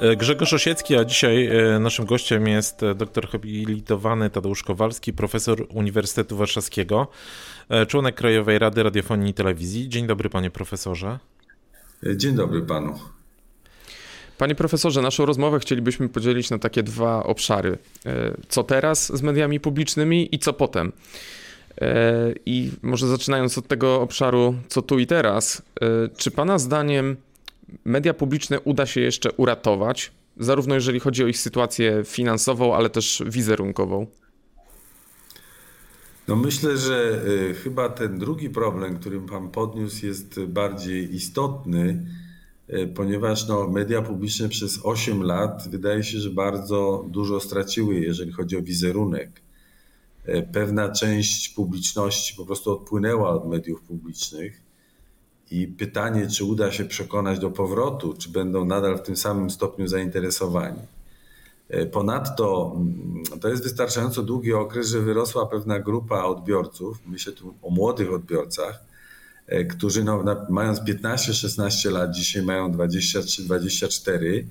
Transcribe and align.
E, 0.00 0.16
Grzegorz 0.16 0.52
Osiecki, 0.52 0.96
a 0.96 1.04
dzisiaj 1.04 1.46
e, 1.46 1.78
naszym 1.78 2.04
gościem 2.06 2.48
jest 2.48 2.82
e, 2.82 2.94
doktor 2.94 3.28
habilitowany 3.28 4.30
Tadeusz 4.30 4.62
Kowalski, 4.62 5.12
profesor 5.12 5.66
Uniwersytetu 5.68 6.36
Warszawskiego, 6.36 7.08
członek 7.88 8.14
Krajowej 8.14 8.58
Rady 8.58 8.82
Radiofonii 8.82 9.30
i 9.30 9.34
Telewizji. 9.34 9.88
Dzień 9.88 10.06
dobry, 10.06 10.30
panie 10.30 10.50
profesorze. 10.50 11.18
Dzień 12.16 12.34
dobry 12.34 12.62
panu. 12.62 12.98
Panie 14.38 14.54
profesorze, 14.54 15.02
naszą 15.02 15.26
rozmowę 15.26 15.58
chcielibyśmy 15.58 16.08
podzielić 16.08 16.50
na 16.50 16.58
takie 16.58 16.82
dwa 16.82 17.22
obszary. 17.22 17.78
Co 18.48 18.64
teraz 18.64 19.16
z 19.16 19.22
mediami 19.22 19.60
publicznymi 19.60 20.34
i 20.34 20.38
co 20.38 20.52
potem. 20.52 20.92
I 22.46 22.70
może 22.82 23.06
zaczynając 23.06 23.58
od 23.58 23.68
tego 23.68 24.00
obszaru, 24.00 24.54
co 24.68 24.82
tu 24.82 24.98
i 24.98 25.06
teraz, 25.06 25.62
czy 26.16 26.30
Pana 26.30 26.58
zdaniem 26.58 27.16
media 27.84 28.14
publiczne 28.14 28.60
uda 28.60 28.86
się 28.86 29.00
jeszcze 29.00 29.32
uratować, 29.32 30.12
zarówno 30.36 30.74
jeżeli 30.74 31.00
chodzi 31.00 31.24
o 31.24 31.26
ich 31.26 31.38
sytuację 31.38 32.02
finansową, 32.04 32.74
ale 32.74 32.90
też 32.90 33.22
wizerunkową? 33.26 34.06
No 36.28 36.36
myślę, 36.36 36.76
że 36.76 37.22
y, 37.50 37.54
chyba 37.54 37.88
ten 37.88 38.18
drugi 38.18 38.50
problem, 38.50 38.98
który 38.98 39.20
Pan 39.20 39.50
podniósł, 39.50 40.06
jest 40.06 40.40
bardziej 40.44 41.14
istotny, 41.14 42.06
y, 42.70 42.86
ponieważ 42.86 43.48
no, 43.48 43.68
media 43.68 44.02
publiczne 44.02 44.48
przez 44.48 44.80
8 44.82 45.22
lat 45.22 45.68
wydaje 45.70 46.04
się, 46.04 46.18
że 46.18 46.30
bardzo 46.30 47.04
dużo 47.08 47.40
straciły, 47.40 47.94
jeżeli 47.94 48.32
chodzi 48.32 48.56
o 48.56 48.62
wizerunek. 48.62 49.42
Y, 50.28 50.48
pewna 50.52 50.88
część 50.88 51.48
publiczności 51.48 52.36
po 52.36 52.46
prostu 52.46 52.72
odpłynęła 52.72 53.30
od 53.30 53.48
mediów 53.48 53.82
publicznych 53.82 54.67
i 55.50 55.66
pytanie, 55.66 56.26
czy 56.26 56.44
uda 56.44 56.72
się 56.72 56.84
przekonać 56.84 57.38
do 57.38 57.50
powrotu, 57.50 58.14
czy 58.18 58.28
będą 58.28 58.64
nadal 58.64 58.98
w 58.98 59.02
tym 59.02 59.16
samym 59.16 59.50
stopniu 59.50 59.88
zainteresowani. 59.88 60.80
E, 61.68 61.86
ponadto 61.86 62.72
mm, 62.76 63.22
to 63.40 63.48
jest 63.48 63.62
wystarczająco 63.62 64.22
długi 64.22 64.52
okres, 64.52 64.88
że 64.88 65.00
wyrosła 65.00 65.46
pewna 65.46 65.80
grupa 65.80 66.24
odbiorców, 66.24 66.98
myślę 67.06 67.32
tu 67.32 67.54
o 67.62 67.70
młodych 67.70 68.12
odbiorcach, 68.12 68.84
e, 69.46 69.64
którzy 69.64 70.04
no, 70.04 70.24
mając 70.50 70.80
15-16 70.80 71.90
lat, 71.90 72.14
dzisiaj 72.14 72.42
mają 72.42 72.72
23-24, 72.72 74.44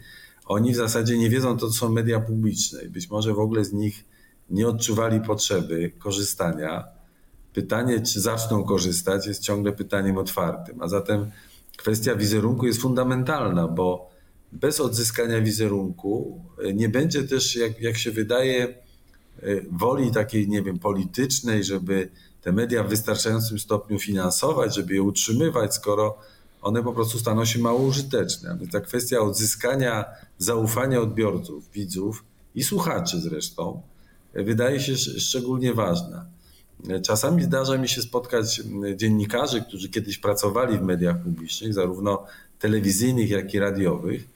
oni 0.45 0.73
w 0.73 0.75
zasadzie 0.75 1.17
nie 1.17 1.29
wiedzą, 1.29 1.57
to 1.57 1.71
są 1.71 1.89
media 1.89 2.19
publiczne 2.19 2.85
być 2.85 3.09
może 3.09 3.33
w 3.33 3.39
ogóle 3.39 3.65
z 3.65 3.73
nich 3.73 4.05
nie 4.49 4.67
odczuwali 4.67 5.21
potrzeby 5.21 5.91
korzystania 5.99 6.96
pytanie, 7.57 8.01
czy 8.01 8.21
zaczną 8.21 8.63
korzystać, 8.63 9.27
jest 9.27 9.41
ciągle 9.41 9.71
pytaniem 9.71 10.17
otwartym. 10.17 10.81
A 10.81 10.87
zatem 10.87 11.31
kwestia 11.77 12.15
wizerunku 12.15 12.65
jest 12.65 12.81
fundamentalna, 12.81 13.67
bo 13.67 14.09
bez 14.51 14.79
odzyskania 14.79 15.41
wizerunku 15.41 16.41
e, 16.63 16.73
nie 16.73 16.89
będzie 16.89 17.23
też, 17.23 17.55
jak, 17.55 17.81
jak 17.81 17.97
się 17.97 18.11
wydaje, 18.11 18.63
e, 18.63 18.73
woli 19.71 20.11
takiej, 20.11 20.49
nie 20.49 20.61
wiem, 20.61 20.79
politycznej, 20.79 21.63
żeby 21.63 22.09
te 22.41 22.51
media 22.51 22.83
w 22.83 22.89
wystarczającym 22.89 23.59
stopniu 23.59 23.99
finansować, 23.99 24.75
żeby 24.75 24.93
je 24.93 25.01
utrzymywać, 25.01 25.75
skoro 25.75 26.17
one 26.61 26.83
po 26.83 26.93
prostu 26.93 27.19
staną 27.19 27.45
się 27.45 27.59
mało 27.59 27.79
użyteczne. 27.79 28.57
Więc 28.59 28.71
ta 28.71 28.81
kwestia 28.81 29.19
odzyskania 29.19 30.05
zaufania 30.37 31.01
odbiorców, 31.01 31.71
widzów 31.71 32.23
i 32.55 32.63
słuchaczy 32.63 33.21
zresztą, 33.21 33.81
e, 34.33 34.43
wydaje 34.43 34.79
się 34.79 34.95
szczególnie 34.97 35.73
ważna. 35.73 36.36
Czasami 37.03 37.43
zdarza 37.43 37.77
mi 37.77 37.89
się 37.89 38.01
spotkać 38.01 38.61
dziennikarzy, 38.95 39.61
którzy 39.61 39.89
kiedyś 39.89 40.17
pracowali 40.17 40.77
w 40.77 40.81
mediach 40.81 41.23
publicznych, 41.23 41.73
zarówno 41.73 42.25
telewizyjnych, 42.59 43.29
jak 43.29 43.53
i 43.53 43.59
radiowych. 43.59 44.27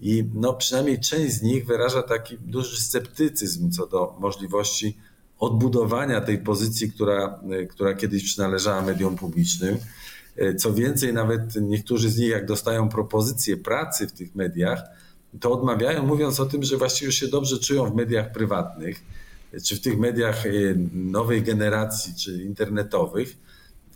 I 0.00 0.24
no, 0.34 0.54
przynajmniej 0.54 1.00
część 1.00 1.32
z 1.32 1.42
nich 1.42 1.66
wyraża 1.66 2.02
taki 2.02 2.38
duży 2.38 2.80
sceptycyzm 2.80 3.70
co 3.70 3.86
do 3.86 4.16
możliwości 4.20 4.96
odbudowania 5.38 6.20
tej 6.20 6.38
pozycji, 6.38 6.92
która, 6.92 7.40
która 7.70 7.94
kiedyś 7.94 8.24
przynależała 8.24 8.82
mediom 8.82 9.16
publicznym. 9.16 9.78
Co 10.58 10.72
więcej, 10.72 11.12
nawet 11.12 11.54
niektórzy 11.60 12.10
z 12.10 12.18
nich, 12.18 12.28
jak 12.28 12.46
dostają 12.46 12.88
propozycje 12.88 13.56
pracy 13.56 14.06
w 14.06 14.12
tych 14.12 14.34
mediach, 14.34 14.82
to 15.40 15.52
odmawiają, 15.52 16.06
mówiąc 16.06 16.40
o 16.40 16.46
tym, 16.46 16.62
że 16.62 16.76
właściwie 16.76 17.06
już 17.06 17.14
się 17.14 17.28
dobrze 17.28 17.58
czują 17.58 17.90
w 17.90 17.94
mediach 17.94 18.32
prywatnych 18.32 19.02
czy 19.64 19.76
w 19.76 19.80
tych 19.80 19.98
mediach 19.98 20.46
e, 20.46 20.50
nowej 20.92 21.42
generacji, 21.42 22.14
czy 22.14 22.42
internetowych 22.42 23.36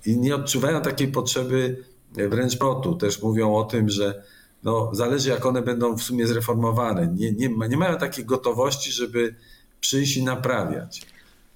i 0.06 0.18
nie 0.18 0.34
odczuwają 0.34 0.82
takiej 0.82 1.08
potrzeby 1.08 1.84
e, 2.16 2.28
wręcz 2.28 2.58
protu. 2.58 2.96
Też 2.96 3.22
mówią 3.22 3.54
o 3.54 3.64
tym, 3.64 3.88
że 3.88 4.22
no, 4.62 4.90
zależy 4.94 5.28
jak 5.28 5.46
one 5.46 5.62
będą 5.62 5.96
w 5.96 6.02
sumie 6.02 6.26
zreformowane. 6.26 7.06
Nie, 7.16 7.32
nie, 7.32 7.48
nie 7.48 7.76
mają 7.76 7.98
takiej 7.98 8.24
gotowości, 8.24 8.92
żeby 8.92 9.34
przyjść 9.80 10.16
i 10.16 10.24
naprawiać. 10.24 11.06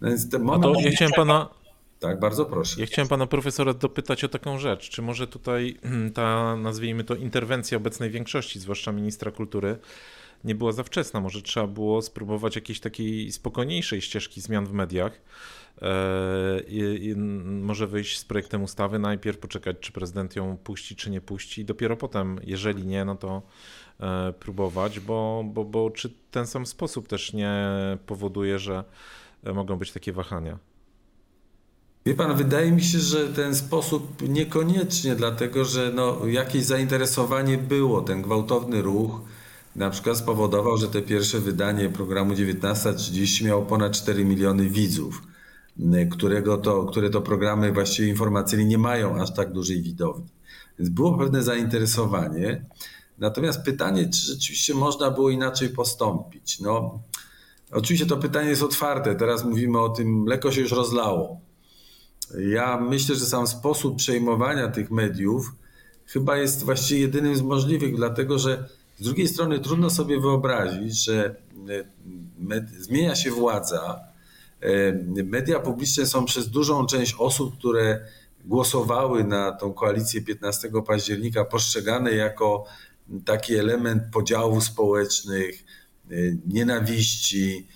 No 0.01 0.09
więc 0.09 0.31
ten 0.31 0.43
moment... 0.43 0.77
A 0.77 0.81
to 0.81 0.81
ja 0.81 0.91
chciałem 0.91 1.13
pana... 1.13 1.49
Tak, 2.01 2.21
bardzo 2.21 2.45
proszę. 2.45 2.81
Ja 2.81 2.87
chciałem 2.87 3.09
pana 3.09 3.27
profesora 3.27 3.75
dopytać 3.75 4.25
o 4.25 4.29
taką 4.29 4.59
rzecz. 4.59 4.91
Czy 4.91 5.03
może 5.03 5.27
tutaj 5.27 5.77
ta, 6.15 6.57
nazwijmy 6.57 7.05
to, 7.05 7.15
interwencja 7.15 7.79
obecnej 7.79 8.11
większości, 8.11 8.61
zwłaszcza 8.61 8.93
ministra 8.93 9.31
kultury, 9.31 9.79
nie 10.45 10.55
była 10.55 10.73
za 10.73 10.83
wczesna. 10.83 11.21
Może 11.21 11.43
trzeba 11.43 11.67
było 11.67 12.03
spróbować 12.03 12.57
jakiejś 12.57 12.81
takiej 12.81 13.33
spokojniejszej 13.33 14.01
ścieżki 14.01 14.41
zmian 14.41 14.67
w 14.67 14.73
mediach. 14.73 15.21
E, 15.83 16.61
I, 16.69 17.07
i 17.07 17.17
może 17.45 17.87
wyjść 17.87 18.19
z 18.19 18.25
projektem 18.25 18.63
ustawy, 18.63 18.99
najpierw 18.99 19.39
poczekać, 19.39 19.77
czy 19.81 19.93
prezydent 19.93 20.37
ją 20.37 20.57
puści, 20.57 20.97
czy 20.97 21.11
nie 21.11 21.21
puści, 21.21 21.61
i 21.61 21.65
dopiero 21.65 21.97
potem, 21.97 22.41
jeżeli 22.45 22.87
nie, 22.87 23.05
no 23.05 23.15
to 23.15 23.43
e, 24.01 24.33
próbować, 24.33 25.01
bo, 25.01 25.45
bo, 25.47 25.65
bo 25.65 25.91
czy 25.91 26.15
ten 26.31 26.47
sam 26.47 26.67
sposób 26.67 27.09
też 27.09 27.33
nie 27.33 27.59
powoduje, 28.07 28.59
że 28.59 28.85
mogą 29.55 29.77
być 29.77 29.93
takie 29.93 30.13
wahania? 30.13 30.59
Wie 32.07 32.15
pan, 32.15 32.37
wydaje 32.37 32.73
mi 32.73 32.83
się, 32.83 32.99
że 32.99 33.29
ten 33.29 33.55
sposób 33.55 34.29
niekoniecznie, 34.29 35.15
dlatego 35.15 35.65
że 35.65 35.93
no, 35.95 36.27
jakieś 36.27 36.65
zainteresowanie 36.65 37.59
było, 37.59 38.03
ten 38.03 38.23
gwałtowny 38.23 38.83
ruch 38.83 39.21
na 39.79 39.91
przykład 39.91 40.17
spowodował, 40.17 40.77
że 40.77 40.89
te 40.89 41.03
pierwsze 41.03 41.41
wydanie 41.41 41.89
programu 41.89 42.31
1930 42.35 43.45
miało 43.45 43.63
ponad 43.63 43.93
4 43.93 44.25
miliony 44.25 44.71
widzów, 44.71 45.23
którego 46.11 46.57
to, 46.57 46.85
które 46.85 47.11
to 47.11 47.21
programy 47.21 47.73
właściwie 47.73 48.09
informacyjne 48.09 48.65
nie 48.65 48.79
mają 48.79 49.21
aż 49.21 49.35
tak 49.35 49.53
dużej 49.53 49.83
widowni. 49.83 50.27
Więc 50.79 50.91
było 50.91 51.19
pewne 51.19 51.43
zainteresowanie. 51.43 52.65
Natomiast 53.19 53.63
pytanie, 53.63 54.09
czy 54.09 54.27
rzeczywiście 54.27 54.75
można 54.75 55.11
było 55.11 55.31
inaczej 55.31 55.69
postąpić? 55.69 56.61
No, 56.61 57.03
oczywiście 57.73 58.07
to 58.07 58.17
pytanie 58.17 58.49
jest 58.49 58.63
otwarte. 58.63 59.15
Teraz 59.15 59.45
mówimy 59.45 59.81
o 59.81 59.89
tym, 59.89 60.23
mleko 60.23 60.53
się 60.53 60.61
już 60.61 60.73
rozlało. 60.73 61.41
Ja 62.39 62.81
myślę, 62.81 63.15
że 63.15 63.27
sam 63.27 63.47
sposób 63.47 63.97
przejmowania 63.97 64.69
tych 64.69 64.91
mediów 64.91 65.53
chyba 66.07 66.37
jest 66.37 66.65
właściwie 66.65 67.01
jedynym 67.01 67.37
z 67.37 67.43
możliwych, 67.43 67.97
dlatego 67.97 68.39
że 68.39 68.69
z 68.99 69.05
drugiej 69.05 69.29
strony 69.29 69.61
trudno 69.61 69.91
sobie 69.91 70.21
wyobrazić, 70.21 71.05
że 71.05 71.37
e, 72.51 72.67
zmienia 72.79 73.15
się 73.17 73.31
władza. 73.31 74.01
E, 74.61 74.93
media 75.25 75.61
publiczne 75.61 76.07
są 76.07 76.25
przez 76.25 76.49
dużą 76.49 76.87
część 76.87 77.15
osób, 77.19 77.59
które 77.59 78.01
głosowały 78.45 79.25
na 79.25 79.53
tą 79.53 79.73
koalicję 79.73 80.23
15 80.23 80.71
października, 80.87 81.45
postrzegane 81.45 82.13
jako 82.13 82.65
taki 83.25 83.55
element 83.57 84.03
podziałów 84.13 84.65
społecznych, 84.65 85.65
e, 86.11 86.15
nienawiści, 86.47 87.67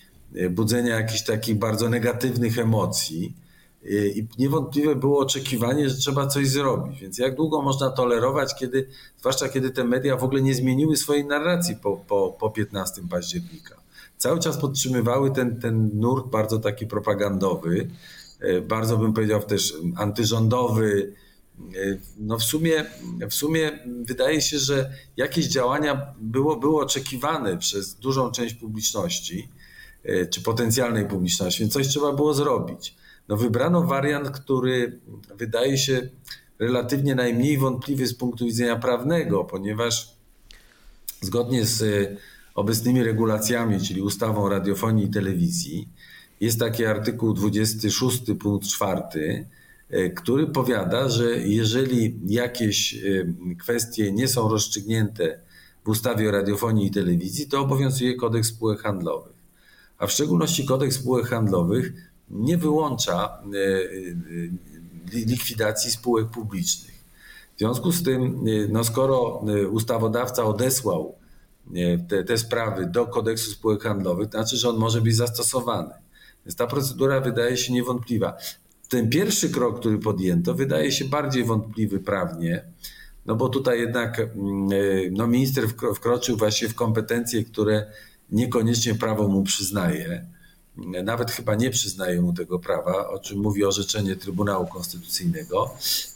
budzenia 0.50 0.96
jakichś 0.96 1.22
takich 1.22 1.58
bardzo 1.58 1.88
negatywnych 1.88 2.58
emocji. 2.58 3.34
I 3.84 4.26
niewątpliwie 4.38 4.96
było 4.96 5.18
oczekiwanie, 5.18 5.88
że 5.88 5.96
trzeba 5.96 6.26
coś 6.26 6.48
zrobić. 6.48 7.00
Więc 7.00 7.18
jak 7.18 7.36
długo 7.36 7.62
można 7.62 7.90
tolerować, 7.90 8.54
kiedy, 8.54 8.88
zwłaszcza 9.18 9.48
kiedy 9.48 9.70
te 9.70 9.84
media 9.84 10.16
w 10.16 10.24
ogóle 10.24 10.42
nie 10.42 10.54
zmieniły 10.54 10.96
swojej 10.96 11.24
narracji 11.24 11.76
po, 11.76 11.96
po, 11.96 12.36
po 12.40 12.50
15 12.50 13.02
października? 13.10 13.76
Cały 14.18 14.40
czas 14.40 14.58
podtrzymywały 14.58 15.30
ten, 15.30 15.60
ten 15.60 15.90
nurt 15.94 16.26
bardzo 16.26 16.58
taki 16.58 16.86
propagandowy, 16.86 17.90
e, 18.40 18.60
bardzo 18.60 18.96
bym 18.96 19.12
powiedział 19.12 19.42
też 19.42 19.74
antyrządowy. 19.96 21.12
E, 21.60 21.98
no 22.18 22.38
w 22.38 22.42
sumie, 22.42 22.84
w 23.30 23.34
sumie 23.34 23.78
wydaje 24.04 24.40
się, 24.40 24.58
że 24.58 24.92
jakieś 25.16 25.46
działania 25.46 26.14
było, 26.20 26.56
było 26.56 26.82
oczekiwane 26.82 27.58
przez 27.58 27.94
dużą 27.94 28.30
część 28.30 28.54
publiczności, 28.54 29.48
czy 30.30 30.42
potencjalnej 30.42 31.06
publiczności, 31.06 31.60
więc 31.60 31.72
coś 31.72 31.88
trzeba 31.88 32.12
było 32.12 32.34
zrobić 32.34 32.94
no 33.28 33.36
wybrano 33.36 33.82
wariant, 33.82 34.30
który 34.30 34.98
wydaje 35.38 35.78
się 35.78 36.08
relatywnie 36.58 37.14
najmniej 37.14 37.58
wątpliwy 37.58 38.06
z 38.06 38.14
punktu 38.14 38.44
widzenia 38.44 38.76
prawnego, 38.76 39.44
ponieważ 39.44 40.16
zgodnie 41.20 41.64
z 41.64 42.08
obecnymi 42.54 43.02
regulacjami, 43.02 43.80
czyli 43.80 44.02
ustawą 44.02 44.48
radiofonii 44.48 45.06
i 45.06 45.10
telewizji, 45.10 45.88
jest 46.40 46.58
taki 46.58 46.84
artykuł 46.84 47.32
26 47.34 48.22
punkt 48.40 48.66
4, 48.66 49.46
e, 49.90 50.10
który 50.10 50.46
powiada, 50.46 51.08
że 51.08 51.38
jeżeli 51.38 52.20
jakieś 52.26 52.94
e, 52.94 52.98
kwestie 53.58 54.12
nie 54.12 54.28
są 54.28 54.48
rozstrzygnięte 54.48 55.38
w 55.84 55.88
ustawie 55.88 56.28
o 56.28 56.32
radiofonii 56.32 56.86
i 56.86 56.90
telewizji, 56.90 57.46
to 57.46 57.60
obowiązuje 57.60 58.14
kodeks 58.14 58.48
spółek 58.48 58.80
handlowych. 58.80 59.32
A 59.98 60.06
w 60.06 60.12
szczególności 60.12 60.66
kodeks 60.66 60.96
spółek 60.96 61.26
handlowych 61.26 61.92
nie 62.32 62.58
wyłącza 62.58 63.42
e, 65.14 65.18
likwidacji 65.26 65.90
spółek 65.90 66.28
publicznych. 66.28 67.02
W 67.56 67.58
związku 67.58 67.92
z 67.92 68.02
tym, 68.02 68.44
no 68.68 68.84
skoro 68.84 69.44
ustawodawca 69.70 70.44
odesłał 70.44 71.14
te, 72.08 72.24
te 72.24 72.38
sprawy 72.38 72.86
do 72.86 73.06
kodeksu 73.06 73.50
spółek 73.50 73.82
handlowych, 73.82 74.28
to 74.28 74.38
znaczy, 74.38 74.56
że 74.56 74.68
on 74.68 74.76
może 74.76 75.00
być 75.00 75.16
zastosowany. 75.16 75.94
Więc 76.46 76.56
ta 76.56 76.66
procedura 76.66 77.20
wydaje 77.20 77.56
się 77.56 77.72
niewątpliwa. 77.72 78.36
Ten 78.88 79.10
pierwszy 79.10 79.50
krok, 79.50 79.80
który 79.80 79.98
podjęto, 79.98 80.54
wydaje 80.54 80.92
się 80.92 81.04
bardziej 81.04 81.44
wątpliwy 81.44 82.00
prawnie, 82.00 82.64
no 83.26 83.34
bo 83.34 83.48
tutaj 83.48 83.80
jednak 83.80 84.22
no 85.12 85.26
minister 85.26 85.64
wkroczył 85.94 86.36
właśnie 86.36 86.68
w 86.68 86.74
kompetencje, 86.74 87.44
które 87.44 87.86
niekoniecznie 88.30 88.94
prawo 88.94 89.28
mu 89.28 89.42
przyznaje. 89.42 90.26
Nawet 91.04 91.30
chyba 91.30 91.54
nie 91.54 91.70
przyznaje 91.70 92.22
mu 92.22 92.32
tego 92.32 92.58
prawa, 92.58 93.08
o 93.08 93.18
czym 93.18 93.38
mówi 93.38 93.64
orzeczenie 93.64 94.16
Trybunału 94.16 94.66
Konstytucyjnego. 94.66 95.70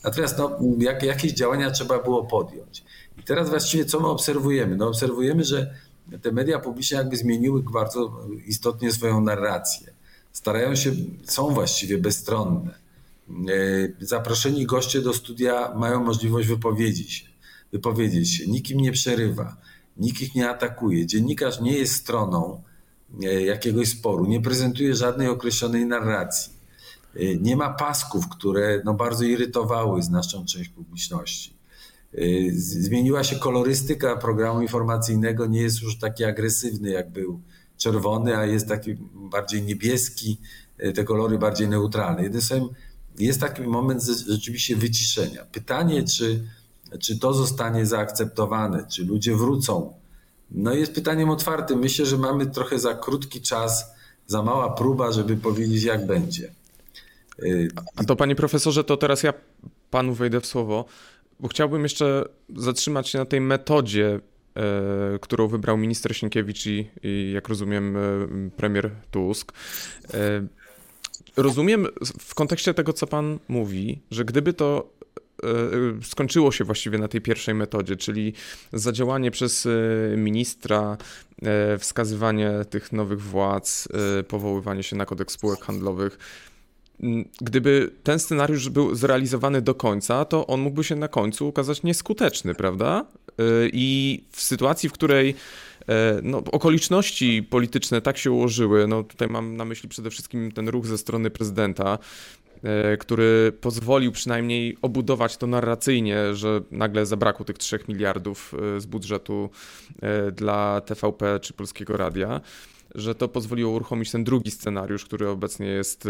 Natomiast 0.05 0.39
no, 0.39 0.59
jak, 0.79 1.03
jakieś 1.03 1.33
działania 1.33 1.71
trzeba 1.71 2.03
było 2.03 2.25
podjąć. 2.25 2.85
I 3.19 3.23
teraz 3.23 3.49
właściwie 3.49 3.85
co 3.85 4.01
my 4.01 4.07
obserwujemy? 4.07 4.77
No 4.77 4.89
obserwujemy, 4.89 5.45
że 5.45 5.75
te 6.23 6.33
media 6.33 6.59
publiczne 6.59 6.99
jakby 6.99 7.17
zmieniły 7.17 7.63
bardzo 7.63 8.21
istotnie 8.47 8.93
swoją 8.93 9.21
narrację 9.21 9.97
starają 10.37 10.77
się, 10.77 10.93
są 11.25 11.55
właściwie 11.55 11.99
bezstronne. 11.99 12.75
E, 13.31 13.35
zaproszeni 14.01 14.67
goście 14.67 15.03
do 15.03 15.15
studia 15.15 15.75
mają 15.77 16.05
możliwość 16.05 16.49
wypowiedzieć 16.49 17.13
się, 17.13 17.27
wypowiedzieć 17.73 18.35
się. 18.35 18.47
Nikim 18.47 18.81
nie 18.81 18.93
przerywa, 18.93 19.57
nikt 19.97 20.21
ich 20.23 20.35
nie 20.35 20.51
atakuje. 20.51 21.07
Dziennikarz 21.07 21.61
nie 21.61 21.79
jest 21.79 21.95
stroną 21.95 22.63
jakiegoś 23.21 23.89
sporu, 23.89 24.27
nie 24.27 24.41
prezentuje 24.41 24.95
żadnej 24.95 25.29
określonej 25.29 25.87
narracji. 25.87 26.53
E, 27.17 27.37
nie 27.37 27.57
ma 27.57 27.71
pasków, 27.71 28.29
które 28.29 28.83
no 28.85 28.95
bardzo 28.95 29.25
irytowały 29.25 30.03
znaczną 30.03 30.45
część 30.45 30.69
publiczności. 30.69 31.57
Zmieniła 32.53 33.25
się 33.25 33.37
kolorystyka 33.37 34.17
programu 34.17 34.63
informacyjnego, 34.63 35.47
nie 35.47 35.61
jest 35.61 35.83
już 35.83 35.99
taki 35.99 36.25
agresywny, 36.25 36.91
jak 36.91 37.11
był 37.11 37.41
czerwony, 37.77 38.37
a 38.37 38.47
jest 38.47 38.69
taki 38.69 38.97
bardziej 39.15 39.63
niebieski, 39.63 40.39
e, 40.79 40.93
te 40.93 41.05
kolory 41.05 41.39
bardziej 41.39 41.69
neutralne. 41.69 42.23
Jednym 42.23 42.43
słowem, 42.43 42.69
jest 43.19 43.41
taki 43.41 43.63
moment 43.63 44.03
rzeczywiście 44.29 44.77
wyciszenia. 44.77 45.45
Pytanie, 45.45 46.05
czy, 46.05 46.45
czy 47.01 47.19
to 47.19 47.35
zostanie 47.35 47.87
zaakceptowane, 47.87 48.87
czy 48.89 49.05
ludzie 49.05 49.37
wrócą, 49.37 49.95
no 50.51 50.75
jest 50.75 50.95
pytaniem 50.95 51.31
otwartym. 51.31 51.79
Myślę, 51.79 52.07
że 52.07 52.19
mamy 52.19 52.47
trochę 52.47 52.79
za 52.79 52.95
krótki 52.95 53.41
czas, 53.41 53.95
za 54.27 54.43
mała 54.43 54.71
próba, 54.71 55.13
żeby 55.13 55.37
powiedzieć, 55.37 55.83
jak 55.83 56.07
będzie. 56.07 56.53
A 57.97 58.05
to 58.05 58.17
panie 58.17 58.37
profesorze, 58.37 58.85
to 58.85 58.97
teraz 58.97 59.23
ja 59.23 59.33
panu 59.91 60.15
wejdę 60.15 60.41
w 60.41 60.47
słowo, 60.47 60.85
bo 61.41 61.49
chciałbym 61.49 61.83
jeszcze 61.83 62.29
zatrzymać 62.57 63.09
się 63.09 63.19
na 63.19 63.25
tej 63.25 63.41
metodzie 63.41 64.21
E, 64.57 65.19
którą 65.19 65.49
wybrał 65.49 65.77
minister 65.77 66.17
Sienkiewicz 66.17 66.67
i, 66.67 66.91
i 67.03 67.33
jak 67.35 67.49
rozumiem, 67.49 67.97
e, 67.97 68.01
premier 68.57 68.91
Tusk. 69.11 69.53
E, 70.15 70.47
rozumiem 71.37 71.87
w 72.21 72.35
kontekście 72.35 72.75
tego, 72.75 72.93
co 72.93 73.07
pan 73.07 73.39
mówi, 73.49 74.03
że 74.11 74.25
gdyby 74.25 74.53
to 74.53 74.91
skończyło 76.03 76.53
się 76.53 76.65
właściwie 76.65 76.99
na 76.99 77.09
tej 77.09 77.21
pierwszej 77.21 77.55
metodzie, 77.55 77.97
czyli 77.97 78.33
zadziałanie 78.73 79.31
przez 79.31 79.69
ministra, 80.17 80.97
wskazywanie 81.79 82.51
tych 82.71 82.93
nowych 82.93 83.23
władz, 83.23 83.89
powoływanie 84.29 84.83
się 84.83 84.97
na 84.97 85.07
kodeks 85.07 85.35
spółek 85.35 85.61
handlowych. 85.61 86.19
Gdyby 87.41 87.91
ten 88.03 88.19
scenariusz 88.19 88.69
był 88.69 88.95
zrealizowany 88.95 89.63
do 89.63 89.75
końca, 89.75 90.25
to 90.25 90.47
on 90.47 90.61
mógłby 90.61 90.85
się 90.85 90.97
na 90.97 91.09
końcu 91.09 91.49
ukazać 91.49 91.83
nieskuteczny, 91.83 92.55
prawda? 92.55 93.05
I 93.73 94.23
w 94.31 94.43
sytuacji, 94.43 94.89
w 94.89 94.93
której 94.93 95.35
e, 95.89 96.21
no, 96.23 96.39
okoliczności 96.39 97.43
polityczne 97.43 98.01
tak 98.01 98.19
się 98.19 98.31
ułożyły, 98.31 98.87
no 98.87 99.03
tutaj 99.03 99.29
mam 99.29 99.57
na 99.57 99.65
myśli 99.65 99.89
przede 99.89 100.11
wszystkim 100.11 100.53
ten 100.53 100.69
ruch 100.69 100.87
ze 100.87 100.99
strony 100.99 101.31
prezydenta, 101.31 101.99
e, 101.99 102.46
który 102.99 103.53
pozwolił 103.61 104.13
przynajmniej 104.13 104.77
obudować 104.83 105.37
to 105.37 105.47
narracyjnie, 105.47 106.35
że 106.35 106.61
nagle 106.71 107.07
zabrakło 107.07 107.45
tych 107.45 107.59
3 107.59 107.79
miliardów 107.89 108.55
e, 108.77 108.81
z 108.81 108.87
budżetu 108.87 109.51
dla 110.33 110.81
TVP 110.81 111.41
czy 111.41 111.53
Polskiego 111.53 111.97
Radia 111.97 112.41
że 112.95 113.15
to 113.15 113.29
pozwoliło 113.29 113.73
uruchomić 113.73 114.11
ten 114.11 114.25
drugi 114.25 114.51
scenariusz, 114.51 115.05
który 115.05 115.29
obecnie 115.29 115.67
jest 115.67 116.09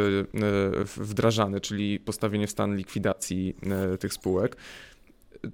wdrażany, 0.96 1.60
czyli 1.60 2.00
postawienie 2.00 2.46
w 2.46 2.50
stan 2.50 2.76
likwidacji 2.76 3.56
tych 4.00 4.12
spółek 4.12 4.56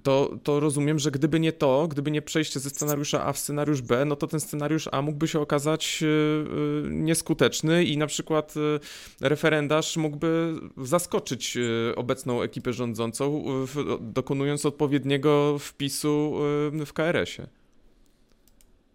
to, 0.03 0.37
to 0.43 0.59
rozumiem, 0.59 0.99
że 0.99 1.11
gdyby 1.11 1.39
nie 1.39 1.51
to, 1.51 1.87
gdyby 1.87 2.11
nie 2.11 2.21
przejście 2.21 2.59
ze 2.59 2.69
scenariusza 2.69 3.25
A 3.25 3.33
w 3.33 3.37
scenariusz 3.37 3.81
B, 3.81 4.05
no 4.05 4.15
to 4.15 4.27
ten 4.27 4.39
scenariusz 4.39 4.89
A 4.91 5.01
mógłby 5.01 5.27
się 5.27 5.39
okazać 5.39 6.03
e, 6.03 6.07
e, 6.07 6.89
nieskuteczny 6.89 7.83
i 7.83 7.97
na 7.97 8.07
przykład 8.07 8.53
e, 9.21 9.27
referendarz 9.27 9.97
mógłby 9.97 10.53
zaskoczyć 10.77 11.57
obecną 11.95 12.41
ekipę 12.41 12.73
rządzącą, 12.73 13.43
dokonując 13.99 14.65
odpowiedniego 14.65 15.57
wpisu 15.59 16.33
w 16.85 16.93
KRS-ie. 16.93 17.62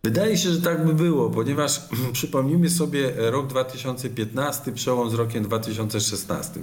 Wydaje 0.08 0.36
się, 0.36 0.50
że 0.50 0.60
tak 0.60 0.86
by 0.86 0.94
było, 0.94 1.30
ponieważ 1.30 1.80
przypomnijmy 2.12 2.70
sobie 2.70 3.12
rok 3.16 3.46
2015, 3.46 4.72
przełom 4.72 5.10
z 5.10 5.14
rokiem 5.14 5.44
2016. 5.44 6.60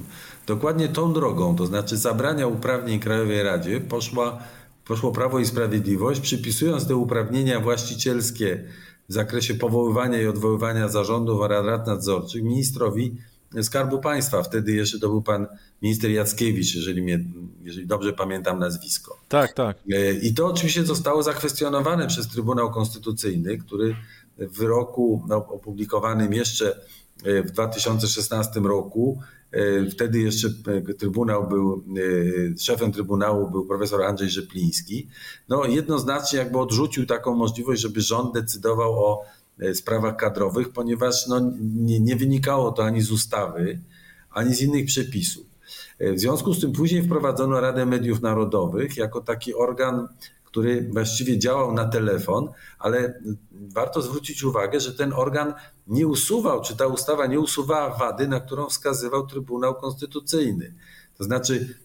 Dokładnie 0.47 0.89
tą 0.89 1.13
drogą, 1.13 1.55
to 1.55 1.65
znaczy 1.65 1.97
zabrania 1.97 2.47
uprawnień 2.47 2.99
Krajowej 2.99 3.43
Radzie, 3.43 3.81
poszła, 3.81 4.39
poszło 4.85 5.11
Prawo 5.11 5.39
i 5.39 5.45
Sprawiedliwość, 5.45 6.19
przypisując 6.19 6.87
te 6.87 6.95
uprawnienia 6.95 7.59
właścicielskie 7.59 8.63
w 9.09 9.13
zakresie 9.13 9.53
powoływania 9.53 10.21
i 10.21 10.27
odwoływania 10.27 10.87
zarządów 10.87 11.41
oraz 11.41 11.65
rad 11.65 11.87
nadzorczych 11.87 12.43
ministrowi 12.43 13.17
Skarbu 13.63 13.99
Państwa. 13.99 14.43
Wtedy 14.43 14.71
jeszcze 14.71 14.99
to 14.99 15.09
był 15.09 15.21
pan 15.21 15.47
minister 15.81 16.11
Jackiewicz, 16.11 16.75
jeżeli, 16.75 17.01
mnie, 17.01 17.19
jeżeli 17.63 17.87
dobrze 17.87 18.13
pamiętam 18.13 18.59
nazwisko. 18.59 19.19
Tak, 19.29 19.53
tak. 19.53 19.77
E, 19.91 20.13
I 20.13 20.33
to 20.33 20.47
oczywiście 20.47 20.85
zostało 20.85 21.23
zakwestionowane 21.23 22.07
przez 22.07 22.27
Trybunał 22.27 22.71
Konstytucyjny, 22.71 23.57
który 23.57 23.95
w 24.37 24.57
wyroku 24.57 25.23
no, 25.27 25.35
opublikowanym 25.35 26.33
jeszcze 26.33 26.79
e, 27.23 27.43
w 27.43 27.51
2016 27.51 28.59
roku, 28.59 29.19
e, 29.51 29.89
wtedy 29.89 30.19
jeszcze 30.19 30.49
Trybunał 30.97 31.47
był, 31.47 31.83
szefem 32.59 32.91
Trybunału 32.91 33.51
był 33.51 33.65
profesor 33.65 34.03
Andrzej 34.03 34.29
Rzepliński, 34.29 35.07
no 35.49 35.65
jednoznacznie 35.65 36.39
jakby 36.39 36.57
odrzucił 36.57 37.05
taką 37.05 37.35
możliwość, 37.35 37.81
żeby 37.81 38.01
rząd 38.01 38.33
decydował 38.33 38.93
o 38.93 39.25
sprawach 39.73 40.15
kadrowych, 40.17 40.69
ponieważ 40.69 41.27
no, 41.27 41.51
nie, 41.61 41.99
nie 41.99 42.15
wynikało 42.15 42.71
to 42.71 42.85
ani 42.85 43.01
z 43.01 43.11
ustawy, 43.11 43.79
ani 44.31 44.55
z 44.55 44.61
innych 44.61 44.85
przepisów. 44.85 45.45
E, 45.99 46.13
w 46.13 46.19
związku 46.19 46.53
z 46.53 46.61
tym 46.61 46.71
później 46.71 47.03
wprowadzono 47.03 47.61
Radę 47.61 47.85
Mediów 47.85 48.21
Narodowych 48.21 48.97
jako 48.97 49.21
taki 49.21 49.53
organ, 49.53 50.07
który 50.43 50.89
właściwie 50.91 51.39
działał 51.39 51.73
na 51.73 51.85
telefon, 51.85 52.49
ale 52.79 53.21
warto 53.51 54.01
zwrócić 54.01 54.43
uwagę, 54.43 54.79
że 54.79 54.93
ten 54.93 55.13
organ 55.13 55.53
nie 55.87 56.07
usuwał, 56.07 56.61
czy 56.61 56.77
ta 56.77 56.87
ustawa 56.87 57.25
nie 57.25 57.39
usuwała 57.39 57.97
wady, 57.97 58.27
na 58.27 58.39
którą 58.39 58.65
wskazywał 58.65 59.27
Trybunał 59.27 59.75
Konstytucyjny. 59.75 60.73
To 61.17 61.23
znaczy, 61.23 61.75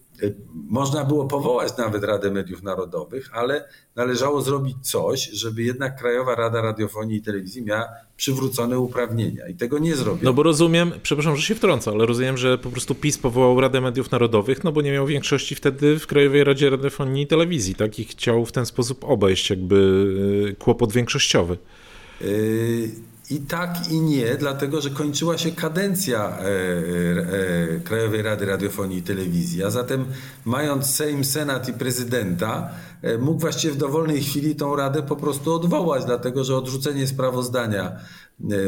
można 0.53 1.05
było 1.05 1.25
powołać 1.25 1.77
nawet 1.77 2.03
Radę 2.03 2.31
Mediów 2.31 2.63
Narodowych, 2.63 3.29
ale 3.33 3.65
należało 3.95 4.41
zrobić 4.41 4.75
coś, 4.81 5.29
żeby 5.29 5.63
jednak 5.63 5.99
Krajowa 5.99 6.35
Rada 6.35 6.61
Radiofonii 6.61 7.17
i 7.17 7.21
Telewizji 7.21 7.61
miała 7.61 7.87
przywrócone 8.17 8.79
uprawnienia 8.79 9.47
i 9.47 9.55
tego 9.55 9.79
nie 9.79 9.95
zrobił. 9.95 10.23
No 10.23 10.33
bo 10.33 10.43
rozumiem, 10.43 10.91
przepraszam, 11.03 11.35
że 11.35 11.41
się 11.41 11.55
wtrącę, 11.55 11.91
ale 11.91 12.05
rozumiem, 12.05 12.37
że 12.37 12.57
po 12.57 12.69
prostu 12.69 12.95
PiS 12.95 13.17
powołał 13.17 13.61
Radę 13.61 13.81
Mediów 13.81 14.11
Narodowych, 14.11 14.63
no 14.63 14.71
bo 14.71 14.81
nie 14.81 14.91
miał 14.91 15.07
większości 15.07 15.55
wtedy 15.55 15.99
w 15.99 16.07
Krajowej 16.07 16.43
Radzie 16.43 16.69
Radiofonii 16.69 17.23
i 17.23 17.27
Telewizji, 17.27 17.75
tak? 17.75 17.99
I 17.99 18.05
chciał 18.05 18.45
w 18.45 18.51
ten 18.51 18.65
sposób 18.65 19.03
obejść 19.03 19.49
jakby 19.49 20.05
e, 20.51 20.55
kłopot 20.55 20.93
większościowy. 20.93 21.57
Yy 22.21 23.10
i 23.31 23.39
tak 23.39 23.91
i 23.91 24.01
nie, 24.01 24.35
dlatego 24.35 24.81
że 24.81 24.89
kończyła 24.89 25.37
się 25.37 25.51
kadencja 25.51 26.37
e, 26.37 26.43
e, 26.43 27.79
Krajowej 27.79 28.21
Rady 28.21 28.45
Radiofonii 28.45 28.97
i 28.97 29.01
Telewizji, 29.01 29.63
a 29.63 29.69
zatem 29.69 30.05
mając 30.45 30.85
Sejm, 30.85 31.23
Senat 31.23 31.69
i 31.69 31.73
prezydenta, 31.73 32.69
e, 33.01 33.17
mógł 33.17 33.39
właściwie 33.39 33.73
w 33.73 33.77
dowolnej 33.77 34.21
chwili 34.23 34.55
tą 34.55 34.75
radę 34.75 35.03
po 35.03 35.15
prostu 35.15 35.53
odwołać, 35.53 36.05
dlatego 36.05 36.43
że 36.43 36.55
odrzucenie 36.55 37.07
sprawozdania 37.07 37.91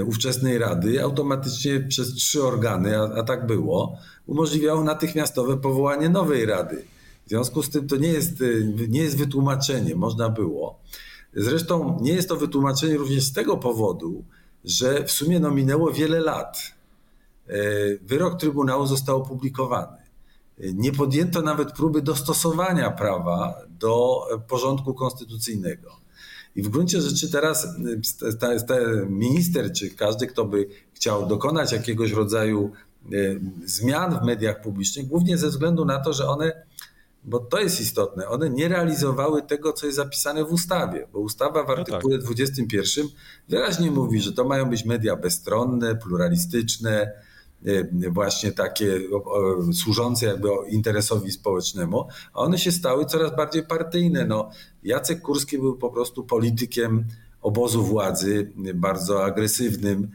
ówczesnej 0.05 0.57
rady 0.57 1.03
automatycznie 1.03 1.79
przez 1.79 2.13
trzy 2.13 2.43
organy, 2.43 2.99
a, 2.99 3.03
a 3.03 3.23
tak 3.23 3.47
było, 3.47 3.97
umożliwiało 4.25 4.83
natychmiastowe 4.83 5.57
powołanie 5.57 6.09
nowej 6.09 6.45
rady. 6.45 6.83
W 7.25 7.29
związku 7.29 7.63
z 7.63 7.69
tym 7.69 7.87
to 7.87 7.95
nie 7.95 8.07
jest, 8.07 8.43
nie 8.89 9.01
jest 9.01 9.17
wytłumaczenie, 9.17 9.95
można 9.95 10.29
było. 10.29 10.79
Zresztą 11.35 11.99
nie 12.01 12.13
jest 12.13 12.29
to 12.29 12.35
wytłumaczenie 12.35 12.97
również 12.97 13.23
z 13.23 13.33
tego 13.33 13.57
powodu, 13.57 14.23
że 14.65 15.03
w 15.03 15.11
sumie 15.11 15.39
no 15.39 15.51
minęło 15.51 15.91
wiele 15.91 16.19
lat. 16.19 16.57
E, 17.47 17.53
wyrok 18.01 18.39
Trybunału 18.39 18.85
został 18.85 19.17
opublikowany. 19.17 19.97
Nie 20.59 20.91
podjęto 20.91 21.41
nawet 21.41 21.71
próby 21.71 22.01
dostosowania 22.01 22.91
prawa 22.91 23.61
do 23.79 24.21
porządku 24.47 24.93
konstytucyjnego. 24.93 26.03
I 26.55 26.63
w 26.63 26.69
gruncie 26.69 27.01
rzeczy 27.01 27.31
teraz 27.31 27.65
e, 27.65 29.05
minister, 29.09 29.73
czy 29.73 29.89
każdy, 29.89 30.27
kto 30.27 30.45
by 30.45 30.67
chciał 30.93 31.27
dokonać 31.27 31.71
jakiegoś 31.71 32.11
rodzaju 32.11 32.71
e, 33.05 33.09
zmian 33.65 34.19
w 34.19 34.23
mediach 34.23 34.61
publicznych, 34.61 35.07
głównie 35.07 35.37
ze 35.37 35.49
względu 35.49 35.85
na 35.85 35.99
to, 35.99 36.13
że 36.13 36.27
one 36.27 36.63
bo 37.25 37.39
to 37.39 37.59
jest 37.59 37.81
istotne, 37.81 38.27
one 38.27 38.49
nie 38.49 38.67
realizowały 38.67 39.41
tego, 39.41 39.73
co 39.73 39.85
jest 39.85 39.95
zapisane 39.95 40.45
w 40.45 40.51
ustawie, 40.51 41.07
bo 41.13 41.19
ustawa 41.19 41.63
w 41.63 41.69
artykule 41.69 42.15
no 42.15 42.21
tak. 42.21 42.25
21 42.25 43.07
wyraźnie 43.49 43.91
mówi, 43.91 44.21
że 44.21 44.33
to 44.33 44.43
mają 44.45 44.69
być 44.69 44.85
media 44.85 45.15
bezstronne, 45.15 45.95
pluralistyczne, 45.95 47.11
e, 47.65 48.09
właśnie 48.11 48.51
takie 48.51 48.99
służące 49.73 50.25
jakby 50.25 50.49
interesowi 50.69 51.31
społecznemu, 51.31 52.07
a 52.33 52.39
one 52.39 52.57
się 52.57 52.71
stały 52.71 53.05
coraz 53.05 53.35
bardziej 53.35 53.63
partyjne. 53.63 54.25
No, 54.25 54.49
Jacek 54.83 55.21
Kurski 55.21 55.57
był 55.57 55.77
po 55.77 55.89
prostu 55.89 56.23
politykiem 56.23 57.05
obozu 57.41 57.83
władzy, 57.83 58.51
bardzo 58.75 59.23
agresywnym, 59.25 60.11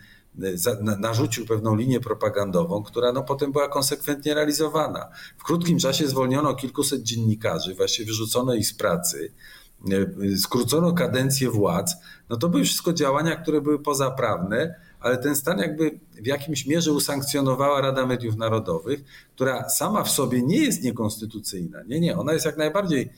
narzucił 0.98 1.46
pewną 1.46 1.76
linię 1.76 2.00
propagandową, 2.00 2.82
która 2.82 3.12
no 3.12 3.22
potem 3.22 3.52
była 3.52 3.68
konsekwentnie 3.68 4.34
realizowana. 4.34 5.08
W 5.38 5.44
krótkim 5.44 5.78
czasie 5.78 6.08
zwolniono 6.08 6.54
kilkuset 6.54 7.02
dziennikarzy, 7.02 7.74
właśnie 7.74 8.04
wyrzucono 8.04 8.54
ich 8.54 8.66
z 8.66 8.74
pracy, 8.74 9.32
e, 9.90 10.36
skrócono 10.36 10.92
kadencję 10.92 11.50
władz. 11.50 11.96
No 12.28 12.36
to 12.36 12.48
były 12.48 12.64
wszystko 12.64 12.92
działania, 12.92 13.36
które 13.36 13.60
były 13.60 13.78
pozaprawne, 13.78 14.74
ale 15.00 15.18
ten 15.18 15.36
stan 15.36 15.58
jakby 15.58 16.00
w 16.22 16.26
jakimś 16.26 16.66
mierze 16.66 16.92
usankcjonowała 16.92 17.80
Rada 17.80 18.06
Mediów 18.06 18.36
Narodowych, 18.36 19.04
która 19.34 19.68
sama 19.68 20.04
w 20.04 20.10
sobie 20.10 20.42
nie 20.42 20.58
jest 20.58 20.82
niekonstytucyjna. 20.82 21.82
Nie, 21.82 22.00
nie, 22.00 22.16
ona 22.16 22.32
jest 22.32 22.46
jak 22.46 22.56
najbardziej, 22.56 23.12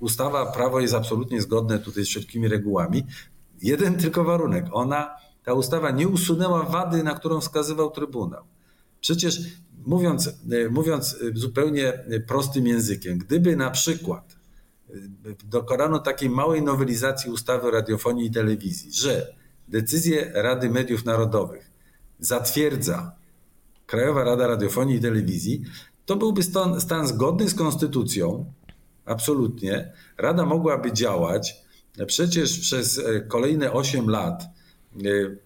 ustawa, 0.00 0.46
prawo 0.46 0.80
jest 0.80 0.94
absolutnie 0.94 1.42
zgodne 1.42 1.78
tutaj 1.78 2.04
z 2.04 2.08
wszelkimi 2.08 2.48
regułami. 2.48 3.06
Jeden 3.62 3.94
tylko 3.94 4.24
warunek, 4.24 4.64
ona 4.72 5.10
ta 5.48 5.54
ustawa 5.54 5.90
nie 5.90 6.08
usunęła 6.08 6.62
wady, 6.62 7.02
na 7.02 7.14
którą 7.14 7.40
wskazywał 7.40 7.90
Trybunał. 7.90 8.44
Przecież 9.00 9.40
mówiąc, 9.86 10.28
e, 10.28 10.68
mówiąc 10.70 11.14
e, 11.14 11.38
zupełnie 11.38 12.04
prostym 12.26 12.66
językiem, 12.66 13.18
gdyby 13.18 13.56
na 13.56 13.70
przykład 13.70 14.36
e, 14.90 14.92
dokonano 15.44 15.98
takiej 15.98 16.30
małej 16.30 16.62
nowelizacji 16.62 17.30
ustawy 17.30 17.68
o 17.68 17.70
radiofonii 17.70 18.26
i 18.26 18.30
telewizji, 18.30 18.92
że 18.92 19.34
decyzję 19.68 20.30
Rady 20.34 20.70
Mediów 20.70 21.04
Narodowych 21.04 21.70
zatwierdza 22.18 23.12
Krajowa 23.86 24.24
Rada 24.24 24.46
Radiofonii 24.46 24.96
i 24.96 25.00
Telewizji, 25.00 25.62
to 26.06 26.16
byłby 26.16 26.42
stan, 26.42 26.80
stan 26.80 27.06
zgodny 27.06 27.48
z 27.48 27.54
konstytucją, 27.54 28.52
absolutnie. 29.04 29.92
Rada 30.18 30.46
mogłaby 30.46 30.92
działać 30.92 31.56
przecież 32.06 32.58
przez 32.58 33.02
kolejne 33.28 33.72
8 33.72 34.10
lat 34.10 34.57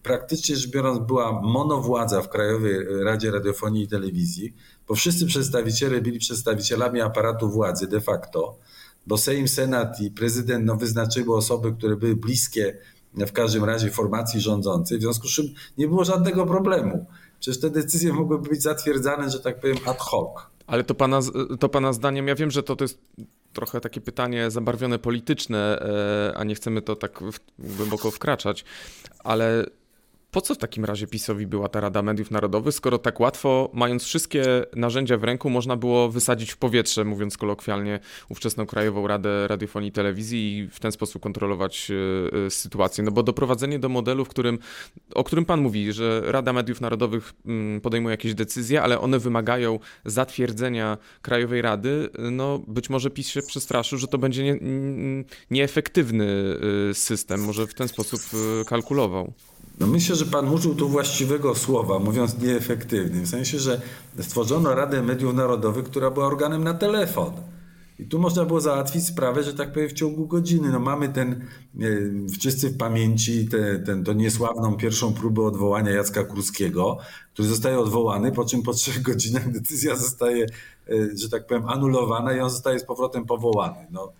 praktycznie 0.03 0.57
rzecz 0.57 0.71
biorąc 0.71 0.99
była 0.99 1.41
monowładza 1.43 2.23
w 2.23 2.29
Krajowej 2.29 3.05
Radzie 3.05 3.31
Radiofonii 3.31 3.85
i 3.85 3.89
Telewizji, 3.89 4.55
bo 4.89 4.95
wszyscy 4.95 5.27
przedstawiciele 5.27 6.01
byli 6.01 6.19
przedstawicielami 6.19 7.01
aparatu 7.01 7.51
władzy 7.51 7.87
de 7.87 8.01
facto, 8.01 8.59
bo 9.07 9.19
Sejm, 9.19 9.49
Senat 9.49 10.01
i 10.01 10.11
prezydent 10.11 10.65
no, 10.67 10.77
wyznaczyły 10.77 11.37
osoby, 11.37 11.73
które 11.73 11.97
były 11.97 12.17
bliskie 12.17 12.79
w 13.15 13.33
każdym 13.33 13.65
razie 13.65 13.91
formacji 13.91 14.41
rządzącej, 14.41 14.99
w 14.99 15.01
związku 15.01 15.29
z 15.29 15.31
czym 15.31 15.47
nie 15.79 15.89
było 15.89 16.05
żadnego 16.05 16.47
problemu. 16.47 17.07
Przecież 17.41 17.61
te 17.61 17.71
decyzje 17.71 18.13
mogłyby 18.13 18.49
być 18.49 18.63
zatwierdzane, 18.63 19.31
że 19.31 19.41
tak 19.41 19.61
powiem, 19.61 19.77
ad 19.87 19.99
hoc. 19.99 20.31
Ale 20.67 20.85
to 20.85 20.95
pana, 20.95 21.21
to 21.61 21.69
pana 21.69 21.93
zdaniem, 21.93 22.29
ja 22.29 22.35
wiem, 22.35 22.51
że 22.51 22.63
to, 22.63 22.77
to 22.77 22.85
jest 22.85 22.99
trochę 23.53 23.81
takie 23.81 24.01
pytanie 24.01 24.51
zabarwione 24.51 24.99
polityczne, 24.99 25.81
e, 25.81 26.37
a 26.37 26.45
nie 26.45 26.55
chcemy 26.55 26.83
to 26.83 26.97
tak 26.97 27.21
głęboko 27.59 28.11
wkraczać, 28.11 28.65
ale 29.19 29.67
po 30.33 30.41
co 30.41 30.55
w 30.55 30.59
takim 30.59 30.85
razie 30.85 31.07
PiSowi 31.07 31.47
była 31.47 31.69
ta 31.69 31.81
Rada 31.81 32.03
Mediów 32.03 32.31
Narodowych, 32.31 32.75
skoro 32.75 32.99
tak 32.99 33.21
łatwo, 33.21 33.71
mając 33.73 34.05
wszystkie 34.05 34.45
narzędzia 34.77 35.17
w 35.17 35.25
ręku, 35.25 35.51
można 35.51 35.77
było 35.77 36.09
wysadzić 36.09 36.53
w 36.53 36.57
powietrze, 36.57 37.05
mówiąc 37.05 37.37
kolokwialnie, 37.37 38.01
ówczesną 38.29 38.67
Krajową 38.67 39.07
Radę 39.07 39.49
Radiofonii 39.49 39.89
i 39.89 39.93
Telewizji 39.93 40.59
i 40.59 40.69
w 40.69 40.81
ten 40.81 40.93
sposób 40.93 41.23
kontrolować 41.23 41.91
e, 41.91 42.47
e, 42.47 42.51
sytuację? 42.51 43.05
No 43.05 43.11
bo 43.11 43.23
doprowadzenie 43.23 43.79
do 43.79 43.89
modelu, 43.89 44.25
w 44.25 44.29
którym, 44.29 44.59
o 45.15 45.25
którym 45.25 45.45
pan 45.45 45.61
mówi, 45.61 45.93
że 45.93 46.23
Rada 46.25 46.53
Mediów 46.53 46.81
Narodowych 46.81 47.33
mm, 47.47 47.81
podejmuje 47.81 48.13
jakieś 48.13 48.35
decyzje, 48.35 48.83
ale 48.83 49.01
one 49.01 49.19
wymagają 49.19 49.79
zatwierdzenia 50.05 50.99
Krajowej 51.23 51.63
Rady, 51.63 52.09
no 52.19 52.59
być 52.59 52.91
może 52.91 53.11
PiS 53.11 53.29
się 53.29 53.43
przestraszył, 53.43 53.99
że 53.99 54.09
to 54.09 54.19
będzie 54.19 54.45
nie, 54.45 54.59
nieefektywny 55.51 56.57
e, 56.91 56.95
system, 56.95 57.45
może 57.45 57.67
w 57.67 57.75
ten 57.75 57.89
sposób 57.89 58.21
kalkulował. 58.67 59.33
No 59.81 59.87
myślę, 59.87 60.17
że 60.17 60.27
pan 60.27 60.49
użył 60.49 60.75
tu 60.75 60.89
właściwego 60.89 61.55
słowa, 61.55 61.99
mówiąc 61.99 62.39
nieefektywnym, 62.39 63.25
w 63.25 63.29
sensie, 63.29 63.59
że 63.59 63.81
stworzono 64.21 64.75
Radę 64.75 65.03
Mediów 65.03 65.35
Narodowych, 65.35 65.85
która 65.85 66.11
była 66.11 66.27
organem 66.27 66.65
na 66.65 66.75
telefon. 66.75 67.33
I 67.99 68.07
tu 68.07 68.19
można 68.19 68.45
było 68.45 68.61
załatwić 68.61 69.07
sprawę, 69.07 69.43
że 69.43 69.55
tak 69.55 69.73
powiem, 69.73 69.89
w 69.89 69.93
ciągu 69.93 70.27
godziny. 70.27 70.73
No 70.73 70.81
mamy 70.81 71.09
ten, 71.09 71.33
e, 71.33 71.87
wszyscy 72.39 72.71
w 72.71 72.77
pamięci, 72.77 73.49
te, 73.49 73.79
ten, 73.79 74.05
to 74.05 74.13
niesławną 74.13 74.77
pierwszą 74.77 75.15
próbę 75.15 75.43
odwołania 75.43 75.91
Jacka 75.91 76.25
Kurskiego, 76.25 76.99
który 77.33 77.49
zostaje 77.49 77.79
odwołany, 77.79 78.33
po 78.33 78.45
czym 78.45 78.63
po 78.63 78.73
trzech 78.73 79.03
godzinach 79.03 79.53
decyzja 79.53 79.97
zostaje, 79.97 80.47
e, 80.89 81.17
że 81.17 81.29
tak 81.29 81.47
powiem, 81.47 81.69
anulowana 81.69 82.33
i 82.33 82.41
on 82.41 82.51
zostaje 82.51 82.79
z 82.79 82.85
powrotem 82.85 83.27
powołany. 83.27 83.87
No, 83.91 84.13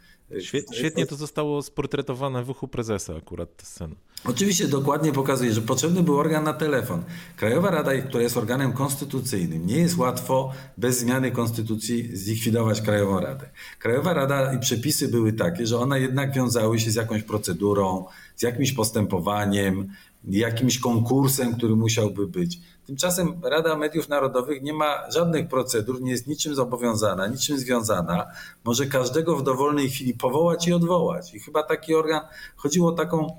Świetnie 0.73 1.07
to 1.07 1.17
zostało 1.17 1.63
sportretowane 1.63 2.45
w 2.45 2.51
uchu 2.51 2.69
prezesa 2.69 3.17
akurat 3.17 3.57
ta 3.57 3.65
scena. 3.65 3.95
Oczywiście 4.25 4.69
dokładnie 4.69 5.13
pokazuje, 5.13 5.53
że 5.53 5.63
potrzebny 5.63 6.03
był 6.03 6.19
organ 6.19 6.45
na 6.45 6.53
telefon. 6.53 7.03
Krajowa 7.37 7.71
Rada, 7.71 7.93
która 7.97 8.23
jest 8.23 8.37
organem 8.37 8.73
konstytucyjnym, 8.73 9.67
nie 9.67 9.77
jest 9.77 9.99
łatwo 9.99 10.53
bez 10.79 10.99
zmiany 10.99 11.31
konstytucji 11.31 12.17
zlikwidować 12.17 12.81
Krajową 12.81 13.21
Radę. 13.21 13.49
Krajowa 13.79 14.13
Rada 14.15 14.53
i 14.53 14.61
przepisy 14.61 15.09
były 15.09 15.33
takie, 15.33 15.67
że 15.67 15.79
one 15.79 16.01
jednak 16.01 16.35
wiązały 16.35 16.79
się 16.81 16.91
z 16.91 16.95
jakąś 16.95 17.23
procedurą, 17.23 18.05
z 18.37 18.43
jakimś 18.43 18.73
postępowaniem, 18.73 19.89
jakimś 20.25 20.79
konkursem, 20.79 21.55
który 21.57 21.77
musiałby 21.77 22.27
być. 22.27 22.61
Tymczasem 22.87 23.41
Rada 23.43 23.77
Mediów 23.77 24.09
Narodowych 24.09 24.63
nie 24.63 24.73
ma 24.73 25.11
żadnych 25.11 25.49
procedur, 25.49 26.03
nie 26.03 26.11
jest 26.11 26.27
niczym 26.27 26.55
zobowiązana, 26.55 27.27
niczym 27.27 27.59
związana. 27.59 28.27
Może 28.65 28.87
każdego 28.87 29.37
w 29.37 29.43
dowolnej 29.43 29.91
chwili 29.91 30.15
powołać 30.15 30.69
i 30.69 30.73
odwołać. 30.73 31.35
I 31.35 31.41
chyba 31.41 31.63
taki 31.63 31.95
organ, 31.95 32.21
chodziło 32.57 32.89
o 32.89 32.93
taką 32.93 33.37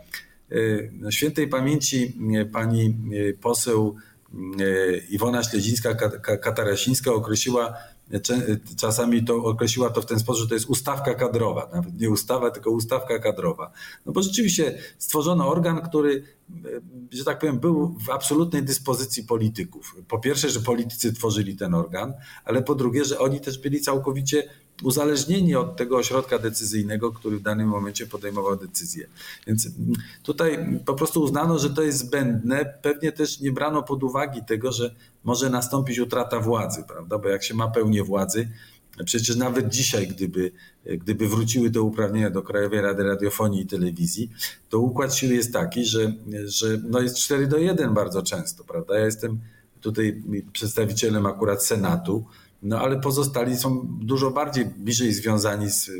e, 0.52 1.12
świętej 1.12 1.48
pamięci 1.48 2.14
e, 2.36 2.46
pani 2.46 2.86
e, 3.30 3.34
poseł 3.34 3.96
Iwona 5.10 5.42
Śledzińska-Katarasińska 5.42 7.12
określiła 7.12 7.74
czasami 8.78 9.26
to 9.26 9.36
określiła 9.36 9.90
to 9.90 10.02
w 10.02 10.06
ten 10.06 10.20
sposób, 10.20 10.42
że 10.42 10.48
to 10.48 10.54
jest 10.54 10.70
ustawka 10.70 11.14
kadrowa, 11.14 11.70
nawet 11.74 12.00
nie 12.00 12.10
ustawa, 12.10 12.52
tylko 12.52 12.72
ustawka 12.72 13.20
kadrowa. 13.20 13.72
No 14.06 14.12
bo 14.12 14.22
rzeczywiście 14.22 14.78
stworzono 14.98 15.50
organ, 15.50 15.82
który, 15.82 16.24
że 17.12 17.24
tak 17.24 17.40
powiem, 17.40 17.60
był 17.60 17.96
w 18.00 18.10
absolutnej 18.10 18.64
dyspozycji 18.64 19.24
polityków. 19.24 19.96
Po 20.08 20.20
pierwsze, 20.20 20.50
że 20.50 20.60
politycy 20.60 21.14
tworzyli 21.14 21.56
ten 21.56 21.74
organ, 21.74 22.14
ale 22.46 22.64
po 22.64 22.76
drugie, 22.76 23.06
że 23.06 23.20
oni 23.20 23.42
też 23.42 23.58
byli 23.58 23.82
całkowicie 23.82 24.50
uzależnieni 24.84 25.56
od 25.56 25.76
tego 25.76 25.98
ośrodka 25.98 26.40
decyzyjnego, 26.40 27.12
który 27.12 27.38
w 27.38 27.42
danym 27.42 27.68
momencie 27.68 28.08
podejmował 28.08 28.56
decyzję. 28.56 29.08
Więc 29.48 29.68
tutaj 30.24 30.80
po 30.86 30.94
prostu 30.94 31.22
uznano, 31.22 31.60
że 31.60 31.70
to 31.70 31.82
jest 31.82 31.98
zbędne. 31.98 32.74
Pewnie 32.82 33.12
też 33.12 33.40
nie 33.40 33.52
brano 33.52 33.84
pod 33.84 34.04
uwagę 34.04 34.42
tego, 34.42 34.72
że 34.72 34.96
może 35.24 35.50
nastąpić 35.50 36.00
utrata 36.00 36.40
władzy, 36.40 36.84
prawda? 36.88 37.18
Bo 37.18 37.30
jak 37.30 37.44
się 37.44 37.54
ma 37.54 37.68
pełnię 37.68 38.04
władzy, 38.04 38.50
Przecież 39.06 39.36
nawet 39.36 39.70
dzisiaj, 39.70 40.08
gdyby, 40.08 40.52
gdyby 40.86 41.28
wróciły 41.28 41.72
te 41.72 41.82
uprawnienia 41.82 42.30
do 42.30 42.42
Krajowej 42.42 42.82
Rady 42.82 43.04
Radiofonii 43.04 43.62
i 43.62 43.66
Telewizji, 43.66 44.32
to 44.70 44.80
układ 44.80 45.16
sił 45.16 45.32
jest 45.32 45.54
taki, 45.54 45.86
że, 45.86 46.14
że 46.46 46.80
no 46.84 47.00
jest 47.00 47.18
4 47.18 47.48
do 47.48 47.58
1 47.58 47.94
bardzo 47.94 48.24
często, 48.24 48.64
prawda? 48.64 49.00
Ja 49.00 49.06
jestem 49.06 49.40
tutaj 49.82 50.24
przedstawicielem 50.54 51.26
akurat 51.26 51.66
Senatu, 51.66 52.26
no 52.64 52.80
ale 52.80 53.00
pozostali 53.00 53.58
są 53.58 53.88
dużo 54.02 54.32
bardziej 54.32 54.66
bliżej 54.66 55.14
związani 55.14 55.70
z, 55.70 55.92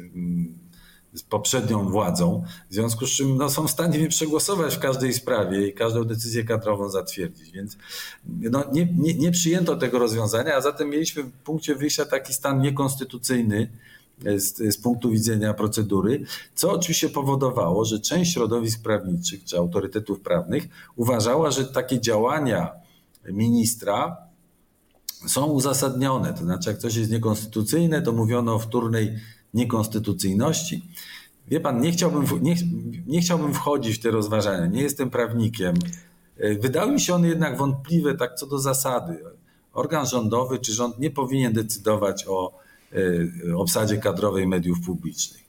z 1.14 1.24
poprzednią 1.24 1.90
władzą, 1.90 2.44
w 2.70 2.74
związku 2.74 3.08
z 3.08 3.10
czym 3.10 3.38
no, 3.38 3.50
są 3.50 3.68
w 3.68 3.72
stanie 3.72 4.00
mnie 4.00 4.10
przegłosować 4.10 4.76
w 4.76 4.80
każdej 4.80 5.14
sprawie 5.14 5.68
i 5.68 5.74
każdą 5.74 6.04
decyzję 6.04 6.44
kadrową 6.44 6.90
zatwierdzić. 6.90 7.52
Więc 7.52 7.78
no, 8.26 8.64
nie, 8.74 8.88
nie, 8.98 9.14
nie 9.14 9.32
przyjęto 9.32 9.76
tego 9.76 10.00
rozwiązania, 10.00 10.56
a 10.56 10.62
zatem 10.62 10.90
mieliśmy 10.90 11.24
w 11.24 11.32
punkcie 11.32 11.76
wyjścia 11.76 12.06
taki 12.06 12.34
stan 12.34 12.62
niekonstytucyjny, 12.62 13.70
z, 14.36 14.76
z, 14.76 14.78
punktu 14.78 15.10
widzenia 15.10 15.54
procedury, 15.54 16.26
co 16.56 16.72
oczywiście 16.72 17.10
powodowało, 17.10 17.86
że 17.86 18.00
część 18.00 18.34
środowisk 18.34 18.84
prawniczych 18.84 19.44
czy 19.44 19.58
autorytetów 19.58 20.20
prawnych 20.20 20.64
uważała, 20.96 21.52
że 21.52 21.66
takie 21.66 22.02
działania 22.02 22.72
ministra 23.26 24.18
są 25.28 25.46
uzasadnione. 25.46 26.34
To 26.34 26.40
znaczy, 26.40 26.70
jak 26.70 26.80
coś 26.80 26.96
jest 26.96 27.12
niekonstytucyjne, 27.12 28.02
to 28.02 28.12
mówiono 28.12 28.54
o 28.54 28.60
wtórnej 28.60 29.16
niekonstytucyjności. 29.54 30.82
Wie 31.48 31.60
pan, 31.60 31.82
nie 31.82 31.92
chciałbym, 31.92 32.26
nie, 32.42 32.56
nie 33.08 33.22
chciałbym 33.22 33.54
wchodzić 33.54 33.98
w 33.98 34.02
te 34.02 34.12
rozważania, 34.12 34.66
nie 34.66 34.82
jestem 34.82 35.10
prawnikiem. 35.10 35.76
Wydały 36.60 36.92
mi 36.92 37.02
się 37.02 37.14
one 37.14 37.28
jednak 37.28 37.58
wątpliwe 37.58 38.16
tak 38.16 38.36
co 38.36 38.48
do 38.48 38.60
zasady. 38.60 39.24
Organ 39.74 40.06
rządowy 40.06 40.60
czy 40.60 40.74
rząd 40.74 41.00
nie 41.00 41.12
powinien 41.12 41.54
decydować 41.54 42.26
o 42.28 42.60
e, 42.94 43.56
obsadzie 43.56 43.98
kadrowej 43.98 44.48
mediów 44.48 44.78
publicznych. 44.86 45.44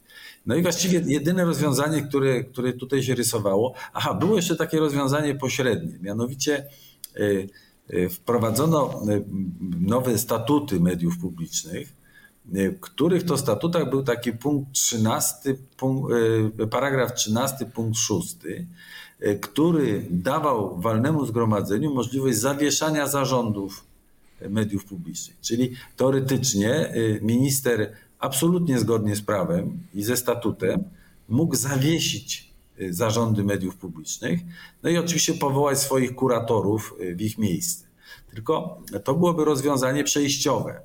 No 0.46 0.54
i 0.54 0.62
właściwie 0.62 1.02
jedyne 1.06 1.44
rozwiązanie, 1.44 2.02
które, 2.02 2.44
które 2.44 2.72
tutaj 2.72 3.02
się 3.02 3.14
rysowało, 3.14 3.74
aha, 3.92 4.14
było 4.14 4.36
jeszcze 4.36 4.56
takie 4.56 4.78
rozwiązanie 4.78 5.34
pośrednie, 5.34 5.98
mianowicie 6.00 6.56
e, 6.56 7.20
e, 7.20 7.46
wprowadzono 8.10 9.02
nowe 9.80 10.18
statuty 10.18 10.80
mediów 10.80 11.18
publicznych, 11.18 11.92
w 12.44 12.80
których 12.80 13.24
to 13.24 13.36
statutach 13.36 13.90
był 13.90 14.02
taki 14.02 14.32
punkt 14.32 14.72
13, 14.72 15.54
punkt, 15.76 16.12
e, 16.60 16.66
paragraf 16.66 17.14
13, 17.14 17.66
punkt 17.66 17.98
6, 17.98 18.36
e, 19.20 19.34
który 19.34 20.06
dawał 20.10 20.80
walnemu 20.80 21.26
zgromadzeniu 21.26 21.94
możliwość 21.94 22.38
zawieszania 22.38 23.06
zarządów 23.06 23.84
mediów 24.48 24.84
publicznych. 24.84 25.36
Czyli 25.40 25.70
teoretycznie 25.96 26.92
minister 27.22 27.92
absolutnie 28.18 28.78
zgodnie 28.78 29.16
z 29.16 29.22
prawem 29.22 29.78
i 29.94 30.02
ze 30.02 30.16
statutem 30.16 30.84
mógł 31.28 31.56
zawiesić 31.56 32.43
zarządy 32.90 33.44
mediów 33.44 33.76
publicznych, 33.76 34.40
no 34.82 34.90
i 34.90 34.98
oczywiście 34.98 35.34
powołać 35.34 35.78
swoich 35.78 36.14
kuratorów 36.14 36.94
w 37.16 37.20
ich 37.20 37.38
miejsce. 37.38 37.86
Tylko 38.30 38.82
to 39.04 39.14
byłoby 39.14 39.44
rozwiązanie 39.44 40.04
przejściowe. 40.04 40.80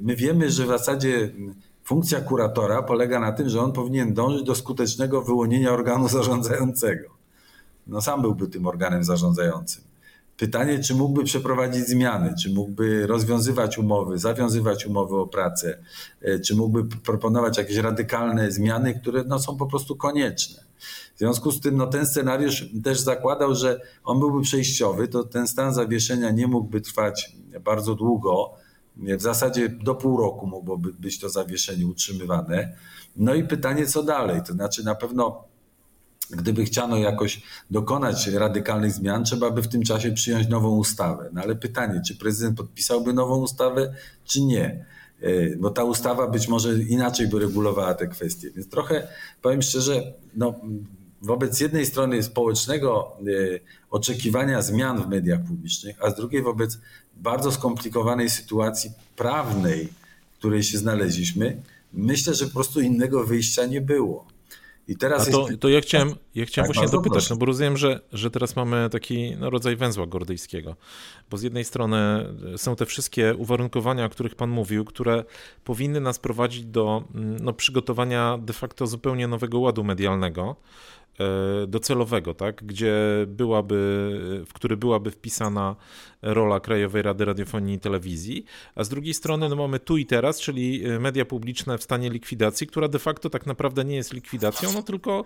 My 0.00 0.16
wiemy, 0.16 0.50
że 0.50 0.64
w 0.64 0.68
zasadzie 0.68 1.32
funkcja 1.84 2.20
kuratora 2.20 2.82
polega 2.82 3.20
na 3.20 3.32
tym, 3.32 3.48
że 3.48 3.60
on 3.60 3.72
powinien 3.72 4.14
dążyć 4.14 4.46
do 4.46 4.54
skutecznego 4.54 5.22
wyłonienia 5.22 5.72
organu 5.72 6.08
zarządzającego. 6.18 7.08
No 7.86 8.00
sam 8.00 8.22
byłby 8.22 8.48
tym 8.48 8.66
organem 8.66 9.04
zarządzającym. 9.04 9.87
Pytanie, 10.38 10.78
czy 10.78 10.94
mógłby 10.94 11.24
przeprowadzić 11.24 11.86
zmiany, 11.86 12.34
czy 12.42 12.50
mógłby 12.50 13.06
rozwiązywać 13.06 13.78
umowy, 13.78 14.18
zawiązywać 14.18 14.86
umowy 14.86 15.16
o 15.16 15.26
pracę, 15.26 15.78
e, 16.22 16.40
czy 16.40 16.56
mógłby 16.56 16.96
proponować 16.96 17.58
jakieś 17.58 17.76
radykalne 17.76 18.52
zmiany, 18.52 19.00
które 19.00 19.24
no, 19.26 19.38
są 19.38 19.56
po 19.56 19.66
prostu 19.66 19.96
konieczne. 19.96 20.64
W 21.14 21.18
związku 21.18 21.52
z 21.52 21.60
tym 21.60 21.76
no, 21.76 21.86
ten 21.86 22.06
scenariusz 22.06 22.66
też 22.84 23.00
zakładał, 23.00 23.54
że 23.54 23.80
on 24.04 24.18
byłby 24.18 24.42
przejściowy, 24.42 25.08
to 25.08 25.24
ten 25.24 25.48
stan 25.48 25.74
zawieszenia 25.74 26.30
nie 26.30 26.46
mógłby 26.46 26.80
trwać 26.80 27.32
bardzo 27.64 27.94
długo, 27.94 28.54
w 28.96 29.22
zasadzie 29.22 29.68
do 29.68 29.94
pół 29.94 30.16
roku 30.16 30.46
mogłoby 30.46 30.92
być 30.92 31.18
to 31.18 31.28
zawieszenie 31.28 31.86
utrzymywane. 31.86 32.76
No 33.16 33.34
i 33.34 33.44
pytanie, 33.44 33.86
co 33.86 34.02
dalej? 34.02 34.40
To 34.46 34.52
znaczy, 34.52 34.84
na 34.84 34.94
pewno, 34.94 35.44
gdyby 36.30 36.64
chciano 36.64 36.96
jakoś 36.96 37.42
dokonać 37.70 38.26
radykalnych 38.26 38.92
zmian, 38.92 39.24
trzeba 39.24 39.50
by 39.50 39.62
w 39.62 39.68
tym 39.68 39.82
czasie 39.82 40.12
przyjąć 40.12 40.48
nową 40.48 40.76
ustawę. 40.76 41.30
No 41.32 41.42
ale 41.42 41.56
pytanie, 41.56 42.00
czy 42.06 42.16
prezydent 42.16 42.56
podpisałby 42.56 43.12
nową 43.12 43.36
ustawę, 43.36 43.94
czy 44.24 44.40
nie? 44.40 44.84
E, 45.20 45.56
bo 45.56 45.70
ta 45.70 45.84
ustawa 45.84 46.26
być 46.26 46.48
może 46.48 46.78
inaczej 46.78 47.28
by 47.28 47.38
regulowała 47.40 47.94
te 47.94 48.06
kwestie. 48.06 48.50
Więc 48.50 48.68
trochę, 48.68 49.08
powiem 49.42 49.62
szczerze, 49.62 50.14
no, 50.36 50.54
wobec 51.22 51.60
jednej 51.60 51.86
strony 51.86 52.22
społecznego 52.22 53.16
e, 53.20 53.60
oczekiwania 53.90 54.62
zmian 54.62 55.02
w 55.02 55.08
mediach 55.08 55.44
publicznych, 55.44 55.96
a 56.02 56.10
z 56.10 56.16
drugiej 56.16 56.42
wobec 56.42 56.78
bardzo 57.16 57.52
skomplikowanej 57.52 58.30
sytuacji 58.30 58.90
prawnej, 59.16 59.88
w 60.34 60.38
której 60.38 60.62
się 60.62 60.78
znaleźliśmy, 60.78 61.62
myślę, 61.92 62.34
że 62.34 62.46
po 62.46 62.52
prostu 62.52 62.80
innego 62.80 63.24
wyjścia 63.24 63.66
nie 63.66 63.80
było. 63.80 64.37
I 64.88 64.96
teraz 64.96 65.28
A 65.28 65.32
to, 65.32 65.48
jest... 65.48 65.60
to 65.60 65.68
ja 65.68 65.80
chciałem, 65.80 66.14
ja 66.34 66.44
chciałem 66.44 66.68
tak, 66.68 66.76
właśnie 66.76 66.92
dopytać, 66.92 67.12
proszę. 67.12 67.34
no 67.34 67.38
bo 67.38 67.46
rozumiem, 67.46 67.76
że, 67.76 68.00
że 68.12 68.30
teraz 68.30 68.56
mamy 68.56 68.88
taki 68.90 69.36
no, 69.36 69.50
rodzaj 69.50 69.76
węzła 69.76 70.06
gordyjskiego, 70.06 70.76
bo 71.30 71.36
z 71.36 71.42
jednej 71.42 71.64
strony 71.64 72.26
są 72.56 72.76
te 72.76 72.86
wszystkie 72.86 73.34
uwarunkowania, 73.34 74.04
o 74.04 74.08
których 74.08 74.34
Pan 74.34 74.50
mówił, 74.50 74.84
które 74.84 75.24
powinny 75.64 76.00
nas 76.00 76.18
prowadzić 76.18 76.64
do 76.64 77.04
mm, 77.14 77.36
no, 77.40 77.52
przygotowania 77.52 78.38
de 78.38 78.52
facto 78.52 78.86
zupełnie 78.86 79.28
nowego 79.28 79.58
ładu 79.58 79.84
medialnego, 79.84 80.56
E, 81.07 81.07
docelowego, 81.68 82.34
tak? 82.34 82.64
gdzie 82.64 82.94
byłaby, 83.26 83.74
w 84.46 84.52
który 84.52 84.76
byłaby 84.76 85.10
wpisana 85.10 85.76
rola 86.22 86.60
Krajowej 86.60 87.02
Rady 87.02 87.24
Radiofonii 87.24 87.76
i 87.76 87.80
Telewizji, 87.80 88.44
a 88.74 88.84
z 88.84 88.88
drugiej 88.88 89.14
strony 89.14 89.48
no 89.48 89.56
mamy 89.56 89.80
tu 89.80 89.96
i 89.96 90.06
teraz, 90.06 90.40
czyli 90.40 90.82
media 91.00 91.24
publiczne 91.24 91.78
w 91.78 91.82
stanie 91.82 92.10
likwidacji, 92.10 92.66
która 92.66 92.88
de 92.88 92.98
facto 92.98 93.30
tak 93.30 93.46
naprawdę 93.46 93.84
nie 93.84 93.96
jest 93.96 94.12
likwidacją, 94.12 94.72
no 94.72 94.82
tylko 94.82 95.24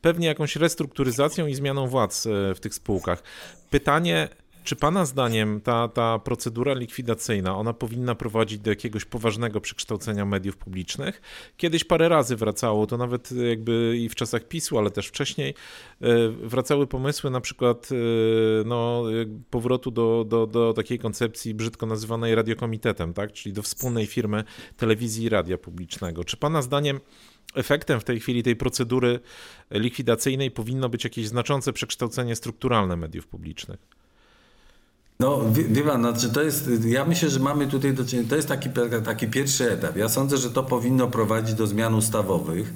pewnie 0.00 0.26
jakąś 0.26 0.56
restrukturyzacją 0.56 1.46
i 1.46 1.54
zmianą 1.54 1.86
władz 1.86 2.26
e, 2.26 2.54
w 2.54 2.60
tych 2.60 2.74
spółkach. 2.74 3.22
Pytanie, 3.70 4.28
czy 4.64 4.76
Pana 4.76 5.04
zdaniem 5.04 5.60
ta, 5.60 5.88
ta 5.88 6.18
procedura 6.18 6.74
likwidacyjna, 6.74 7.56
ona 7.56 7.72
powinna 7.72 8.14
prowadzić 8.14 8.58
do 8.58 8.70
jakiegoś 8.70 9.04
poważnego 9.04 9.60
przekształcenia 9.60 10.24
mediów 10.24 10.56
publicznych? 10.56 11.22
Kiedyś 11.56 11.84
parę 11.84 12.08
razy 12.08 12.36
wracało, 12.36 12.86
to 12.86 12.96
nawet 12.96 13.32
jakby 13.32 13.96
i 13.98 14.08
w 14.08 14.14
czasach 14.14 14.48
PiSu, 14.48 14.78
ale 14.78 14.90
też 14.90 15.06
wcześniej, 15.06 15.54
e, 16.00 16.28
wracały 16.28 16.86
pomysły 16.86 17.30
na 17.30 17.40
przykład 17.40 17.88
e, 17.92 17.94
no, 18.64 19.04
powrotu 19.50 19.90
do, 19.90 20.24
do, 20.28 20.46
do 20.46 20.72
takiej 20.72 20.98
koncepcji 20.98 21.54
brzydko 21.54 21.86
nazywanej 21.86 22.34
radiokomitetem, 22.34 23.14
tak? 23.14 23.32
czyli 23.32 23.52
do 23.52 23.62
wspólnej 23.62 24.06
firmy 24.06 24.44
telewizji 24.76 25.24
i 25.24 25.28
radia 25.28 25.58
publicznego. 25.58 26.24
Czy 26.24 26.36
Pana 26.36 26.62
zdaniem 26.62 27.00
efektem 27.54 28.00
w 28.00 28.04
tej 28.04 28.20
chwili 28.20 28.42
tej 28.42 28.56
procedury 28.56 29.20
likwidacyjnej 29.70 30.50
powinno 30.50 30.88
być 30.88 31.04
jakieś 31.04 31.26
znaczące 31.26 31.72
przekształcenie 31.72 32.36
strukturalne 32.36 32.96
mediów 32.96 33.26
publicznych? 33.26 34.01
No, 35.22 35.40
wie, 35.52 35.82
pan, 35.82 36.00
znaczy 36.00 36.30
to 36.32 36.42
jest, 36.42 36.70
ja 36.84 37.04
myślę, 37.04 37.30
że 37.30 37.40
mamy 37.40 37.66
tutaj 37.66 37.94
do 37.94 38.04
czynienia, 38.04 38.28
to 38.28 38.36
jest 38.36 38.48
taki, 38.48 38.68
taki 39.04 39.28
pierwszy 39.28 39.70
etap. 39.70 39.96
Ja 39.96 40.08
sądzę, 40.08 40.36
że 40.36 40.50
to 40.50 40.62
powinno 40.62 41.08
prowadzić 41.08 41.54
do 41.54 41.66
zmian 41.66 41.94
ustawowych. 41.94 42.74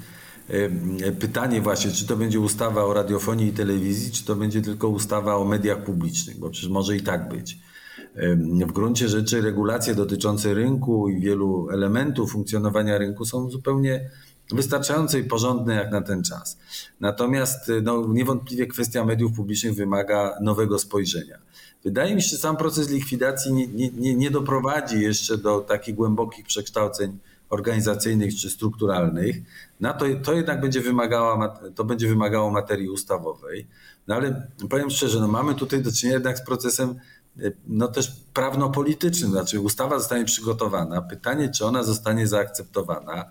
Pytanie 1.21 1.61
właśnie, 1.61 1.91
czy 1.91 2.07
to 2.07 2.17
będzie 2.17 2.41
ustawa 2.41 2.85
o 2.85 2.95
radiofonii 2.95 3.49
i 3.49 3.53
telewizji, 3.53 4.13
czy 4.13 4.25
to 4.25 4.37
będzie 4.37 4.63
tylko 4.63 4.89
ustawa 4.89 5.37
o 5.37 5.45
mediach 5.45 5.85
publicznych, 5.85 6.39
bo 6.39 6.51
przecież 6.51 6.71
może 6.71 6.97
i 6.97 7.03
tak 7.03 7.29
być. 7.29 7.59
W 8.67 8.73
gruncie 8.73 9.09
rzeczy 9.09 9.41
regulacje 9.41 9.95
dotyczące 9.95 10.55
rynku 10.55 11.09
i 11.09 11.21
wielu 11.21 11.69
elementów 11.71 12.33
funkcjonowania 12.33 12.99
rynku 12.99 13.25
są 13.25 13.51
zupełnie 13.51 14.11
wystarczające 14.53 15.19
i 15.19 15.25
porządne 15.25 15.75
jak 15.75 15.93
na 15.93 16.03
ten 16.03 16.23
czas. 16.23 16.59
Natomiast 17.01 17.73
no, 17.83 18.07
niewątpliwie 18.09 18.67
kwestia 18.67 19.05
mediów 19.05 19.33
publicznych 19.33 19.75
wymaga 19.75 20.35
nowego 20.43 20.79
spojrzenia. 20.79 21.39
Wydaje 21.87 22.15
mi 22.15 22.23
się, 22.23 22.29
że 22.29 22.37
sam 22.37 22.57
proces 22.57 22.91
likwidacji 22.91 23.53
nie, 23.53 23.67
nie, 23.91 24.15
nie 24.15 24.31
doprowadzi 24.31 25.01
jeszcze 25.01 25.39
do 25.39 25.61
takich 25.61 25.95
głębokich 25.95 26.47
przekształceń 26.47 27.19
organizacyjnych 27.49 28.37
czy 28.37 28.51
strukturalnych. 28.51 29.37
Na 29.81 29.93
to, 29.93 30.07
to 30.25 30.33
jednak 30.33 30.61
będzie 30.61 30.81
wymagało, 30.81 31.55
to 31.75 31.85
będzie 31.85 32.09
wymagało 32.09 32.51
materii 32.51 32.89
ustawowej. 32.89 33.67
No 34.07 34.15
ale 34.15 34.49
powiem 34.71 34.91
szczerze, 34.91 35.21
no 35.21 35.29
mamy 35.29 35.55
tutaj 35.55 35.83
do 35.83 35.93
czynienia 35.93 36.15
jednak 36.15 36.39
z 36.39 36.45
procesem 36.45 36.95
e, 37.39 37.53
no 37.67 37.89
też 37.89 38.13
prawno-politycznym, 38.35 39.31
znaczy 39.31 39.61
ustawa 39.61 39.99
zostanie 39.99 40.25
przygotowana. 40.25 41.03
Pytanie, 41.03 41.49
czy 41.49 41.67
ona 41.67 41.83
zostanie 41.83 42.27
zaakceptowana, 42.27 43.25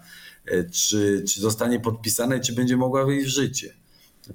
e, 0.46 0.64
czy, 0.64 1.24
czy 1.28 1.42
zostanie 1.42 1.80
podpisana 1.80 2.36
i 2.36 2.42
czy 2.42 2.54
będzie 2.54 2.78
mogła 2.78 3.06
wyjść 3.06 3.26
w 3.26 3.36
życie. 3.36 3.74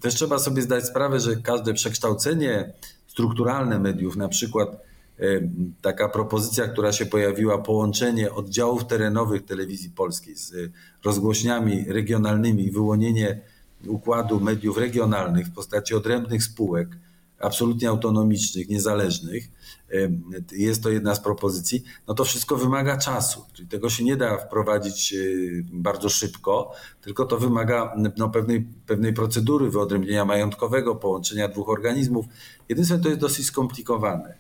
Też 0.01 0.15
trzeba 0.15 0.39
sobie 0.39 0.63
zdać 0.63 0.87
sprawę, 0.87 1.21
że 1.21 1.37
każde 1.37 1.75
przekształcenie 1.75 2.73
strukturalne 3.11 3.79
mediów, 3.79 4.17
na 4.17 4.29
przykład 4.29 4.83
taka 5.83 6.09
propozycja, 6.09 6.69
która 6.69 6.93
się 6.93 7.07
pojawiła, 7.07 7.59
połączenie 7.59 8.33
oddziałów 8.33 8.87
terenowych 8.87 9.45
telewizji 9.45 9.91
polskiej 9.91 10.37
z 10.37 10.55
rozgłośniami 11.05 11.85
regionalnymi 11.89 12.71
wyłonienie 12.71 13.41
układu 13.87 14.41
mediów 14.41 14.79
regionalnych 14.79 15.47
w 15.47 15.53
postaci 15.53 15.95
odrębnych 15.95 16.43
spółek, 16.43 16.89
absolutnie 17.41 17.89
autonomicznych, 17.89 18.69
niezależnych, 18.69 19.45
jest 20.53 20.83
to 20.83 20.91
jedna 20.91 21.15
z 21.15 21.21
propozycji, 21.21 21.83
no 22.09 22.15
to 22.15 22.25
wszystko 22.25 22.57
wymaga 22.57 22.97
czasu. 22.97 23.45
Czyli 23.53 23.69
tego 23.69 23.91
się 23.91 24.05
nie 24.05 24.17
da 24.17 24.39
wprowadzić 24.39 25.13
y, 25.13 25.65
bardzo 25.73 26.09
szybko, 26.09 26.73
tylko 27.01 27.25
to 27.25 27.39
wymaga 27.39 27.95
no, 28.17 28.31
pewnej, 28.31 28.67
pewnej 28.87 29.13
procedury 29.13 29.71
wyodrębnienia 29.71 30.25
majątkowego, 30.25 30.97
połączenia 30.97 31.49
dwóch 31.49 31.69
organizmów. 31.69 32.27
Jednym 32.69 33.03
to 33.03 33.09
jest 33.09 33.21
dosyć 33.21 33.47
skomplikowane. 33.47 34.35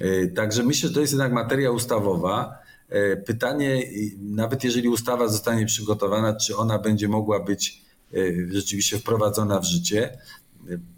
Y, 0.00 0.32
także 0.36 0.62
myślę, 0.62 0.88
że 0.88 0.94
to 0.94 1.00
jest 1.00 1.12
jednak 1.12 1.32
materia 1.32 1.70
ustawowa. 1.70 2.58
Y, 2.92 3.22
pytanie, 3.26 3.82
nawet 4.20 4.64
jeżeli 4.64 4.88
ustawa 4.88 5.28
zostanie 5.28 5.66
przygotowana, 5.66 6.36
czy 6.36 6.56
ona 6.56 6.78
będzie 6.78 7.08
mogła 7.08 7.40
być 7.40 7.82
rzeczywiście 8.48 8.98
wprowadzona 8.98 9.60
w 9.60 9.64
życie, 9.64 10.18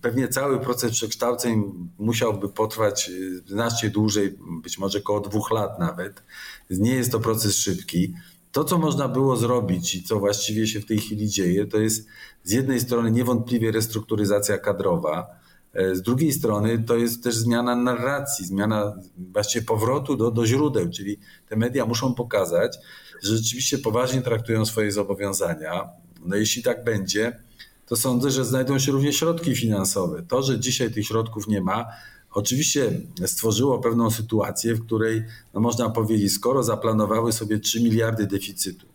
Pewnie 0.01 0.29
cały 0.29 0.61
proces 0.61 0.93
przekształceń 0.93 1.73
musiałby 1.99 2.49
potrwać 2.49 3.09
y, 3.09 3.43
znacznie 3.47 3.91
dłużej, 3.91 4.39
być 4.63 4.79
może 4.79 4.99
około 4.99 5.21
dwóch 5.21 5.51
lat 5.51 5.79
nawet. 5.79 6.23
Nie 6.71 6.95
jest 6.95 7.13
to 7.13 7.21
proces 7.21 7.57
szybki. 7.57 8.15
To, 8.53 8.65
co 8.65 8.79
można 8.79 9.09
było 9.09 9.37
zrobić 9.37 9.95
i 9.95 10.03
co 10.03 10.19
właściwie 10.19 10.67
się 10.67 10.81
w 10.81 10.87
tej 10.87 10.99
chwili 10.99 11.29
dzieje, 11.29 11.67
to 11.67 11.79
jest 11.79 12.07
z 12.43 12.53
jednej 12.53 12.81
strony 12.81 13.11
niewątpliwie 13.11 13.73
restrukturyzacja 13.73 14.59
kadrowa, 14.59 15.27
e, 15.73 15.97
z 15.97 16.03
drugiej 16.03 16.33
strony 16.33 16.85
to 16.87 16.97
jest 16.97 17.25
też 17.25 17.35
zmiana 17.35 17.77
narracji, 17.77 18.47
zmiana 18.47 18.97
właściwie 19.33 19.67
powrotu 19.67 20.17
do, 20.17 20.31
do 20.31 20.47
źródeł, 20.47 20.91
czyli 20.91 21.19
te 21.49 21.57
media 21.57 21.87
muszą 21.87 22.15
pokazać, 22.15 22.79
że 23.23 23.37
rzeczywiście 23.37 23.79
poważnie 23.79 24.23
traktują 24.23 24.67
swoje 24.67 24.93
zobowiązania. 24.93 25.89
No 26.25 26.37
jeśli 26.37 26.63
tak 26.63 26.85
będzie, 26.85 27.44
to 27.87 27.97
sądzę, 27.97 28.31
że 28.31 28.45
znajdą 28.45 28.79
się 28.79 28.93
również 28.93 29.17
środki 29.17 29.57
finansowe. 29.57 30.23
To, 30.23 30.43
że 30.43 30.61
dzisiaj 30.61 30.93
tych 30.93 31.07
środków 31.07 31.49
nie 31.49 31.61
ma, 31.61 31.87
oczywiście 32.31 33.01
stworzyło 33.27 33.79
pewną 33.79 34.11
sytuację, 34.11 34.75
w 34.75 34.87
której 34.87 35.23
no 35.55 35.61
można 35.61 35.91
powiedzieć, 35.91 36.33
skoro 36.33 36.63
zaplanowały 36.63 37.33
sobie 37.33 37.59
3 37.59 37.83
miliardy 37.83 38.27
deficytu, 38.27 38.87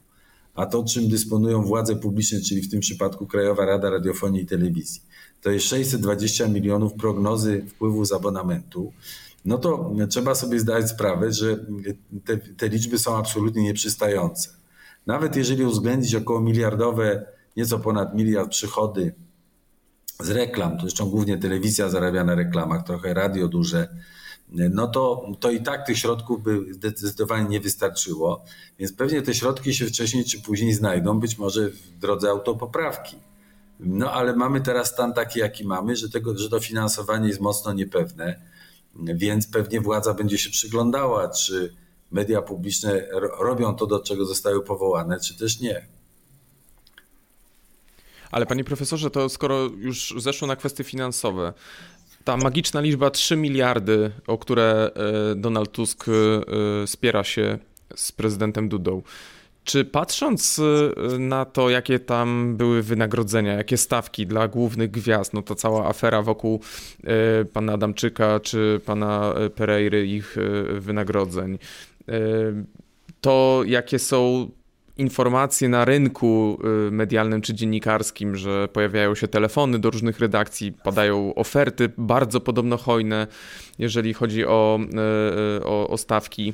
a 0.56 0.66
to, 0.66 0.84
czym 0.84 1.10
dysponują 1.10 1.64
władze 1.64 1.96
publiczne, 1.96 2.42
czyli 2.42 2.62
w 2.62 2.72
tym 2.72 2.80
przypadku 2.80 3.28
Krajowa 3.28 3.66
Rada 3.66 3.90
Radiofonii 3.90 4.42
i 4.42 4.46
Telewizji, 4.46 5.02
to 5.42 5.52
jest 5.52 5.66
620 5.66 6.48
milionów 6.48 6.94
prognozy 6.94 7.66
wpływu 7.68 8.06
z 8.06 8.12
abonamentu, 8.12 8.94
no 9.46 9.58
to 9.58 9.92
trzeba 10.10 10.36
sobie 10.36 10.60
zdać 10.60 10.90
sprawę, 10.90 11.34
że 11.34 11.66
te, 12.26 12.38
te 12.38 12.70
liczby 12.70 13.00
są 13.00 13.18
absolutnie 13.18 13.64
nieprzystające. 13.64 14.50
Nawet 15.08 15.36
jeżeli 15.36 15.66
uwzględnić 15.66 16.16
około 16.16 16.42
miliardowe 16.42 17.26
nieco 17.58 17.80
ponad 17.80 18.16
miliard 18.16 18.50
przychody 18.50 19.14
z 20.20 20.30
reklam, 20.30 20.76
to 20.76 20.82
zresztą 20.82 21.10
głównie 21.10 21.38
telewizja 21.38 21.90
zarabia 21.90 22.24
na 22.24 22.36
reklamach, 22.36 22.84
trochę 22.84 23.14
radio 23.14 23.48
duże, 23.48 23.88
no 24.52 24.88
to, 24.88 25.26
to 25.40 25.52
i 25.52 25.62
tak 25.64 25.86
tych 25.86 25.98
środków 25.98 26.44
by 26.44 26.74
zdecydowanie 26.74 27.50
nie 27.50 27.60
wystarczyło, 27.60 28.44
więc 28.80 28.94
pewnie 28.94 29.22
te 29.22 29.34
środki 29.34 29.74
się 29.74 29.86
wcześniej 29.86 30.26
czy 30.26 30.42
później 30.42 30.74
znajdą, 30.74 31.20
być 31.20 31.38
może 31.38 31.70
w 31.70 32.00
drodze 32.00 32.30
autopoprawki. 32.30 33.18
No 33.80 34.12
ale 34.12 34.36
mamy 34.36 34.62
teraz 34.62 34.88
stan 34.88 35.14
taki, 35.14 35.40
jaki 35.40 35.66
mamy, 35.66 35.96
że, 35.96 36.10
tego, 36.10 36.38
że 36.38 36.50
to 36.50 36.60
finansowanie 36.60 37.28
jest 37.28 37.40
mocno 37.40 37.74
niepewne, 37.74 38.42
więc 38.96 39.48
pewnie 39.48 39.82
władza 39.82 40.14
będzie 40.14 40.38
się 40.38 40.50
przyglądała, 40.50 41.30
czy 41.30 41.76
media 42.12 42.42
publiczne 42.42 43.08
robią 43.40 43.76
to, 43.76 43.88
do 43.88 44.00
czego 44.00 44.26
zostały 44.26 44.64
powołane, 44.64 45.20
czy 45.20 45.38
też 45.38 45.60
nie. 45.60 45.88
Ale 48.32 48.46
panie 48.46 48.64
profesorze, 48.64 49.10
to 49.10 49.30
skoro 49.30 49.70
już 49.78 50.14
zeszło 50.18 50.48
na 50.48 50.56
kwestie 50.56 50.84
finansowe, 50.84 51.54
ta 52.24 52.38
magiczna 52.38 52.82
liczba 52.82 53.10
3 53.10 53.36
miliardy, 53.36 54.12
o 54.28 54.38
które 54.38 54.92
e, 55.32 55.36
Donald 55.36 55.72
Tusk 55.72 56.06
e, 56.08 56.88
spiera 56.88 57.24
się 57.24 57.58
z 57.96 58.12
prezydentem 58.12 58.70
Dudą, 58.70 59.02
czy 59.64 59.86
patrząc 59.86 60.60
e, 60.60 61.20
na 61.20 61.46
to, 61.46 61.70
jakie 61.70 62.00
tam 62.00 62.58
były 62.58 62.82
wynagrodzenia, 62.82 63.54
jakie 63.54 63.78
stawki 63.78 64.28
dla 64.28 64.48
głównych 64.48 64.92
gwiazd, 64.92 65.34
no 65.34 65.42
to 65.42 65.56
cała 65.56 65.88
afera 65.88 66.22
wokół 66.22 66.62
pana 67.54 67.74
Adamczyka 67.74 68.40
czy 68.40 68.82
pana 68.86 69.34
Pereiry, 69.56 70.08
ich 70.08 70.38
wynagrodzeń, 70.80 71.60
to 73.22 73.62
jakie 73.66 74.00
są 74.00 74.50
informacje 75.00 75.70
na 75.70 75.86
rynku 75.86 76.60
y, 76.88 76.92
medialnym 76.92 77.42
czy 77.42 77.54
dziennikarskim, 77.54 78.36
że 78.36 78.68
pojawiają 78.68 79.16
się 79.16 79.28
telefony 79.28 79.80
do 79.80 79.90
różnych 79.90 80.20
redakcji, 80.20 80.72
padają 80.72 81.36
oferty 81.36 81.90
bardzo 81.98 82.40
podobno 82.40 82.78
hojne, 82.78 83.28
jeżeli 83.80 84.14
chodzi 84.14 84.46
o, 84.46 84.80
y, 84.82 85.58
y, 85.58 85.66
o, 85.66 85.88
o 85.88 85.98
stawki. 85.98 86.54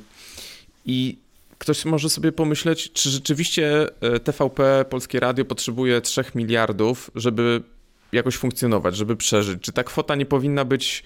I 0.86 1.18
ktoś 1.58 1.86
może 1.86 2.10
sobie 2.10 2.32
pomyśleć, 2.32 2.92
czy 2.92 3.10
rzeczywiście 3.10 3.88
TVP, 4.24 4.86
Polskie 4.90 5.20
Radio 5.20 5.46
potrzebuje 5.46 6.02
3 6.02 6.24
miliardów, 6.36 7.12
żeby 7.16 7.64
jakoś 8.12 8.36
funkcjonować, 8.36 8.96
żeby 8.96 9.16
przeżyć. 9.16 9.62
Czy 9.62 9.72
ta 9.72 9.84
kwota 9.84 10.16
nie 10.16 10.26
powinna 10.26 10.66
być 10.66 11.04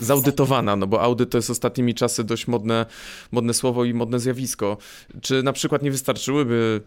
zaudytowana, 0.00 0.76
no 0.76 0.86
bo 0.86 1.02
audyt 1.02 1.30
to 1.30 1.38
jest 1.38 1.50
ostatnimi 1.50 1.94
czasy 1.94 2.24
dość 2.24 2.46
modne, 2.46 2.86
modne 3.32 3.54
słowo 3.54 3.84
i 3.84 3.94
modne 3.94 4.20
zjawisko. 4.20 4.76
Czy 5.20 5.42
na 5.42 5.52
przykład 5.52 5.82
nie 5.82 5.90
wystarczyłyby 5.90 6.80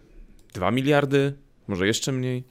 2 0.53 0.71
miliardy, 0.71 1.33
może 1.67 1.87
jeszcze 1.87 2.11
mniej? 2.11 2.43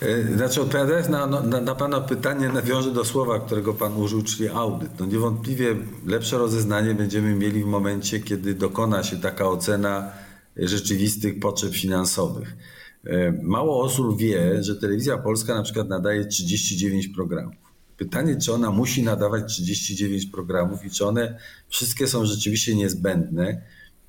E, 0.00 0.36
znaczy 0.36 0.62
odpowiadając 0.62 1.08
na, 1.08 1.26
na, 1.26 1.60
na, 1.60 1.74
Pana 1.74 2.00
pytanie 2.00 2.48
nawiążę 2.48 2.92
do 2.92 3.04
słowa, 3.04 3.38
którego 3.38 3.74
Pan 3.74 3.96
użył, 3.96 4.22
czyli 4.22 4.48
audyt. 4.48 4.90
No 5.00 5.06
niewątpliwie 5.06 5.76
lepsze 6.06 6.38
rozeznanie 6.38 6.94
będziemy 6.94 7.34
mieli 7.34 7.62
w 7.62 7.66
momencie, 7.66 8.20
kiedy 8.20 8.54
dokona 8.54 9.02
się 9.02 9.16
taka 9.16 9.48
ocena 9.48 10.12
rzeczywistych 10.56 11.40
potrzeb 11.40 11.72
finansowych. 11.74 12.56
E, 13.04 13.32
mało 13.42 13.82
osób 13.82 14.18
wie, 14.18 14.62
że 14.62 14.76
Telewizja 14.76 15.18
Polska 15.18 15.54
na 15.54 15.62
przykład 15.62 15.88
nadaje 15.88 16.24
39 16.24 17.08
programów. 17.08 17.69
Pytanie, 18.00 18.36
czy 18.36 18.52
ona 18.52 18.70
musi 18.70 19.02
nadawać 19.02 19.52
39 19.52 20.26
programów 20.26 20.84
i 20.84 20.90
czy 20.90 21.06
one 21.06 21.38
wszystkie 21.68 22.06
są 22.08 22.26
rzeczywiście 22.26 22.74
niezbędne 22.74 23.62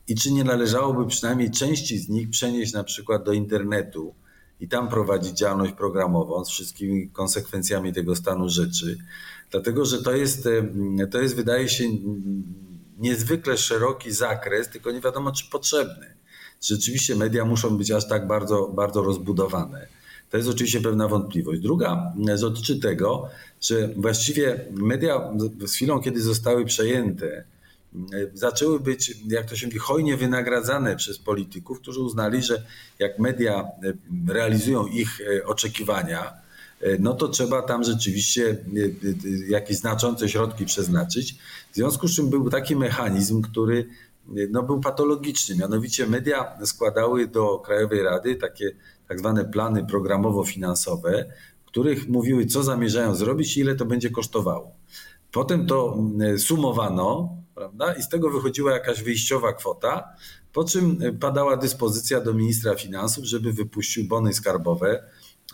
i 0.08 0.16
czy 0.16 0.32
nie 0.32 0.44
należałoby 0.44 1.08
przynajmniej 1.08 1.52
części 1.52 2.00
z 2.00 2.10
nich 2.10 2.30
przenieść 2.30 2.74
na 2.74 2.84
przykład 2.84 3.24
do 3.24 3.34
internetu 3.34 4.16
i 4.60 4.68
tam 4.68 4.90
prowadzić 4.90 5.38
działalność 5.38 5.74
programową 5.74 6.46
z 6.46 6.50
wszystkimi 6.50 7.10
konsekwencjami 7.10 7.94
tego 7.94 8.16
stanu 8.16 8.50
rzeczy. 8.50 8.98
Dlatego, 9.52 9.86
że 9.86 10.04
to 10.04 10.12
jest, 10.12 10.48
to 11.12 11.22
jest 11.22 11.36
wydaje 11.36 11.70
się 11.70 11.84
niezwykle 12.98 13.58
szeroki 13.58 14.12
zakres, 14.12 14.70
tylko 14.70 14.92
nie 14.92 15.02
wiadomo, 15.02 15.32
czy 15.32 15.50
potrzebny. 15.50 16.16
Rzeczywiście 16.62 17.16
media 17.16 17.46
muszą 17.46 17.78
być 17.78 17.92
aż 17.92 18.08
tak 18.08 18.28
bardzo, 18.28 18.68
bardzo 18.68 19.04
rozbudowane. 19.04 20.01
To 20.32 20.38
jest 20.38 20.50
oczywiście 20.50 20.82
pewna 20.82 21.08
wątpliwość. 21.08 21.62
Druga 21.62 22.14
dotyczy 22.42 22.80
tego, 22.80 23.30
że 23.62 23.88
właściwie 23.88 24.66
media 24.72 25.32
z 25.66 25.74
chwilą, 25.74 26.00
kiedy 26.00 26.22
zostały 26.22 26.66
przejęte, 26.66 27.44
zaczęły 28.34 28.80
być, 28.80 29.18
jak 29.28 29.50
to 29.50 29.56
się 29.56 29.68
mówi, 29.68 29.80
hojnie 29.80 30.18
wynagradzane 30.18 30.96
przez 30.96 31.20
polityków, 31.20 31.80
którzy 31.80 32.00
uznali, 32.00 32.44
że 32.44 32.64
jak 33.00 33.20
media 33.20 33.64
realizują 34.28 34.88
ich 34.88 35.22
e, 35.22 35.46
oczekiwania, 35.46 36.34
e, 36.82 36.98
no 37.00 37.14
to 37.14 37.28
trzeba 37.28 37.62
tam 37.62 37.84
rzeczywiście 37.84 38.50
e, 38.50 38.56
jakieś 39.50 39.78
znaczące 39.78 40.30
środki 40.30 40.66
przeznaczyć. 40.66 41.36
W 41.72 41.76
związku 41.76 42.08
z 42.08 42.16
czym 42.16 42.30
był 42.30 42.50
taki 42.50 42.76
mechanizm, 42.76 43.42
który 43.42 43.88
no, 44.52 44.64
był 44.64 44.80
patologiczny. 44.80 45.56
Mianowicie 45.56 46.08
media 46.08 46.58
składały 46.66 47.28
do 47.28 47.60
Krajowej 47.60 48.04
Rady 48.04 48.36
takie 48.36 48.72
tak 49.08 49.20
zwane 49.20 49.46
plany 49.46 49.86
programowo-finansowe, 49.86 51.26
których 51.66 52.10
mówiły, 52.10 52.46
co 52.46 52.64
zamierzają 52.64 53.16
zrobić 53.16 53.58
i 53.58 53.60
ile 53.60 53.76
to 53.76 53.86
będzie 53.86 54.10
kosztowało. 54.10 54.76
Potem 55.32 55.68
to 55.68 55.98
mm, 55.98 56.40
sumowano, 56.40 57.38
prawda, 57.56 57.94
i 57.94 58.04
z 58.04 58.10
tego 58.10 58.30
wychodziła 58.30 58.72
jakaś 58.72 59.04
wyjściowa 59.04 59.54
kwota, 59.54 60.10
po 60.54 60.64
czym 60.64 61.00
padała 61.20 61.58
dyspozycja 61.58 62.22
do 62.22 62.34
ministra 62.34 62.76
finansów, 62.76 63.26
żeby 63.26 63.54
wypuścił 63.54 64.08
bony 64.08 64.34
skarbowe 64.34 65.04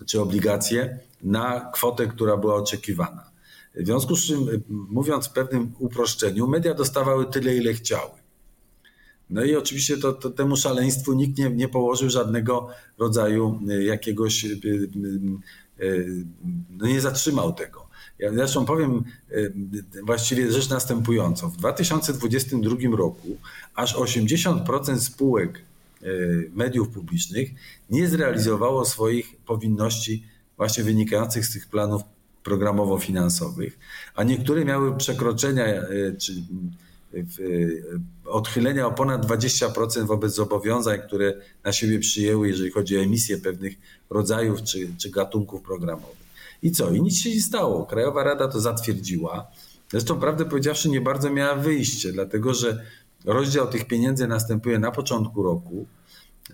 czy 0.06 0.22
obligacje 0.22 1.00
na 1.24 1.72
kwotę, 1.74 2.08
która 2.08 2.38
była 2.38 2.56
oczekiwana. 2.56 3.32
W 3.76 3.86
związku 3.86 4.16
z 4.16 4.26
czym, 4.26 4.64
mówiąc 4.70 5.28
w 5.28 5.32
pewnym 5.32 5.72
uproszczeniu, 5.80 6.48
media 6.48 6.74
dostawały 6.74 7.26
tyle, 7.26 7.56
ile 7.56 7.74
chciały. 7.74 8.12
No 9.30 9.44
i 9.44 9.56
oczywiście 9.56 9.98
to, 9.98 10.14
to, 10.14 10.30
temu 10.30 10.56
szaleństwu 10.58 11.14
nikt 11.14 11.38
nie, 11.38 11.50
nie 11.50 11.68
położył 11.68 12.10
żadnego 12.10 12.70
rodzaju 12.98 13.60
e, 13.70 13.84
jakiegoś, 13.84 14.46
e, 14.46 14.50
e, 14.50 15.88
no 16.78 16.88
nie 16.88 17.02
zatrzymał 17.02 17.54
tego. 17.54 17.88
Ja 18.20 18.34
zresztą 18.34 18.66
powiem 18.66 19.04
właściwie 20.06 20.52
rzecz 20.52 20.70
następującą. 20.70 21.50
W 21.50 21.58
2022 21.58 22.76
roku 22.98 23.38
aż 23.76 23.96
80% 23.96 25.00
spółek 25.00 25.62
mediów 26.54 26.90
publicznych 26.90 27.50
nie 27.90 28.08
zrealizowało 28.08 28.86
swoich 28.86 29.36
powinności 29.46 30.24
właśnie 30.58 30.84
wynikających 30.84 31.46
z 31.46 31.54
tych 31.54 31.68
planów 31.68 32.02
programowo-finansowych, 32.44 33.80
a 34.16 34.24
niektóre 34.24 34.66
miały 34.66 34.98
przekroczenia 34.98 35.66
czy 36.20 36.34
odchylenia 38.26 38.88
o 38.88 38.92
ponad 38.92 39.26
20% 39.26 40.06
wobec 40.06 40.36
zobowiązań, 40.36 41.00
które 41.08 41.34
na 41.64 41.72
siebie 41.72 42.00
przyjęły, 42.00 42.48
jeżeli 42.48 42.72
chodzi 42.72 42.98
o 42.98 43.02
emisję 43.02 43.38
pewnych 43.38 43.74
rodzajów 44.10 44.64
czy, 44.64 44.88
czy 44.98 45.10
gatunków 45.10 45.62
programowych. 45.62 46.28
I 46.64 46.72
co? 46.72 46.92
I 46.92 47.02
nic 47.02 47.18
się 47.18 47.30
nie 47.30 47.42
stało. 47.42 47.86
Krajowa 47.86 48.24
Rada 48.24 48.48
to 48.48 48.62
zatwierdziła. 48.62 49.48
Zresztą, 49.92 50.20
prawdę 50.20 50.46
powiedziawszy, 50.46 50.90
nie 50.90 51.02
bardzo 51.02 51.30
miała 51.30 51.56
wyjście, 51.56 52.12
dlatego 52.12 52.54
że 52.54 52.84
rozdział 53.26 53.68
tych 53.68 53.88
pieniędzy 53.88 54.28
następuje 54.28 54.80
na 54.80 54.92
początku 54.92 55.44
roku 55.44 55.86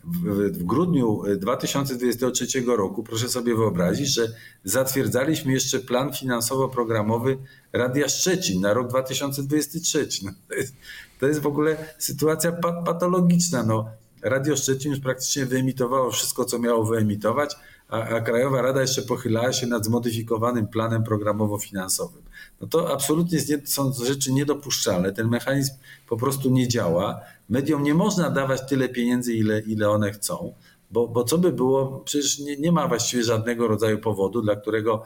w, 0.03 0.51
w 0.57 0.63
grudniu 0.63 1.23
2023 1.37 2.61
roku, 2.77 3.03
proszę 3.03 3.29
sobie 3.29 3.55
wyobrazić, 3.55 4.13
że 4.13 4.27
zatwierdzaliśmy 4.63 5.53
jeszcze 5.53 5.79
plan 5.79 6.13
finansowo-programowy 6.13 7.37
Radia 7.73 8.09
Szczecin 8.09 8.61
na 8.61 8.73
rok 8.73 8.87
2023. 8.87 10.07
No, 10.23 10.31
to, 10.49 10.55
jest, 10.55 10.75
to 11.19 11.27
jest 11.27 11.39
w 11.39 11.47
ogóle 11.47 11.77
sytuacja 11.97 12.51
patologiczna. 12.85 13.63
No, 13.63 13.85
Radio 14.23 14.55
Szczecin 14.55 14.91
już 14.91 14.99
praktycznie 14.99 15.45
wyemitowało 15.45 16.11
wszystko, 16.11 16.45
co 16.45 16.59
miało 16.59 16.83
wyemitować, 16.83 17.55
a, 17.89 18.03
a 18.03 18.21
Krajowa 18.21 18.61
Rada 18.61 18.81
jeszcze 18.81 19.01
pochylała 19.01 19.53
się 19.53 19.67
nad 19.67 19.85
zmodyfikowanym 19.85 20.67
planem 20.67 21.03
programowo-finansowym. 21.03 22.22
No 22.63 22.69
to 22.69 22.93
absolutnie 22.93 23.39
są 23.65 23.93
rzeczy 23.93 24.33
niedopuszczalne. 24.33 25.11
Ten 25.11 25.27
mechanizm 25.27 25.71
po 26.09 26.17
prostu 26.17 26.49
nie 26.49 26.67
działa. 26.67 27.21
Mediom 27.49 27.83
nie 27.83 27.93
można 27.93 28.29
dawać 28.29 28.61
tyle 28.69 28.89
pieniędzy, 28.89 29.33
ile, 29.33 29.59
ile 29.59 29.89
one 29.89 30.11
chcą, 30.11 30.53
bo, 30.91 31.07
bo 31.07 31.23
co 31.23 31.37
by 31.37 31.51
było, 31.51 32.01
przecież 32.05 32.39
nie, 32.39 32.57
nie 32.57 32.71
ma 32.71 32.87
właściwie 32.87 33.23
żadnego 33.23 33.67
rodzaju 33.67 33.97
powodu, 33.97 34.41
dla 34.41 34.55
którego 34.55 35.03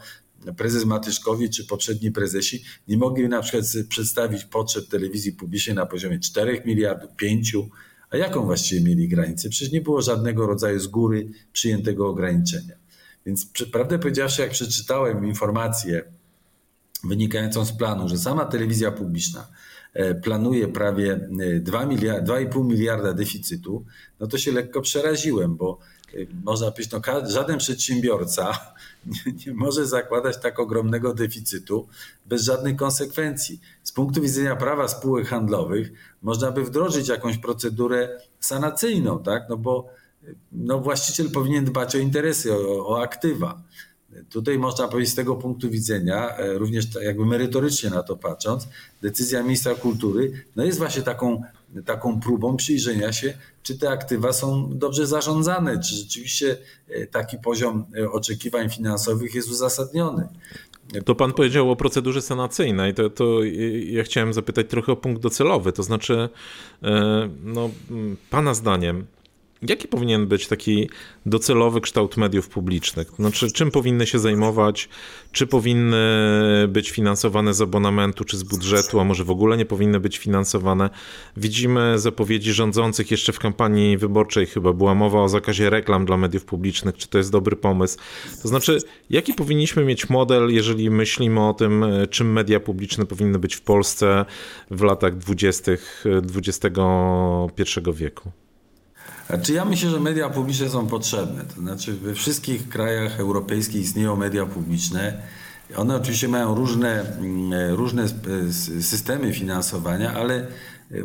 prezes 0.58 0.86
Matyszkowi 0.86 1.50
czy 1.50 1.65
poprzedni 1.65 2.12
prezesi 2.12 2.63
nie 2.88 2.98
mogli 2.98 3.30
na 3.30 3.41
przykład 3.41 3.65
przedstawić 3.89 4.46
potrzeb 4.46 4.88
telewizji 4.88 5.32
publicznej 5.32 5.76
na 5.76 5.86
poziomie 5.86 6.20
4 6.20 6.62
miliardów, 6.65 7.15
5, 7.15 7.56
a 8.10 8.17
jaką 8.17 8.46
właściwie 8.46 8.82
mieli 8.82 9.08
granicę? 9.08 9.50
Przecież 9.50 9.72
nie 9.72 9.82
było 9.82 10.02
żadnego 10.02 10.48
rodzaju 10.48 10.80
z 10.80 10.88
góry 10.88 11.30
przyjętego 11.54 12.08
ograniczenia. 12.08 12.76
Więc 13.26 13.48
prawdę 13.72 14.00
powiedziawszy, 14.00 14.41
jak 14.41 14.52
przeczytałem 14.52 15.26
informację 15.26 16.16
wynikającą 17.03 17.65
z 17.65 17.71
planu, 17.71 18.10
że 18.10 18.17
sama 18.17 18.45
telewizja 18.45 18.91
publiczna 18.91 19.47
e, 19.93 20.15
planuje 20.15 20.67
prawie 20.67 21.29
2 21.62 21.83
e, 21.83 21.88
miliard, 21.88 22.25
2,5 22.25 22.65
miliarda 22.65 23.13
deficytu, 23.13 23.86
no 24.19 24.27
to 24.27 24.38
się 24.38 24.51
lekko 24.51 24.81
przeraziłem, 24.81 25.55
bo 25.55 25.79
e, 26.13 26.17
można 26.43 26.71
powiedzieć, 26.71 26.91
no 26.91 27.29
żaden 27.29 27.57
przedsiębiorca 27.57 28.51
nie, 29.25 29.33
nie, 29.45 29.53
może 29.53 29.86
zakładać 29.86 30.38
tak 30.41 30.60
ogromnego 30.60 31.13
deficytu 31.13 31.88
bez 32.25 32.43
żadnych 32.43 32.75
konsekwencji. 32.75 33.62
Z 33.83 33.91
punktu 33.91 34.21
widzenia 34.21 34.55
prawa 34.55 34.88
spółek 34.88 35.27
handlowych 35.27 35.91
można 36.21 36.51
by 36.51 36.63
wdrożyć 36.63 37.07
jakąś 37.07 37.38
procedurę 37.38 38.21
sanacyjną, 38.39 39.23
tak? 39.23 39.43
no 39.49 39.57
bo 39.57 39.89
no 40.51 40.79
właściciel 40.79 41.31
powinien 41.31 41.65
dbać 41.65 41.95
o 41.95 41.99
interesy, 41.99 42.53
o, 42.53 42.88
o 42.88 43.01
aktywa. 43.01 43.62
Tutaj 44.30 44.60
można 44.60 44.88
powiedzieć 44.88 45.12
z 45.12 45.15
tego 45.15 45.36
punktu 45.36 45.70
widzenia, 45.70 46.38
e, 46.38 46.58
również 46.58 46.86
jakby 47.02 47.26
merytorycznie 47.26 47.89
na 47.89 48.04
to 48.04 48.15
patrząc, 48.15 48.67
decyzja 49.02 49.43
ministra 49.43 49.76
kultury 49.76 50.32
no 50.56 50.65
jest 50.65 50.78
właśnie 50.78 51.02
taką, 51.02 51.41
taką 51.86 52.20
próbą 52.20 52.58
przyjrzenia 52.58 53.13
się, 53.13 53.34
czy 53.63 53.78
te 53.78 53.89
aktywa 53.89 54.34
są 54.34 54.70
dobrze 54.78 55.08
zarządzane, 55.08 55.80
czy 55.80 55.96
rzeczywiście 55.96 56.58
e, 56.89 57.08
taki 57.08 57.38
poziom 57.38 57.86
e, 57.98 58.12
oczekiwań 58.12 58.70
finansowych 58.70 59.36
jest 59.36 59.50
uzasadniony. 59.50 60.28
To 61.06 61.15
pan 61.15 61.34
powiedział 61.34 61.72
o 61.72 61.76
procedurze 61.76 62.22
sanacyjnej, 62.22 62.93
to, 62.93 63.10
to 63.10 63.43
ja 63.86 64.04
chciałem 64.04 64.34
zapytać 64.34 64.67
trochę 64.70 64.91
o 64.91 64.96
punkt 64.96 65.22
docelowy, 65.22 65.72
to 65.72 65.84
znaczy, 65.84 66.30
no, 67.43 67.70
pana 68.30 68.54
zdaniem, 68.54 69.06
Jaki 69.62 69.88
powinien 69.88 70.28
być 70.28 70.48
taki 70.48 70.89
docelowy 71.26 71.82
kształt 71.82 72.17
mediów 72.17 72.50
publicznych? 72.50 73.12
Znaczy, 73.20 73.52
czym 73.52 73.72
powinny 73.72 74.08
się 74.08 74.20
zajmować? 74.20 74.89
Czy 75.32 75.48
powinny 75.48 75.98
być 76.67 76.91
finansowane 76.91 77.54
z 77.54 77.62
abonamentu, 77.62 78.26
czy 78.26 78.38
z 78.38 78.43
budżetu, 78.43 79.00
a 79.00 79.04
może 79.04 79.24
w 79.24 79.32
ogóle 79.32 79.58
nie 79.58 79.65
powinny 79.65 80.00
być 80.00 80.17
finansowane? 80.17 80.89
Widzimy 81.38 82.00
zapowiedzi 82.00 82.54
rządzących 82.54 83.12
jeszcze 83.12 83.34
w 83.34 83.39
kampanii 83.39 83.98
wyborczej, 83.98 84.46
chyba 84.46 84.74
była 84.74 84.96
mowa 84.96 85.22
o 85.22 85.30
zakazie 85.30 85.70
reklam 85.70 86.06
dla 86.06 86.17
mediów 86.17 86.46
publicznych. 86.46 86.98
Czy 86.98 87.08
to 87.08 87.17
jest 87.17 87.32
dobry 87.32 87.56
pomysł? 87.56 87.98
To 88.41 88.48
znaczy, 88.48 88.78
jaki 89.10 89.34
powinniśmy 89.34 89.86
mieć 89.86 90.10
model, 90.10 90.50
jeżeli 90.50 90.89
myślimy 90.89 91.48
o 91.48 91.54
tym, 91.54 91.86
czym 92.10 92.34
media 92.34 92.60
publiczne 92.60 93.06
powinny 93.06 93.39
być 93.39 93.56
w 93.56 93.62
Polsce 93.62 94.26
w 94.72 94.82
latach 94.82 95.17
20. 95.17 95.72
XXI 96.36 97.80
wieku? 97.93 98.32
Czy 99.43 99.53
ja 99.53 99.65
myślę, 99.65 99.89
że 99.89 99.99
media 99.99 100.29
publiczne 100.29 100.69
są 100.69 100.87
potrzebne. 100.87 101.45
To 101.55 101.61
znaczy 101.61 101.93
we 101.93 102.13
wszystkich 102.13 102.69
krajach 102.69 103.19
europejskich 103.19 103.81
istnieją 103.81 104.15
media 104.15 104.45
publiczne. 104.45 105.21
One 105.75 105.95
oczywiście 105.95 106.27
mają 106.27 106.55
różne, 106.55 107.17
mm, 107.17 107.75
różne 107.75 108.05
systemy 108.81 109.33
finansowania, 109.33 110.13
ale 110.13 110.47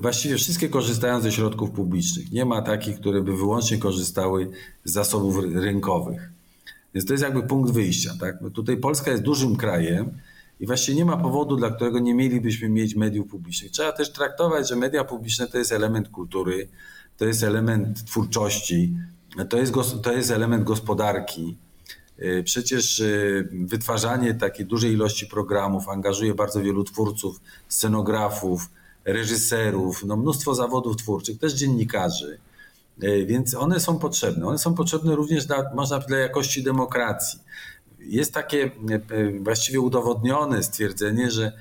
właściwie 0.01 0.37
wszystkie 0.37 0.69
korzystają 0.69 1.21
ze 1.21 1.33
środków 1.33 1.71
publicznych. 1.71 2.33
Nie 2.33 2.45
ma 2.45 2.63
takich, 2.63 3.01
które 3.01 3.23
by 3.23 3.37
wyłącznie 3.37 3.79
korzystały 3.79 4.51
z 4.85 4.93
zasobów 4.93 5.45
rynkowych. 5.55 6.31
Więc 6.95 7.07
to 7.07 7.13
jest 7.13 7.25
jakby 7.25 7.43
punkt 7.43 7.71
wyjścia. 7.71 8.11
Tak? 8.21 8.43
Bo 8.43 8.51
tutaj 8.51 8.77
Polska 8.77 9.11
jest 9.11 9.23
dużym 9.23 9.57
krajem 9.57 10.19
i 10.61 10.67
właściwie 10.67 10.99
nie 10.99 11.05
ma 11.05 11.17
powodu, 11.17 11.57
dla 11.57 11.71
którego 11.71 11.99
nie 11.99 12.15
mielibyśmy 12.15 12.69
mieć 12.69 12.97
mediów 12.97 13.29
publicznych. 13.29 13.71
Trzeba 13.71 13.93
też 13.93 14.13
traktować, 14.13 14.69
że 14.69 14.77
media 14.77 15.05
publiczne 15.05 15.47
to 15.47 15.59
jest 15.59 15.73
element 15.73 16.09
kultury, 16.09 16.69
to 17.17 17.25
jest 17.25 17.43
element 17.43 18.05
twórczości, 18.05 18.95
to 19.49 19.57
jest, 19.57 19.73
to 20.03 20.13
jest 20.13 20.31
element 20.31 20.65
gospodarki. 20.65 21.57
Y, 22.19 22.43
przecież 22.45 23.01
y, 23.01 23.49
wytwarzanie 23.53 24.35
takiej 24.35 24.67
dużej 24.67 24.93
ilości 24.93 25.27
programów 25.27 25.89
angażuje 25.89 26.35
bardzo 26.35 26.63
wielu 26.63 26.85
twórców, 26.85 27.41
scenografów, 27.69 28.71
reżyserów, 29.05 30.05
no 30.05 30.17
mnóstwo 30.17 30.55
zawodów 30.55 30.97
twórczych, 30.97 31.39
też 31.39 31.53
dziennikarzy. 31.53 32.39
Y, 33.03 33.27
więc 33.27 33.55
one 33.55 33.81
są 33.81 33.99
potrzebne. 33.99 34.47
One 34.47 34.59
są 34.59 34.75
potrzebne 34.75 35.17
również 35.17 35.47
dla, 35.47 35.75
można 35.75 35.99
dla 35.99 36.19
jakości 36.19 36.63
demokracji. 36.63 37.41
Jest 37.99 38.35
takie 38.35 38.71
właściwie 39.41 39.81
udowodnione 39.81 40.63
stwierdzenie, 40.63 41.31
że 41.31 41.53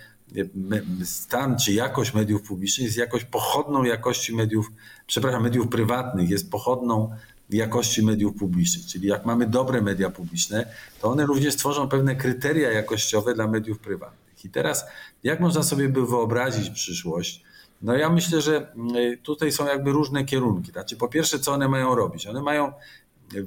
stan 1.04 1.58
czy 1.58 1.74
jakość 1.74 2.14
mediów 2.14 2.42
publicznych 2.42 2.86
jest 2.86 2.98
jakoś 2.98 3.26
pochodną 3.26 3.84
jakości 3.84 4.36
mediów, 4.36 4.72
przepraszam, 5.08 5.44
mediów 5.44 5.68
prywatnych, 5.68 6.30
jest 6.30 6.52
pochodną 6.52 7.10
jakości 7.50 8.06
mediów 8.06 8.36
publicznych. 8.36 8.86
Czyli 8.86 9.08
jak 9.08 9.26
mamy 9.26 9.48
dobre 9.48 9.82
media 9.82 10.10
publiczne, 10.10 10.74
to 11.02 11.12
one 11.12 11.26
również 11.26 11.56
tworzą 11.56 11.90
pewne 11.90 12.16
kryteria 12.16 12.72
jakościowe 12.72 13.34
dla 13.34 13.48
mediów 13.48 13.80
prywatnych. 13.80 14.46
I 14.46 14.50
teraz, 14.50 14.86
jak 15.24 15.40
można 15.40 15.64
sobie 15.64 15.90
by 15.90 16.06
wyobrazić 16.06 16.70
przyszłość? 16.70 17.44
No 17.82 17.98
ja 17.98 18.10
myślę, 18.10 18.42
że 18.42 18.74
mm, 18.74 19.18
tutaj 19.24 19.52
są 19.52 19.66
jakby 19.66 19.92
różne 19.92 20.26
kierunki. 20.26 20.72
Znaczy, 20.72 20.96
po 20.96 21.08
pierwsze, 21.08 21.40
co 21.40 21.54
one 21.54 21.68
mają 21.68 21.96
robić? 21.96 22.28
One 22.28 22.42
mają, 22.42 22.74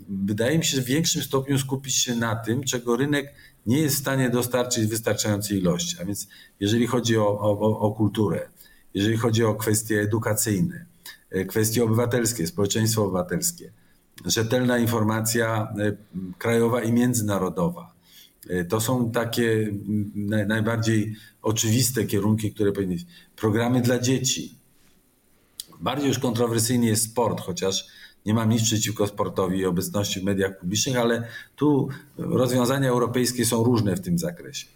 wydaje 0.09 0.59
mi 0.59 0.64
się, 0.64 0.81
w 0.81 0.85
większym 0.85 1.23
stopniu 1.23 1.59
skupić 1.59 1.94
się 1.94 2.14
na 2.14 2.37
tym, 2.37 2.64
czego 2.64 2.97
rynek 2.97 3.35
nie 3.66 3.79
jest 3.79 3.96
w 3.96 3.98
stanie 3.98 4.31
dostarczyć 4.31 4.87
wystarczającej 4.87 5.59
ilości. 5.59 5.96
A 6.03 6.05
więc 6.05 6.29
jeżeli 6.61 6.87
chodzi 6.87 7.18
o, 7.18 7.40
o, 7.40 7.79
o 7.79 7.92
kulturę, 7.92 8.48
jeżeli 8.94 9.16
chodzi 9.16 9.44
o 9.44 9.55
kwestie 9.55 10.00
edukacyjne, 10.00 10.87
e, 11.31 11.44
kwestie 11.44 11.85
obywatelskie, 11.85 12.46
społeczeństwo 12.46 13.05
obywatelskie, 13.05 13.72
rzetelna 14.24 14.79
informacja 14.79 15.74
e, 15.79 15.96
krajowa 16.38 16.83
i 16.83 16.92
międzynarodowa. 16.92 17.94
E, 18.48 18.64
to 18.64 18.81
są 18.81 19.11
takie 19.11 19.72
najbardziej 20.46 21.16
oczywiste 21.42 22.05
kierunki, 22.05 22.53
które 22.53 22.72
powinny 22.72 22.94
być. 22.94 23.07
Programy 23.37 23.81
dla 23.81 23.98
dzieci. 23.98 24.59
Bardziej 25.81 26.09
już 26.09 26.18
kontrowersyjny 26.18 26.87
jest 26.87 27.05
sport, 27.05 27.40
chociaż 27.40 27.87
nie 28.27 28.35
mam 28.35 28.49
nic 28.49 28.63
przeciwko 28.63 29.07
sportowi 29.07 29.59
i 29.59 29.67
obecności 29.67 30.21
w 30.21 30.25
mediach 30.25 30.59
publicznych, 30.59 30.97
ale 30.97 31.29
tu 31.57 31.89
rozwiązania 32.17 32.89
europejskie 32.89 33.47
są 33.47 33.65
różne 33.65 33.97
w 33.97 34.01
tym 34.01 34.19
zakresie. 34.19 34.67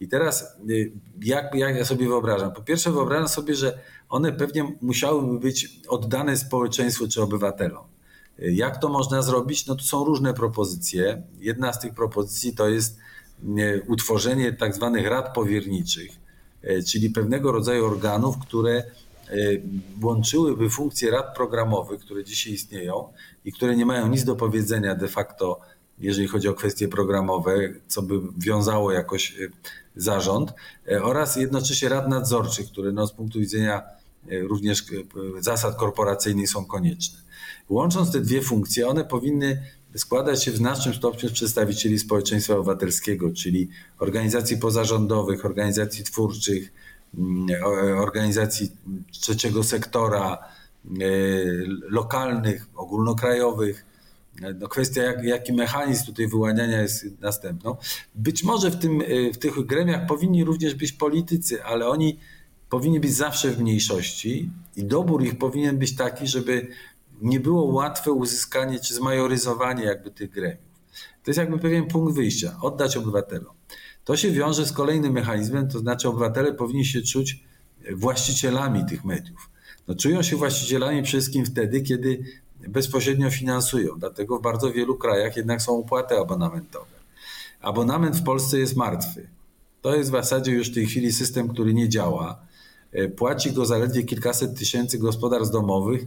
I 0.00 0.08
teraz 0.08 0.56
y, 0.70 0.92
jak, 1.22 1.54
jak 1.54 1.76
ja 1.76 1.84
sobie 1.84 2.08
wyobrażam? 2.08 2.52
Po 2.52 2.62
pierwsze 2.62 2.90
wyobrażam 2.90 3.28
sobie, 3.28 3.54
że 3.54 3.78
one 4.08 4.32
pewnie 4.32 4.76
musiałyby 4.82 5.38
być 5.38 5.80
oddane 5.88 6.36
społeczeństwu 6.36 7.08
czy 7.08 7.22
obywatelom. 7.22 7.84
Y, 8.38 8.52
jak 8.52 8.80
to 8.80 8.88
można 8.88 9.22
zrobić? 9.22 9.66
No 9.66 9.74
to 9.74 9.82
są 9.82 10.04
różne 10.04 10.34
propozycje. 10.34 11.22
Jedna 11.40 11.72
z 11.72 11.80
tych 11.80 11.94
propozycji 11.94 12.54
to 12.54 12.68
jest 12.68 12.98
utworzenie 13.88 14.52
tak 14.52 14.74
zwanych 14.74 15.06
rad 15.06 15.34
powierniczych, 15.34 16.10
czyli 16.86 17.10
pewnego 17.10 17.52
rodzaju 17.52 17.86
organów, 17.86 18.38
które 18.38 18.82
łączyłyby 20.02 20.70
funkcje 20.70 21.10
rad 21.10 21.36
programowych, 21.36 22.00
które 22.00 22.24
dzisiaj 22.24 22.52
istnieją 22.52 23.12
i 23.44 23.52
które 23.52 23.76
nie 23.76 23.86
mają 23.86 24.08
nic 24.08 24.24
do 24.24 24.36
powiedzenia 24.36 24.94
de 24.94 25.08
facto, 25.08 25.60
jeżeli 25.98 26.28
chodzi 26.28 26.48
o 26.48 26.54
kwestie 26.54 26.88
programowe, 26.88 27.56
co 27.86 28.02
by 28.02 28.20
wiązało 28.38 28.92
jakoś 28.92 29.34
zarząd, 29.96 30.54
oraz 31.02 31.36
jednocześnie 31.36 31.88
rad 31.88 32.08
nadzorczych, 32.08 32.66
które 32.66 32.92
no, 32.92 33.06
z 33.06 33.12
punktu 33.12 33.38
widzenia 33.38 33.82
również 34.30 34.84
zasad 35.40 35.76
korporacyjnych 35.76 36.50
są 36.50 36.64
konieczne. 36.64 37.18
Łącząc 37.68 38.12
te 38.12 38.20
dwie 38.20 38.42
funkcje, 38.42 38.88
one 38.88 39.04
powinny 39.04 39.62
składać 39.96 40.44
się 40.44 40.50
w 40.50 40.56
znacznym 40.56 40.94
stopniu 40.94 41.28
z 41.28 41.32
przedstawicieli 41.32 41.98
społeczeństwa 41.98 42.54
obywatelskiego, 42.54 43.30
czyli 43.32 43.68
organizacji 43.98 44.58
pozarządowych, 44.58 45.44
organizacji 45.44 46.04
twórczych, 46.04 46.72
organizacji 47.96 48.72
trzeciego 49.10 49.64
sektora, 49.64 50.38
e, 50.38 51.06
lokalnych, 51.88 52.66
ogólnokrajowych. 52.74 53.84
No 54.60 54.68
kwestia, 54.68 55.02
jak, 55.02 55.24
jaki 55.24 55.52
mechanizm 55.52 56.06
tutaj 56.06 56.28
wyłaniania 56.28 56.82
jest 56.82 57.20
następną. 57.20 57.76
Być 58.14 58.44
może 58.44 58.70
w, 58.70 58.76
tym, 58.78 59.00
e, 59.00 59.32
w 59.32 59.38
tych 59.38 59.66
gremiach 59.66 60.06
powinni 60.06 60.44
również 60.44 60.74
być 60.74 60.92
politycy, 60.92 61.64
ale 61.64 61.88
oni 61.88 62.18
powinni 62.70 63.00
być 63.00 63.14
zawsze 63.14 63.50
w 63.50 63.60
mniejszości 63.60 64.50
i 64.76 64.84
dobór 64.84 65.22
ich 65.22 65.38
powinien 65.38 65.78
być 65.78 65.96
taki, 65.96 66.26
żeby 66.26 66.68
nie 67.22 67.40
było 67.40 67.64
łatwe 67.64 68.12
uzyskanie 68.12 68.80
czy 68.80 68.94
zmajoryzowanie 68.94 69.84
jakby 69.84 70.10
tych 70.10 70.30
gremiów. 70.30 70.66
To 71.24 71.30
jest 71.30 71.38
jakby 71.38 71.58
pewien 71.58 71.86
punkt 71.86 72.14
wyjścia, 72.14 72.56
oddać 72.62 72.96
obywatelom. 72.96 73.55
To 74.06 74.16
się 74.16 74.30
wiąże 74.30 74.66
z 74.66 74.72
kolejnym 74.72 75.12
mechanizmem, 75.12 75.68
to 75.68 75.78
znaczy 75.78 76.08
obywatele 76.08 76.52
powinni 76.52 76.84
się 76.84 77.02
czuć 77.02 77.44
właścicielami 77.94 78.84
tych 78.86 79.04
mediów. 79.04 79.50
No, 79.88 79.94
czują 79.94 80.22
się 80.22 80.36
właścicielami 80.36 81.02
przede 81.02 81.18
wszystkim 81.18 81.44
wtedy, 81.46 81.80
kiedy 81.80 82.24
bezpośrednio 82.68 83.30
finansują. 83.30 83.98
Dlatego 83.98 84.38
w 84.38 84.42
bardzo 84.42 84.72
wielu 84.72 84.96
krajach 84.96 85.36
jednak 85.36 85.62
są 85.62 85.78
opłaty 85.78 86.18
abonamentowe. 86.18 86.96
Abonament 87.60 88.16
w 88.16 88.22
Polsce 88.22 88.58
jest 88.58 88.76
martwy. 88.76 89.28
To 89.82 89.96
jest 89.96 90.10
w 90.10 90.12
zasadzie 90.12 90.52
już 90.52 90.70
w 90.70 90.74
tej 90.74 90.86
chwili 90.86 91.12
system, 91.12 91.48
który 91.48 91.74
nie 91.74 91.88
działa. 91.88 92.38
Płaci 93.16 93.52
go 93.52 93.66
zaledwie 93.66 94.02
kilkaset 94.02 94.58
tysięcy 94.58 94.98
gospodarstw 94.98 95.52
domowych, 95.52 96.06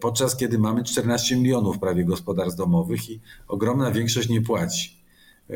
podczas 0.00 0.36
kiedy 0.36 0.58
mamy 0.58 0.84
14 0.84 1.36
milionów 1.36 1.78
prawie 1.78 2.04
gospodarstw 2.04 2.58
domowych 2.58 3.10
i 3.10 3.20
ogromna 3.48 3.90
większość 3.90 4.28
nie 4.28 4.40
płaci. 4.40 4.99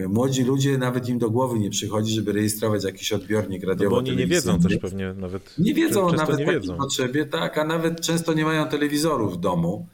Młodzi 0.08 0.44
ludzie 0.44 0.78
nawet 0.78 1.08
im 1.08 1.18
do 1.18 1.30
głowy 1.30 1.58
nie 1.58 1.70
przychodzi, 1.70 2.14
żeby 2.14 2.32
rejestrować 2.32 2.84
jakiś 2.84 3.12
odbiornik 3.12 3.64
radiowy. 3.64 3.84
No 3.84 3.90
bo 3.90 3.96
oni 3.96 4.16
nie 4.16 4.26
wiedzą 4.26 4.60
też 4.60 4.78
pewnie 4.78 5.14
nawet. 5.14 5.54
Nie 5.58 5.74
wiedzą 5.74 6.12
nawet 6.12 6.38
nie 6.38 6.46
wiedzą. 6.46 6.76
potrzebie, 6.76 7.26
tak, 7.26 7.58
a 7.58 7.64
nawet 7.64 8.00
często 8.00 8.32
nie 8.32 8.44
mają 8.44 8.68
telewizorów 8.68 9.34
w 9.34 9.40
domu. 9.40 9.86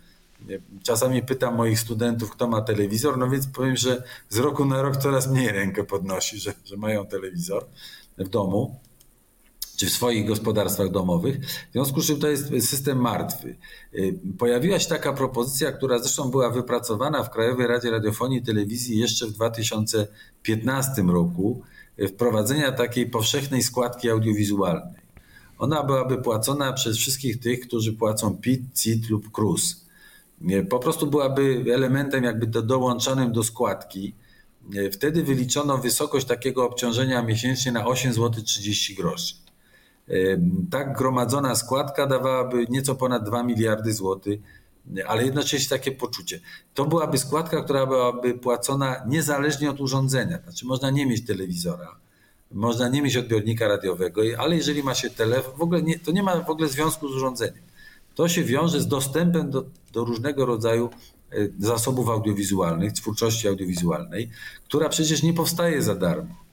Czasami 0.82 1.22
pytam 1.22 1.56
moich 1.56 1.80
studentów, 1.80 2.30
kto 2.30 2.48
ma 2.48 2.62
telewizor, 2.62 3.18
no 3.18 3.30
więc 3.30 3.46
powiem, 3.46 3.76
że 3.76 4.02
z 4.28 4.38
roku 4.38 4.64
na 4.64 4.82
rok 4.82 4.96
coraz 4.96 5.30
mniej 5.30 5.48
rękę 5.48 5.84
podnosi, 5.84 6.38
że, 6.38 6.54
że 6.64 6.76
mają 6.76 7.06
telewizor 7.06 7.66
w 8.18 8.28
domu 8.28 8.80
czy 9.80 9.86
w 9.86 9.90
swoich 9.90 10.26
gospodarstwach 10.26 10.90
domowych. 10.90 11.40
W 11.40 11.72
związku 11.72 12.00
z 12.00 12.06
czym 12.06 12.20
to 12.20 12.28
jest 12.28 12.48
system 12.48 12.98
martwy. 12.98 13.56
Y, 13.94 14.18
pojawiła 14.38 14.78
się 14.78 14.88
taka 14.88 15.12
propozycja, 15.12 15.72
która 15.72 15.98
zresztą 15.98 16.30
była 16.30 16.50
wypracowana 16.50 17.22
w 17.22 17.30
Krajowej 17.30 17.66
Radzie 17.66 17.90
Radiofonii 17.90 18.38
i 18.38 18.42
Telewizji 18.42 18.98
jeszcze 18.98 19.26
w 19.26 19.32
2015 19.32 21.02
roku, 21.02 21.62
y, 21.98 22.08
wprowadzenia 22.08 22.72
takiej 22.72 23.10
powszechnej 23.10 23.62
składki 23.62 24.10
audiowizualnej. 24.10 25.00
Ona 25.58 25.82
byłaby 25.82 26.22
płacona 26.22 26.72
przez 26.72 26.96
wszystkich 26.96 27.40
tych, 27.40 27.60
którzy 27.60 27.92
płacą 27.92 28.36
PIT, 28.36 28.62
CIT 28.74 29.10
lub 29.10 29.32
KRUS. 29.32 29.86
Y, 30.50 30.64
po 30.64 30.78
prostu 30.78 31.06
byłaby 31.06 31.64
elementem 31.74 32.24
jakby 32.24 32.46
do, 32.46 32.62
dołączonym 32.62 33.32
do 33.32 33.44
składki. 33.44 34.14
Wtedy 34.92 35.22
wyliczono 35.22 35.78
wysokość 35.78 36.26
takiego 36.26 36.64
obciążenia 36.64 37.22
miesięcznie 37.22 37.72
na 37.72 37.86
8 37.86 38.12
zł 38.12 38.42
30 38.44 38.94
groszy 38.94 39.39
tak 40.70 40.98
gromadzona 40.98 41.54
składka 41.54 42.06
dawałaby 42.06 42.66
nieco 42.68 42.94
ponad 42.94 43.24
2 43.24 43.42
miliardy 43.42 43.92
złotych, 43.92 44.40
ale 45.06 45.24
jednocześnie 45.24 45.68
takie 45.68 45.92
poczucie. 45.92 46.40
To 46.74 46.84
byłaby 46.84 47.18
składka, 47.18 47.62
która 47.62 47.86
byłaby 47.86 48.34
płacona 48.34 48.96
niezależnie 49.06 49.70
od 49.70 49.80
urządzenia. 49.80 50.38
Znaczy 50.42 50.66
można 50.66 50.90
nie 50.90 51.06
mieć 51.06 51.26
telewizora, 51.26 51.96
można 52.52 52.88
nie 52.88 53.02
mieć 53.02 53.16
odbiornika 53.16 53.68
radiowego, 53.68 54.22
ale 54.38 54.56
jeżeli 54.56 54.82
ma 54.82 54.94
się 54.94 55.10
telefon, 55.10 55.54
w 55.56 55.62
ogóle 55.62 55.82
nie, 55.82 55.98
to 55.98 56.12
nie 56.12 56.22
ma 56.22 56.40
w 56.40 56.50
ogóle 56.50 56.68
związku 56.68 57.08
z 57.08 57.14
urządzeniem. 57.14 57.62
To 58.14 58.28
się 58.28 58.44
wiąże 58.44 58.80
z 58.80 58.86
dostępem 58.86 59.50
do, 59.50 59.64
do 59.92 60.04
różnego 60.04 60.46
rodzaju 60.46 60.90
e, 61.32 61.36
zasobów 61.58 62.08
audiowizualnych, 62.08 62.92
twórczości 62.92 63.48
audiowizualnej, 63.48 64.30
która 64.64 64.88
przecież 64.88 65.22
nie 65.22 65.34
powstaje 65.34 65.82
za 65.82 65.94
darmo 65.94 66.49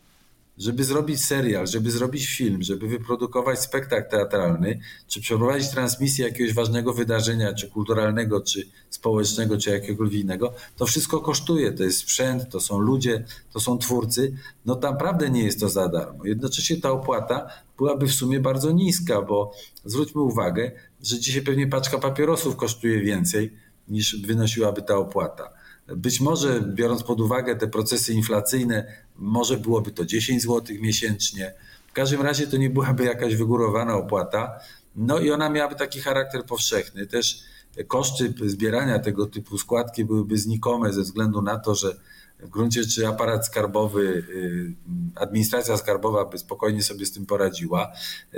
żeby 0.58 0.84
zrobić 0.84 1.26
serial, 1.26 1.68
żeby 1.68 1.92
zrobić 1.92 2.28
film, 2.28 2.64
żeby 2.64 2.88
wyprodukować 2.88 3.60
spektakl 3.60 4.10
teatralny, 4.10 4.80
czy 5.08 5.22
przeprowadzić 5.22 5.70
transmisję 5.70 6.26
jakiegoś 6.26 6.54
ważnego 6.54 6.94
wydarzenia, 6.94 7.54
czy 7.54 7.70
kulturalnego, 7.70 8.42
czy 8.42 8.68
społecznego, 8.90 9.58
czy 9.58 9.70
jakiegokolwiek 9.70 10.22
innego, 10.22 10.54
to 10.76 10.86
wszystko 10.86 11.20
kosztuje. 11.20 11.72
To 11.72 11.84
jest 11.84 12.00
sprzęt, 12.00 12.50
to 12.50 12.60
są 12.60 12.80
ludzie, 12.80 13.24
to 13.54 13.60
są 13.60 13.78
twórcy. 13.78 14.34
No 14.66 14.76
naprawdę 14.76 15.30
nie 15.30 15.44
jest 15.44 15.60
to 15.60 15.70
za 15.70 15.90
darmo. 15.90 16.26
Jednocześnie 16.26 16.82
ta 16.82 16.92
opłata 16.92 17.48
byłaby 17.78 18.08
w 18.08 18.14
sumie 18.14 18.40
bardzo 18.40 18.72
niska, 18.72 19.22
bo 19.22 19.52
zwróćmy 19.86 20.22
uwagę, 20.22 20.72
że 21.02 21.20
dzisiaj 21.20 21.42
pewnie 21.42 21.68
paczka 21.68 21.98
papierosów 21.98 22.56
kosztuje 22.56 23.02
więcej 23.02 23.54
niż 23.88 24.22
wynosiłaby 24.22 24.82
ta 24.82 24.96
opłata. 24.96 25.57
Być 25.96 26.22
może, 26.22 26.62
biorąc 26.62 27.04
pod 27.04 27.22
uwagę 27.22 27.56
te 27.56 27.68
procesy 27.68 28.14
inflacyjne, 28.14 28.94
może 29.16 29.58
byłoby 29.58 29.92
to 29.92 30.06
10 30.06 30.42
zł 30.42 30.76
miesięcznie. 30.82 31.54
W 31.88 31.94
każdym 31.94 32.22
razie 32.22 32.48
to 32.48 32.58
nie 32.58 32.70
byłaby 32.70 33.06
jakaś 33.06 33.36
wygórowana 33.36 33.96
opłata. 33.96 34.60
No 34.96 35.20
i 35.20 35.32
ona 35.32 35.50
miałaby 35.50 35.76
taki 35.76 36.00
charakter 36.00 36.46
powszechny. 36.46 37.08
Też 37.08 37.44
koszty 37.88 38.34
zbierania 38.46 39.00
tego 39.00 39.26
typu 39.26 39.58
składki 39.58 40.06
byłyby 40.06 40.38
znikome 40.38 40.94
ze 40.94 41.02
względu 41.02 41.42
na 41.42 41.60
to, 41.60 41.76
że 41.76 41.96
w 42.40 42.50
gruncie 42.50 42.84
rzeczy 42.84 43.08
aparat 43.08 43.46
skarbowy, 43.46 44.02
y, 44.30 44.74
administracja 45.16 45.78
skarbowa 45.78 46.26
by 46.26 46.38
spokojnie 46.38 46.84
sobie 46.84 47.06
z 47.06 47.12
tym 47.12 47.26
poradziła. 47.26 47.92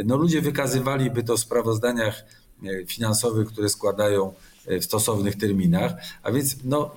No 0.06 0.18
ludzie 0.18 0.42
wykazywaliby 0.42 1.24
to 1.24 1.38
w 1.38 1.40
sprawozdaniach 1.40 2.24
y, 2.64 2.86
finansowych, 2.88 3.48
które 3.48 3.70
składają 3.70 4.34
w 4.70 4.86
stosownych 4.86 5.36
terminach, 5.36 5.94
a 6.24 6.32
więc 6.32 6.56
no, 6.64 6.92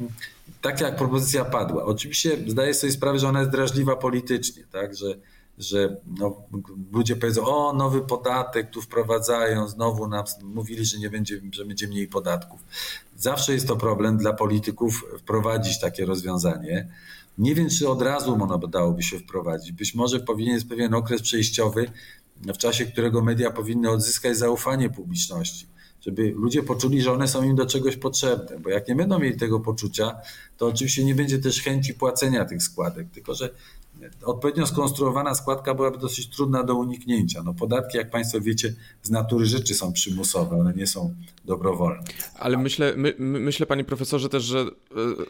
tak 0.61 0.81
jak 0.81 0.97
propozycja 0.97 1.45
padła. 1.45 1.85
Oczywiście 1.85 2.39
zdaję 2.47 2.75
sobie 2.75 2.93
sprawę, 2.93 3.19
że 3.19 3.29
ona 3.29 3.41
jest 3.41 3.53
drażliwa 3.53 3.97
politycznie, 3.97 4.63
tak, 4.73 4.97
że, 4.97 5.19
że 5.59 5.97
no, 6.19 6.37
ludzie 6.93 7.17
powiedzą, 7.17 7.47
o 7.47 7.73
nowy 7.73 8.01
podatek 8.01 8.71
tu 8.71 8.83
wprowadzają, 8.83 9.69
znowu 9.69 10.09
nam 10.09 10.25
mówili, 10.43 10.85
że 10.85 10.99
nie 10.99 11.11
będzie, 11.11 11.41
że 11.53 11.65
będzie 11.65 11.89
mniej 11.89 12.09
podatków. 12.09 12.61
Zawsze 13.17 13.53
jest 13.53 13.69
to 13.69 13.77
problem 13.77 14.17
dla 14.17 14.33
polityków 14.33 15.05
wprowadzić 15.19 15.81
takie 15.81 16.07
rozwiązanie. 16.07 16.89
Nie 17.39 17.55
wiem, 17.55 17.69
czy 17.69 17.89
od 17.89 18.03
razu 18.03 18.35
ono 18.43 18.59
dałoby 18.59 19.03
się 19.03 19.19
wprowadzić. 19.19 19.73
Być 19.73 19.95
może 19.95 20.21
powinien 20.21 20.55
jest 20.55 20.69
pewien 20.69 20.95
okres 20.95 21.23
przejściowy, 21.23 21.91
w 22.55 22.59
czasie 22.59 22.87
którego 22.87 23.23
media 23.23 23.51
powinny 23.51 23.91
odzyskać 23.91 24.37
zaufanie 24.37 24.91
publiczności 24.91 25.72
żeby 26.07 26.33
ludzie 26.37 26.63
poczuli, 26.63 27.03
że 27.03 27.13
one 27.13 27.29
są 27.29 27.43
im 27.43 27.57
do 27.57 27.67
czegoś 27.67 27.97
potrzebne, 27.97 28.59
bo 28.61 28.71
jak 28.71 28.89
nie 28.89 28.95
będą 28.95 29.19
mieli 29.19 29.37
tego 29.37 29.61
poczucia, 29.61 30.17
to 30.57 30.67
oczywiście 30.67 31.05
nie 31.05 31.15
będzie 31.15 31.39
też 31.39 31.63
chęci 31.63 31.95
płacenia 31.95 32.45
tych 32.45 32.63
składek, 32.63 33.11
tylko 33.11 33.35
że 33.35 33.51
odpowiednio 34.25 34.67
skonstruowana 34.67 35.35
składka 35.35 35.75
byłaby 35.75 35.99
dosyć 35.99 36.29
trudna 36.29 36.65
do 36.65 36.75
uniknięcia. 36.75 37.43
No 37.43 37.55
podatki, 37.55 37.99
jak 37.99 38.11
Państwo 38.11 38.41
wiecie, 38.41 38.75
z 39.03 39.11
natury 39.11 39.47
rzeczy 39.47 39.75
są 39.75 39.93
przymusowe, 39.93 40.57
one 40.57 40.73
nie 40.75 40.87
są 40.87 41.15
dobrowolne. 41.45 42.03
Ale 42.39 42.59
myślę, 42.59 42.95
my, 42.97 43.15
myślę 43.19 43.67
Panie 43.67 43.85
Profesorze 43.85 44.29
też, 44.29 44.43
że 44.43 44.61
e, 44.61 44.69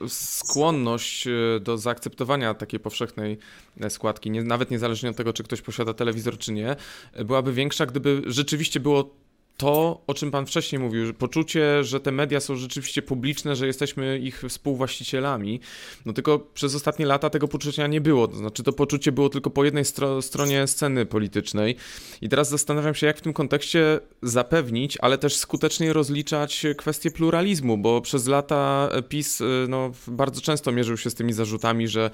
skłonność 0.08 1.26
e, 1.26 1.30
do 1.60 1.78
zaakceptowania 1.78 2.54
takiej 2.54 2.80
powszechnej 2.80 3.38
e, 3.80 3.90
składki, 3.90 4.30
nie, 4.30 4.42
nawet 4.42 4.70
niezależnie 4.70 5.10
od 5.10 5.16
tego, 5.16 5.32
czy 5.32 5.42
ktoś 5.42 5.62
posiada 5.62 5.94
telewizor, 5.94 6.38
czy 6.38 6.52
nie, 6.52 6.76
byłaby 7.24 7.52
większa, 7.52 7.86
gdyby 7.86 8.22
rzeczywiście 8.26 8.80
było 8.80 9.21
to, 9.56 10.02
o 10.06 10.14
czym 10.14 10.30
pan 10.30 10.46
wcześniej 10.46 10.78
mówił, 10.78 11.14
poczucie, 11.14 11.84
że 11.84 12.00
te 12.00 12.12
media 12.12 12.40
są 12.40 12.56
rzeczywiście 12.56 13.02
publiczne, 13.02 13.56
że 13.56 13.66
jesteśmy 13.66 14.18
ich 14.18 14.42
współwłaścicielami, 14.48 15.60
no 16.06 16.12
tylko 16.12 16.38
przez 16.38 16.74
ostatnie 16.74 17.06
lata 17.06 17.30
tego 17.30 17.48
poczucia 17.48 17.86
nie 17.86 18.00
było. 18.00 18.28
To 18.28 18.36
znaczy, 18.36 18.62
to 18.62 18.72
poczucie 18.72 19.12
było 19.12 19.28
tylko 19.28 19.50
po 19.50 19.64
jednej 19.64 19.84
stro 19.84 20.22
stronie 20.22 20.66
sceny 20.66 21.06
politycznej. 21.06 21.76
I 22.22 22.28
teraz 22.28 22.48
zastanawiam 22.48 22.94
się, 22.94 23.06
jak 23.06 23.18
w 23.18 23.20
tym 23.20 23.32
kontekście 23.32 24.00
zapewnić, 24.22 24.98
ale 25.00 25.18
też 25.18 25.36
skutecznie 25.36 25.92
rozliczać 25.92 26.66
kwestię 26.76 27.10
pluralizmu, 27.10 27.78
bo 27.78 28.00
przez 28.00 28.26
lata 28.26 28.90
PiS 29.08 29.42
no, 29.68 29.92
bardzo 30.06 30.40
często 30.40 30.72
mierzył 30.72 30.96
się 30.96 31.10
z 31.10 31.14
tymi 31.14 31.32
zarzutami, 31.32 31.88
że 31.88 32.10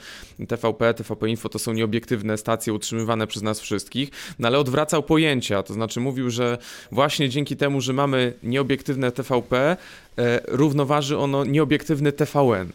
TVP, 0.49 0.95
TVP 0.95 1.28
Info 1.28 1.49
to 1.49 1.59
są 1.59 1.72
nieobiektywne 1.72 2.39
stacje 2.39 2.72
utrzymywane 2.72 3.26
przez 3.26 3.43
nas 3.43 3.61
wszystkich, 3.61 4.11
no 4.39 4.49
ale 4.49 4.59
odwracał 4.59 5.03
pojęcia, 5.03 5.62
to 5.62 5.74
znaczy 5.74 6.01
mówił, 6.01 6.30
że 6.30 6.59
właśnie 6.93 7.28
dzięki 7.29 7.57
temu, 7.57 7.81
że 7.81 7.93
mamy 7.93 8.33
nieobiektywne 8.43 9.12
TVP, 9.12 9.76
e, 10.18 10.41
równoważy 10.49 11.18
ono 11.18 11.45
nieobiektywny 11.45 12.12
TVN 12.12 12.72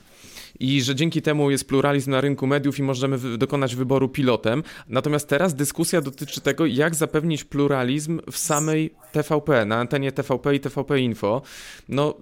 i 0.59 0.81
że 0.81 0.95
dzięki 0.95 1.21
temu 1.21 1.51
jest 1.51 1.67
pluralizm 1.67 2.11
na 2.11 2.21
rynku 2.21 2.47
mediów 2.47 2.79
i 2.79 2.83
możemy 2.83 3.37
dokonać 3.37 3.75
wyboru 3.75 4.09
pilotem. 4.09 4.63
Natomiast 4.89 5.27
teraz 5.27 5.55
dyskusja 5.55 6.01
dotyczy 6.01 6.41
tego, 6.41 6.65
jak 6.65 6.95
zapewnić 6.95 7.43
pluralizm 7.43 8.19
w 8.31 8.37
samej 8.37 8.93
TVP, 9.13 9.65
na 9.65 9.75
antenie 9.75 10.11
TVP 10.11 10.55
i 10.55 10.59
TVP 10.59 10.99
Info. 10.99 11.41
No, 11.89 12.15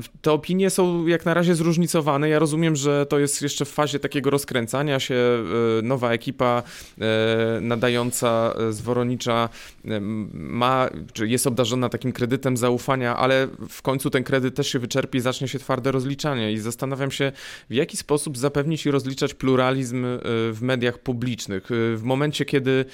y, 0.00 0.20
te 0.22 0.32
opinie 0.32 0.70
są 0.70 1.06
jak 1.06 1.24
na 1.24 1.34
razie 1.34 1.54
zróżnicowane. 1.54 2.28
Ja 2.28 2.38
rozumiem, 2.38 2.76
że 2.76 3.06
to 3.06 3.18
jest 3.18 3.42
jeszcze 3.42 3.64
w 3.64 3.68
fazie 3.68 3.98
takiego 3.98 4.30
rozkręcania 4.30 5.00
się. 5.00 5.14
Y, 5.78 5.82
nowa 5.82 6.12
ekipa 6.12 6.62
y, 6.98 7.60
nadająca 7.60 8.54
z 8.70 8.80
Woronicza 8.80 9.48
ma, 10.32 10.88
czy 11.12 11.28
jest 11.28 11.46
obdarzona 11.46 11.88
takim 11.88 12.12
kredytem 12.12 12.56
zaufania, 12.56 13.16
ale 13.16 13.48
w 13.68 13.82
końcu 13.82 14.10
ten 14.10 14.24
kredyt 14.24 14.54
też 14.54 14.68
się 14.68 14.78
wyczerpi 14.78 15.18
i 15.18 15.20
zacznie 15.20 15.48
się 15.48 15.58
twarde 15.58 15.92
rozliczanie. 15.92 16.52
I 16.52 16.58
zastanawiam 16.58 17.10
się, 17.10 17.32
w 17.70 17.74
jaki 17.74 17.96
sposób 17.96 18.38
zapewnić 18.38 18.86
i 18.86 18.90
rozliczać 18.90 19.34
pluralizm 19.34 20.06
w 20.52 20.58
mediach 20.60 20.98
publicznych? 20.98 21.68
W 21.70 22.02
momencie, 22.02 22.44
kiedy. 22.44 22.84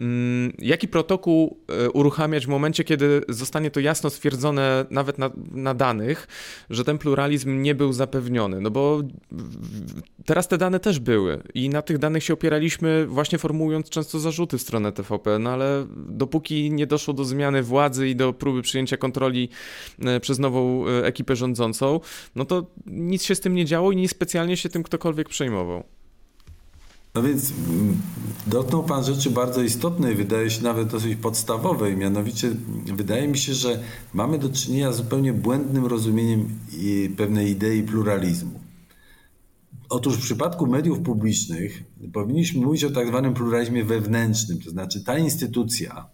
Mm, 0.00 0.52
jaki 0.58 0.88
protokół 0.88 1.58
uruchamiać 1.92 2.46
w 2.46 2.48
momencie, 2.48 2.84
kiedy 2.84 2.95
zostanie 3.28 3.70
to 3.70 3.80
jasno 3.80 4.10
stwierdzone, 4.10 4.86
nawet 4.90 5.18
na, 5.18 5.30
na 5.50 5.74
danych, 5.74 6.28
że 6.70 6.84
ten 6.84 6.98
pluralizm 6.98 7.62
nie 7.62 7.74
był 7.74 7.92
zapewniony? 7.92 8.60
No 8.60 8.70
bo 8.70 9.02
teraz 10.24 10.48
te 10.48 10.58
dane 10.58 10.80
też 10.80 10.98
były 10.98 11.42
i 11.54 11.68
na 11.68 11.82
tych 11.82 11.98
danych 11.98 12.24
się 12.24 12.34
opieraliśmy, 12.34 13.06
właśnie 13.06 13.38
formułując 13.38 13.90
często 13.90 14.18
zarzuty 14.18 14.58
w 14.58 14.62
stronę 14.62 14.92
TVP, 14.92 15.38
no 15.38 15.50
ale 15.50 15.86
dopóki 15.96 16.70
nie 16.70 16.86
doszło 16.86 17.14
do 17.14 17.24
zmiany 17.24 17.62
władzy 17.62 18.08
i 18.08 18.16
do 18.16 18.32
próby 18.32 18.62
przyjęcia 18.62 18.96
kontroli 18.96 19.48
przez 20.20 20.38
nową 20.38 20.86
ekipę 20.86 21.36
rządzącą, 21.36 22.00
no 22.34 22.44
to 22.44 22.66
nic 22.86 23.22
się 23.22 23.34
z 23.34 23.40
tym 23.40 23.54
nie 23.54 23.64
działo 23.64 23.92
i 23.92 23.96
nie 23.96 24.08
specjalnie 24.08 24.26
specjalnie 24.36 24.56
się 24.56 24.68
tym 24.68 24.82
ktokolwiek 24.82 25.28
przejmował. 25.28 25.84
No 27.16 27.22
więc 27.22 27.50
mm, 27.50 27.96
dotknął 28.46 28.82
Pan 28.82 29.04
rzeczy 29.04 29.30
bardzo 29.30 29.62
istotnej, 29.62 30.14
wydaje 30.14 30.50
się 30.50 30.62
nawet 30.62 30.88
dosyć 30.88 31.16
podstawowej. 31.16 31.96
Mianowicie 31.96 32.50
wydaje 32.96 33.28
mi 33.28 33.38
się, 33.38 33.54
że 33.54 33.82
mamy 34.14 34.38
do 34.38 34.48
czynienia 34.48 34.92
z 34.92 34.96
zupełnie 34.96 35.32
błędnym 35.32 35.86
rozumieniem 35.86 36.58
pewnej 37.16 37.50
idei 37.50 37.82
pluralizmu. 37.82 38.60
Otóż 39.88 40.16
w 40.16 40.22
przypadku 40.22 40.66
mediów 40.66 41.00
publicznych 41.00 41.82
powinniśmy 42.12 42.60
mówić 42.66 42.84
o 42.84 42.90
tak 42.90 43.08
zwanym 43.08 43.34
pluralizmie 43.34 43.84
wewnętrznym, 43.84 44.58
to 44.60 44.70
znaczy 44.70 45.04
ta 45.04 45.18
instytucja 45.18 46.06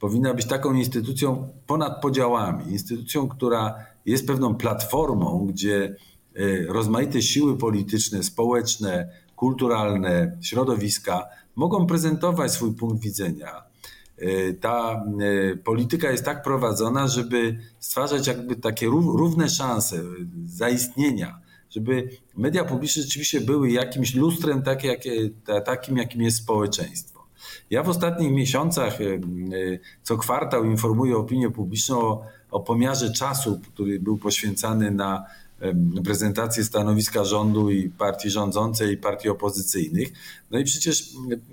powinna 0.00 0.34
być 0.34 0.46
taką 0.46 0.74
instytucją 0.74 1.48
ponad 1.66 2.02
podziałami, 2.02 2.72
instytucją, 2.72 3.28
która 3.28 3.74
jest 4.06 4.26
pewną 4.26 4.54
platformą, 4.54 5.46
gdzie 5.46 5.96
Y, 6.38 6.66
rozmaite 6.68 7.22
siły 7.22 7.58
polityczne, 7.58 8.22
społeczne, 8.22 9.08
kulturalne, 9.40 10.36
środowiska 10.40 11.28
mogą 11.56 11.86
prezentować 11.86 12.52
swój 12.52 12.74
punkt 12.74 13.02
widzenia. 13.02 13.62
Y, 14.22 14.58
ta 14.60 15.04
y, 15.52 15.56
polityka 15.56 16.10
jest 16.10 16.24
tak 16.24 16.42
prowadzona, 16.42 17.08
żeby 17.08 17.58
stwarzać 17.78 18.26
jakby 18.26 18.56
takie 18.56 18.86
równe 18.86 19.48
szanse 19.48 20.02
zaistnienia, 20.44 21.40
żeby 21.70 22.08
media 22.36 22.64
publiczne 22.64 23.02
rzeczywiście 23.02 23.40
były 23.40 23.70
jakimś 23.70 24.14
lustrem 24.14 24.62
tak 24.62 24.84
jak, 24.84 25.00
takim, 25.64 25.96
jakim 25.96 26.22
jest 26.22 26.36
społeczeństwo. 26.36 27.20
Ja 27.70 27.82
w 27.82 27.88
ostatnich 27.88 28.32
miesiącach 28.32 28.98
co 30.02 30.16
kwartał 30.16 30.64
informuję 30.64 31.16
opinię 31.16 31.50
publiczną 31.50 31.98
o, 31.98 32.24
o 32.50 32.60
pomiarze 32.60 33.12
czasu, 33.12 33.60
który 33.72 34.00
był 34.00 34.18
poświęcany 34.18 34.90
na 34.90 35.24
prezentację 36.04 36.64
stanowiska 36.64 37.24
rządu 37.24 37.70
i 37.70 37.88
partii 37.88 38.30
rządzącej 38.30 38.92
i 38.92 38.96
partii 38.96 39.28
opozycyjnych. 39.28 40.08
No 40.50 40.58
i 40.58 40.64
przecież 40.64 41.08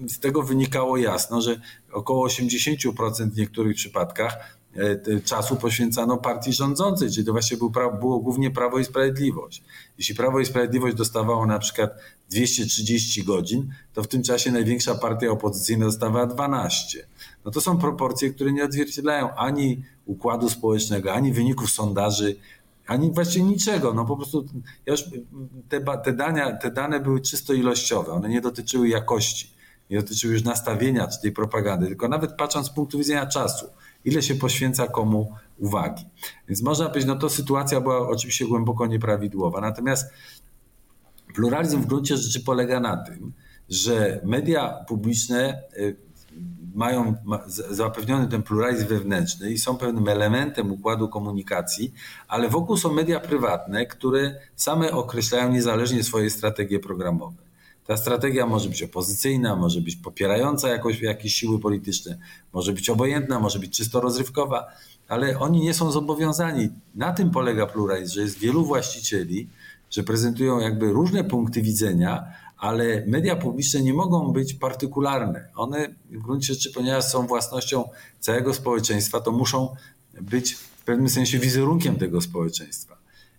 z 0.07 0.19
tego 0.19 0.43
wynikało 0.43 0.97
jasno, 0.97 1.41
że 1.41 1.61
około 1.91 2.27
80% 2.27 3.29
w 3.29 3.37
niektórych 3.37 3.75
przypadkach 3.75 4.57
e, 4.75 5.19
czasu 5.21 5.55
poświęcano 5.55 6.17
partii 6.17 6.53
rządzącej, 6.53 7.11
czyli 7.11 7.25
to 7.25 7.31
właśnie 7.31 7.57
było, 7.57 7.71
było 7.99 8.19
głównie 8.19 8.51
Prawo 8.51 8.79
i 8.79 8.85
Sprawiedliwość. 8.85 9.63
Jeśli 9.97 10.15
Prawo 10.15 10.39
i 10.39 10.45
Sprawiedliwość 10.45 10.95
dostawało 10.95 11.45
na 11.45 11.59
przykład 11.59 11.91
230 12.29 13.23
godzin, 13.23 13.73
to 13.93 14.03
w 14.03 14.07
tym 14.07 14.23
czasie 14.23 14.51
największa 14.51 14.95
partia 14.95 15.29
opozycyjna 15.31 15.85
dostawała 15.85 16.25
12. 16.25 17.07
No 17.45 17.51
to 17.51 17.61
są 17.61 17.77
proporcje, 17.77 18.29
które 18.29 18.51
nie 18.51 18.65
odzwierciedlają 18.65 19.35
ani 19.35 19.83
układu 20.05 20.49
społecznego, 20.49 21.13
ani 21.13 21.33
wyników 21.33 21.71
sondaży 21.71 22.35
ani 22.87 23.11
właściwie 23.11 23.45
niczego. 23.45 23.93
No 23.93 24.05
po 24.05 24.17
prostu 24.17 24.45
ja 24.85 24.91
już 24.91 25.03
te, 25.69 25.81
te, 26.03 26.13
dania, 26.13 26.57
te 26.57 26.71
dane 26.71 26.99
były 26.99 27.21
czysto 27.21 27.53
ilościowe, 27.53 28.11
one 28.11 28.29
nie 28.29 28.41
dotyczyły 28.41 28.89
jakości, 28.89 29.51
nie 29.89 29.97
dotyczyły 29.97 30.33
już 30.33 30.43
nastawienia 30.43 31.07
czy 31.07 31.21
tej 31.21 31.31
propagandy, 31.31 31.87
tylko 31.87 32.07
nawet 32.07 32.33
patrząc 32.33 32.67
z 32.67 32.69
punktu 32.69 32.97
widzenia 32.97 33.25
czasu, 33.25 33.65
ile 34.05 34.21
się 34.21 34.35
poświęca 34.35 34.87
komu 34.87 35.33
uwagi. 35.57 36.05
Więc 36.47 36.61
można 36.61 36.85
powiedzieć, 36.89 37.07
no 37.07 37.15
to 37.15 37.29
sytuacja 37.29 37.81
była 37.81 38.09
oczywiście 38.09 38.45
głęboko 38.45 38.87
nieprawidłowa. 38.87 39.61
Natomiast 39.61 40.13
pluralizm 41.35 41.81
w 41.81 41.85
gruncie 41.85 42.17
rzeczy 42.17 42.39
polega 42.39 42.79
na 42.79 42.97
tym, 42.97 43.33
że 43.69 44.21
media 44.25 44.85
publiczne 44.87 45.63
y, 45.77 46.06
mają 46.77 47.15
zapewniony 47.69 48.27
ten 48.27 48.43
pluralizm 48.43 48.87
wewnętrzny 48.87 49.51
i 49.51 49.57
są 49.57 49.77
pewnym 49.77 50.07
elementem 50.07 50.71
układu 50.71 51.09
komunikacji, 51.09 51.93
ale 52.27 52.49
wokół 52.49 52.77
są 52.77 52.93
media 52.93 53.19
prywatne, 53.19 53.85
które 53.85 54.39
same 54.55 54.91
określają 54.91 55.51
niezależnie 55.51 56.03
swoje 56.03 56.29
strategie 56.29 56.79
programowe. 56.79 57.37
Ta 57.85 57.97
strategia 57.97 58.45
może 58.45 58.69
być 58.69 58.83
opozycyjna, 58.83 59.55
może 59.55 59.81
być 59.81 59.95
popierająca 59.95 60.69
jakoś, 60.69 61.01
jakieś 61.01 61.33
siły 61.33 61.59
polityczne, 61.59 62.17
może 62.53 62.73
być 62.73 62.89
obojętna, 62.89 63.39
może 63.39 63.59
być 63.59 63.77
czysto 63.77 64.01
rozrywkowa, 64.01 64.67
ale 65.07 65.39
oni 65.39 65.61
nie 65.61 65.73
są 65.73 65.91
zobowiązani. 65.91 66.69
Na 66.95 67.13
tym 67.13 67.31
polega 67.31 67.65
pluralizm, 67.65 68.13
że 68.13 68.21
jest 68.21 68.39
wielu 68.39 68.65
właścicieli, 68.65 69.49
że 69.91 70.03
prezentują 70.03 70.59
jakby 70.59 70.93
różne 70.93 71.23
punkty 71.23 71.61
widzenia, 71.61 72.27
ale 72.57 73.03
media 73.07 73.35
publiczne 73.35 73.81
nie 73.81 73.93
mogą 73.93 74.31
być 74.33 74.53
partykularne. 74.53 75.49
One 75.55 75.95
w 76.11 76.17
gruncie 76.17 76.53
rzeczy, 76.53 76.71
ponieważ 76.71 77.05
są 77.05 77.27
własnością 77.27 77.89
całego 78.19 78.53
społeczeństwa, 78.53 79.19
to 79.19 79.31
muszą 79.31 79.75
być 80.21 80.53
w 80.53 80.83
pewnym 80.85 81.09
sensie 81.09 81.39
wizerunkiem 81.39 81.95
tego 81.95 82.21
społeczeństwa. 82.21 82.96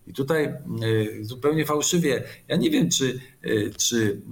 I 0.09 0.13
tutaj 0.13 0.45
e, 0.45 0.55
zupełnie 1.21 1.67
fałszywie, 1.67 2.23
ja 2.49 2.57
nie 2.57 2.71
wiem, 2.71 2.91
czy, 2.91 3.21
e, 3.43 3.71
czy 3.71 4.23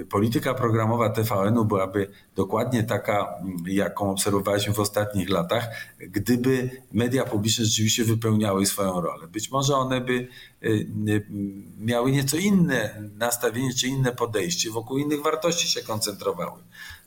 e, 0.00 0.04
polityka 0.04 0.54
programowa 0.54 1.10
TVN-u 1.10 1.64
byłaby 1.64 2.10
dokładnie 2.36 2.82
taka, 2.82 3.34
jaką 3.66 4.10
obserwowaliśmy 4.10 4.74
w 4.74 4.80
ostatnich 4.80 5.30
latach, 5.30 5.68
gdyby 5.98 6.70
media 6.92 7.24
publiczne 7.24 7.64
rzeczywiście 7.64 8.04
wypełniały 8.04 8.66
swoją 8.66 9.00
rolę. 9.00 9.28
Być 9.28 9.50
może 9.50 9.76
one 9.76 10.00
by 10.00 10.28
miały 11.78 12.12
nieco 12.12 12.36
inne 12.36 13.02
nastawienie 13.18 13.74
czy 13.74 13.86
inne 13.86 14.12
podejście, 14.12 14.70
wokół 14.70 14.98
innych 14.98 15.22
wartości 15.22 15.68
się 15.68 15.82
koncentrowały. 15.82 16.62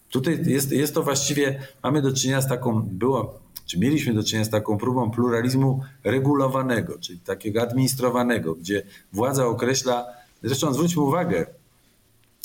Tutaj 0.10 0.40
jest, 0.46 0.72
jest 0.72 0.94
to 0.94 1.04
właściwie, 1.04 1.68
mamy 1.84 2.02
do 2.02 2.14
czynienia 2.14 2.42
z 2.42 2.48
taką, 2.48 2.82
było 2.82 3.40
czy 3.72 3.80
mieliśmy 3.80 4.14
do 4.14 4.24
czynienia 4.24 4.46
z 4.46 4.50
taką 4.50 4.78
próbą 4.78 5.12
pluralizmu 5.12 5.82
regulowanego, 6.04 7.00
czyli 7.00 7.20
takiego 7.20 7.62
administrowanego, 7.62 8.56
gdzie 8.56 8.84
władza 9.14 9.46
określa, 9.46 10.06
zresztą 10.44 10.74
zwróćmy 10.74 11.02
uwagę, 11.02 11.46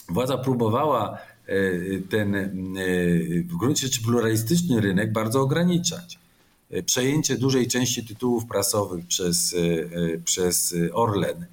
władza 0.08 0.38
próbowała 0.38 1.18
e, 1.46 1.54
ten 2.10 2.34
e, 2.34 2.48
w 3.42 3.56
gruncie 3.56 3.86
rzeczy 3.86 4.02
pluralistyczny 4.02 4.80
rynek 4.80 5.12
bardzo 5.12 5.40
ograniczać. 5.40 6.18
E, 6.70 6.82
przejęcie 6.82 7.36
dużej 7.36 7.66
części 7.68 8.06
tytułów 8.06 8.46
prasowych 8.46 9.06
przez, 9.06 9.56
przez 10.24 10.74
Orlen 10.92 11.46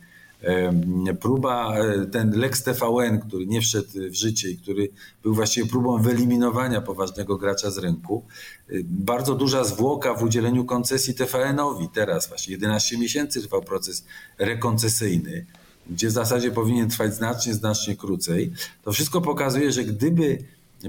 Próba, 1.20 1.78
e, 1.78 2.06
ten 2.06 2.40
Lex 2.40 2.64
TVN, 2.64 3.20
który 3.20 3.46
nie 3.46 3.62
wszedł 3.62 3.88
w 4.10 4.14
życie 4.14 4.50
i 4.50 4.58
który 4.58 4.90
był 5.24 5.34
właściwie 5.34 5.70
próbą 5.70 6.02
wyeliminowania 6.02 6.82
poważnego 6.82 7.38
gracza 7.38 7.72
z 7.72 7.78
rynku. 7.78 8.24
E, 8.70 8.74
bardzo 8.84 9.36
duża 9.36 9.64
zwłoka 9.64 10.14
w 10.14 10.24
udzieleniu 10.24 10.66
koncesji 10.66 11.14
TVN-owi. 11.14 11.90
Teraz 11.94 12.28
właśnie 12.28 12.52
11 12.52 12.98
miesięcy 12.98 13.42
trwał 13.42 13.62
proces 13.62 14.06
rekoncesyjny, 14.38 15.46
gdzie 15.90 16.08
w 16.08 16.12
zasadzie 16.12 16.52
powinien 16.52 16.90
trwać 16.90 17.16
znacznie, 17.16 17.54
znacznie 17.54 17.96
krócej. 17.96 18.54
To 18.84 18.92
wszystko 18.92 19.22
pokazuje, 19.22 19.72
że 19.72 19.84
gdyby 19.84 20.38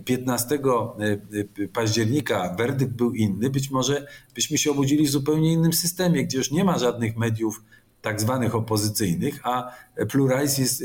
15 0.05 0.59
października 1.73 2.55
werdykt 2.59 2.93
był 2.93 3.13
inny, 3.13 3.51
być 3.51 3.71
może 3.71 4.07
byśmy 4.35 4.59
się 4.59 4.71
obudzili 4.71 5.07
w 5.07 5.11
zupełnie 5.11 5.53
innym 5.53 5.73
systemie, 5.73 6.25
gdzie 6.25 6.39
już 6.39 6.51
nie 6.51 6.65
ma 6.65 6.79
żadnych 6.79 7.17
mediów 7.17 7.63
tak 8.05 8.21
zwanych 8.21 8.55
opozycyjnych, 8.55 9.41
a 9.43 9.73
pluralizm 10.09 10.63
jest 10.63 10.81
y, 10.81 10.85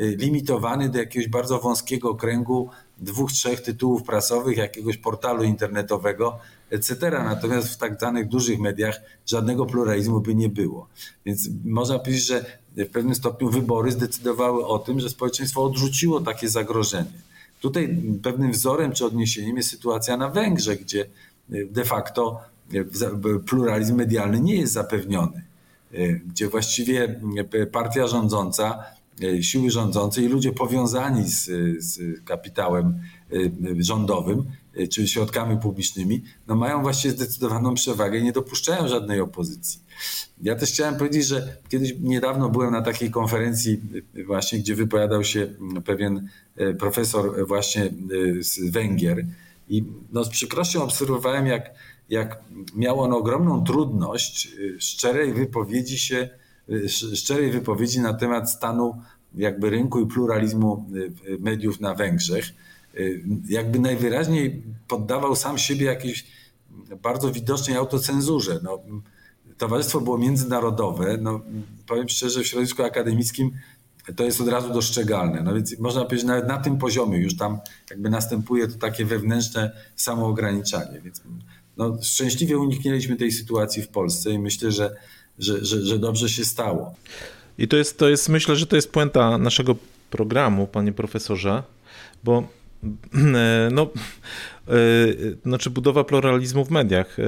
y, 0.00 0.16
limitowany 0.16 0.88
do 0.88 0.98
jakiegoś 0.98 1.28
bardzo 1.28 1.58
wąskiego 1.58 2.14
kręgu 2.14 2.70
dwóch, 2.98 3.32
trzech 3.32 3.60
tytułów 3.60 4.02
prasowych, 4.02 4.56
jakiegoś 4.56 4.96
portalu 4.96 5.42
internetowego, 5.42 6.38
etc. 6.70 7.10
Natomiast 7.10 7.68
w 7.68 7.76
tak 7.76 7.98
zwanych 7.98 8.28
dużych 8.28 8.58
mediach 8.58 9.00
żadnego 9.26 9.66
pluralizmu 9.66 10.20
by 10.20 10.34
nie 10.34 10.48
było. 10.48 10.88
Więc 11.26 11.48
można 11.64 11.98
powiedzieć, 11.98 12.24
że 12.26 12.44
w 12.76 12.90
pewnym 12.90 13.14
stopniu 13.14 13.50
wybory 13.50 13.92
zdecydowały 13.92 14.66
o 14.66 14.78
tym, 14.78 15.00
że 15.00 15.10
społeczeństwo 15.10 15.64
odrzuciło 15.64 16.20
takie 16.20 16.48
zagrożenie. 16.48 17.20
Tutaj 17.60 18.02
pewnym 18.22 18.52
wzorem 18.52 18.92
czy 18.92 19.06
odniesieniem 19.06 19.56
jest 19.56 19.70
sytuacja 19.70 20.16
na 20.16 20.28
Węgrzech, 20.28 20.80
gdzie 20.80 21.06
de 21.48 21.84
facto 21.84 22.40
pluralizm 23.46 23.96
medialny 23.96 24.40
nie 24.40 24.56
jest 24.56 24.72
zapewniony. 24.72 25.49
E, 25.94 26.12
gdzie 26.12 26.48
właściwie 26.48 27.20
e, 27.52 27.66
partia 27.66 28.06
rządząca, 28.06 28.84
e, 29.22 29.42
siły 29.42 29.70
rządzące 29.70 30.22
i 30.22 30.28
ludzie 30.28 30.52
powiązani 30.52 31.28
z, 31.28 31.44
z 31.84 32.24
kapitałem 32.24 33.00
rządowym 33.78 34.44
czy 34.90 35.08
środkami 35.08 35.56
publicznymi, 35.60 36.22
no 36.46 36.54
mają 36.54 36.82
właściwie 36.82 37.14
zdecydowaną 37.14 37.74
przewagę 37.74 38.18
i 38.18 38.24
nie 38.24 38.32
dopuszczają 38.32 38.88
żadnej 38.88 39.20
opozycji. 39.20 39.80
Ja 40.42 40.56
też 40.56 40.72
chciałem 40.72 40.96
powiedzieć, 40.96 41.26
że 41.26 41.56
kiedyś 41.68 41.94
niedawno 42.00 42.48
byłem 42.48 42.72
na 42.72 42.82
takiej 42.82 43.10
konferencji 43.10 43.80
właśnie, 44.26 44.58
gdzie 44.58 44.74
wypowiadał 44.74 45.24
się 45.24 45.54
pewien 45.84 46.28
profesor 46.78 47.46
właśnie 47.46 47.90
z 48.40 48.70
Węgier 48.70 49.26
i 49.68 49.84
no 50.12 50.24
z 50.24 50.28
przykrością 50.28 50.82
obserwowałem, 50.82 51.46
jak 51.46 51.70
jak 52.10 52.42
miał 52.76 53.00
on 53.00 53.12
ogromną 53.12 53.64
trudność 53.64 54.48
y, 54.58 54.80
szczerej 54.80 55.32
wypowiedzi 55.32 55.98
się, 55.98 56.28
y, 56.70 56.88
szczerej 56.88 57.50
wypowiedzi 57.50 58.00
na 58.00 58.14
temat 58.14 58.50
stanu 58.50 59.02
jakby 59.34 59.70
rynku 59.70 60.00
i 60.00 60.06
pluralizmu 60.06 60.86
y, 60.94 61.38
mediów 61.38 61.80
na 61.80 61.94
Węgrzech. 61.94 62.44
Jakby 63.48 63.78
najwyraźniej 63.78 64.62
poddawał 64.88 65.36
sam 65.36 65.58
siebie 65.58 65.86
jakiejś 65.86 66.26
bardzo 67.02 67.32
widocznej 67.32 67.76
autocenzurze. 67.76 68.60
No, 68.62 68.78
towarzystwo 69.58 70.00
było 70.00 70.18
międzynarodowe. 70.18 71.18
No, 71.20 71.40
powiem 71.86 72.08
szczerze, 72.08 72.42
w 72.42 72.46
środowisku 72.46 72.82
akademickim 72.82 73.50
to 74.16 74.24
jest 74.24 74.40
od 74.40 74.48
razu 74.48 74.72
dostrzegalne. 74.72 75.42
No 75.42 75.54
więc 75.54 75.78
można 75.78 76.04
powiedzieć, 76.04 76.26
nawet 76.26 76.48
na 76.48 76.58
tym 76.58 76.78
poziomie 76.78 77.18
już 77.18 77.36
tam 77.36 77.58
jakby 77.90 78.10
następuje 78.10 78.68
to 78.68 78.78
takie 78.78 79.04
wewnętrzne 79.04 79.70
samoograniczanie. 79.96 81.00
Więc 81.00 81.22
no, 81.80 81.98
szczęśliwie 82.02 82.58
uniknęliśmy 82.58 83.16
tej 83.16 83.32
sytuacji 83.32 83.82
w 83.82 83.88
Polsce 83.88 84.30
i 84.30 84.38
myślę, 84.38 84.72
że, 84.72 84.96
że, 85.38 85.64
że, 85.64 85.86
że 85.86 85.98
dobrze 85.98 86.28
się 86.28 86.44
stało. 86.44 86.94
I 87.58 87.68
to 87.68 87.76
jest, 87.76 87.98
to 87.98 88.08
jest, 88.08 88.28
myślę, 88.28 88.56
że 88.56 88.66
to 88.66 88.76
jest 88.76 88.92
puenta 88.92 89.38
naszego 89.38 89.76
programu, 90.10 90.66
panie 90.66 90.92
profesorze, 90.92 91.62
bo 92.24 92.48
no, 93.72 93.90
znaczy 95.44 95.70
budowa 95.70 96.04
pluralizmu 96.04 96.64
w 96.64 96.70
mediach, 96.70 97.18
e, 97.18 97.24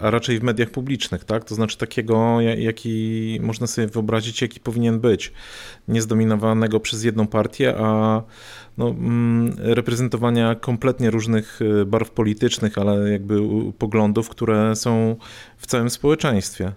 a 0.00 0.10
raczej 0.10 0.38
w 0.38 0.42
mediach 0.42 0.70
publicznych, 0.70 1.24
tak? 1.24 1.44
To 1.44 1.54
znaczy 1.54 1.78
takiego, 1.78 2.40
jaki 2.40 3.38
można 3.42 3.66
sobie 3.66 3.86
wyobrazić, 3.86 4.42
jaki 4.42 4.60
powinien 4.60 5.00
być. 5.00 5.32
Niezdominowanego 5.88 6.80
przez 6.80 7.04
jedną 7.04 7.26
partię, 7.26 7.74
a 7.78 8.22
no, 8.78 8.88
mm, 8.88 9.56
reprezentowania 9.58 10.54
kompletnie 10.54 11.10
różnych 11.10 11.60
e, 11.62 11.84
barw 11.84 12.10
politycznych, 12.10 12.78
ale 12.78 13.12
jakby 13.12 13.40
poglądów, 13.78 14.28
które 14.28 14.76
są 14.76 15.16
w 15.56 15.66
całym 15.66 15.90
społeczeństwie. 15.90 16.72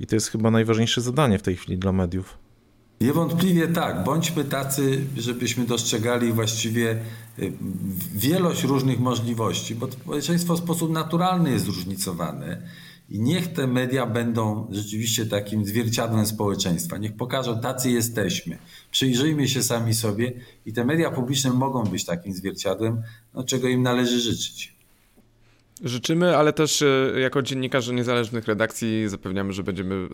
I 0.00 0.06
to 0.06 0.16
jest 0.16 0.30
chyba 0.30 0.50
najważniejsze 0.50 1.00
zadanie 1.00 1.38
w 1.38 1.42
tej 1.42 1.56
chwili 1.56 1.78
dla 1.78 1.92
mediów. 1.92 2.38
Niewątpliwie 3.00 3.68
tak. 3.68 4.04
Bądźmy 4.04 4.44
tacy, 4.44 5.04
żebyśmy 5.16 5.64
dostrzegali 5.64 6.32
właściwie 6.32 6.98
y, 7.38 7.52
wielość 8.14 8.64
różnych 8.64 9.00
możliwości, 9.00 9.74
bo 9.74 9.92
społeczeństwo 9.92 10.54
w 10.54 10.58
sposób 10.58 10.90
naturalny 10.92 11.50
jest 11.50 11.64
zróżnicowane. 11.64 12.62
I 13.10 13.20
niech 13.20 13.52
te 13.52 13.66
media 13.66 14.06
będą 14.06 14.68
rzeczywiście 14.70 15.26
takim 15.26 15.64
zwierciadłem 15.64 16.26
społeczeństwa. 16.26 16.98
Niech 16.98 17.16
pokażą, 17.16 17.60
tacy 17.60 17.90
jesteśmy. 17.90 18.58
Przyjrzyjmy 18.90 19.48
się 19.48 19.62
sami 19.62 19.94
sobie 19.94 20.32
i 20.66 20.72
te 20.72 20.84
media 20.84 21.10
publiczne 21.10 21.50
mogą 21.50 21.84
być 21.84 22.04
takim 22.04 22.32
zwierciadłem, 22.32 23.02
no, 23.34 23.44
czego 23.44 23.68
im 23.68 23.82
należy 23.82 24.20
życzyć. 24.20 24.79
Życzymy, 25.84 26.36
ale 26.36 26.52
też 26.52 26.82
e, 26.82 27.20
jako 27.20 27.42
dziennikarze 27.42 27.94
niezależnych 27.94 28.46
redakcji 28.46 29.08
zapewniamy, 29.08 29.52
że 29.52 29.62
będziemy 29.62 30.08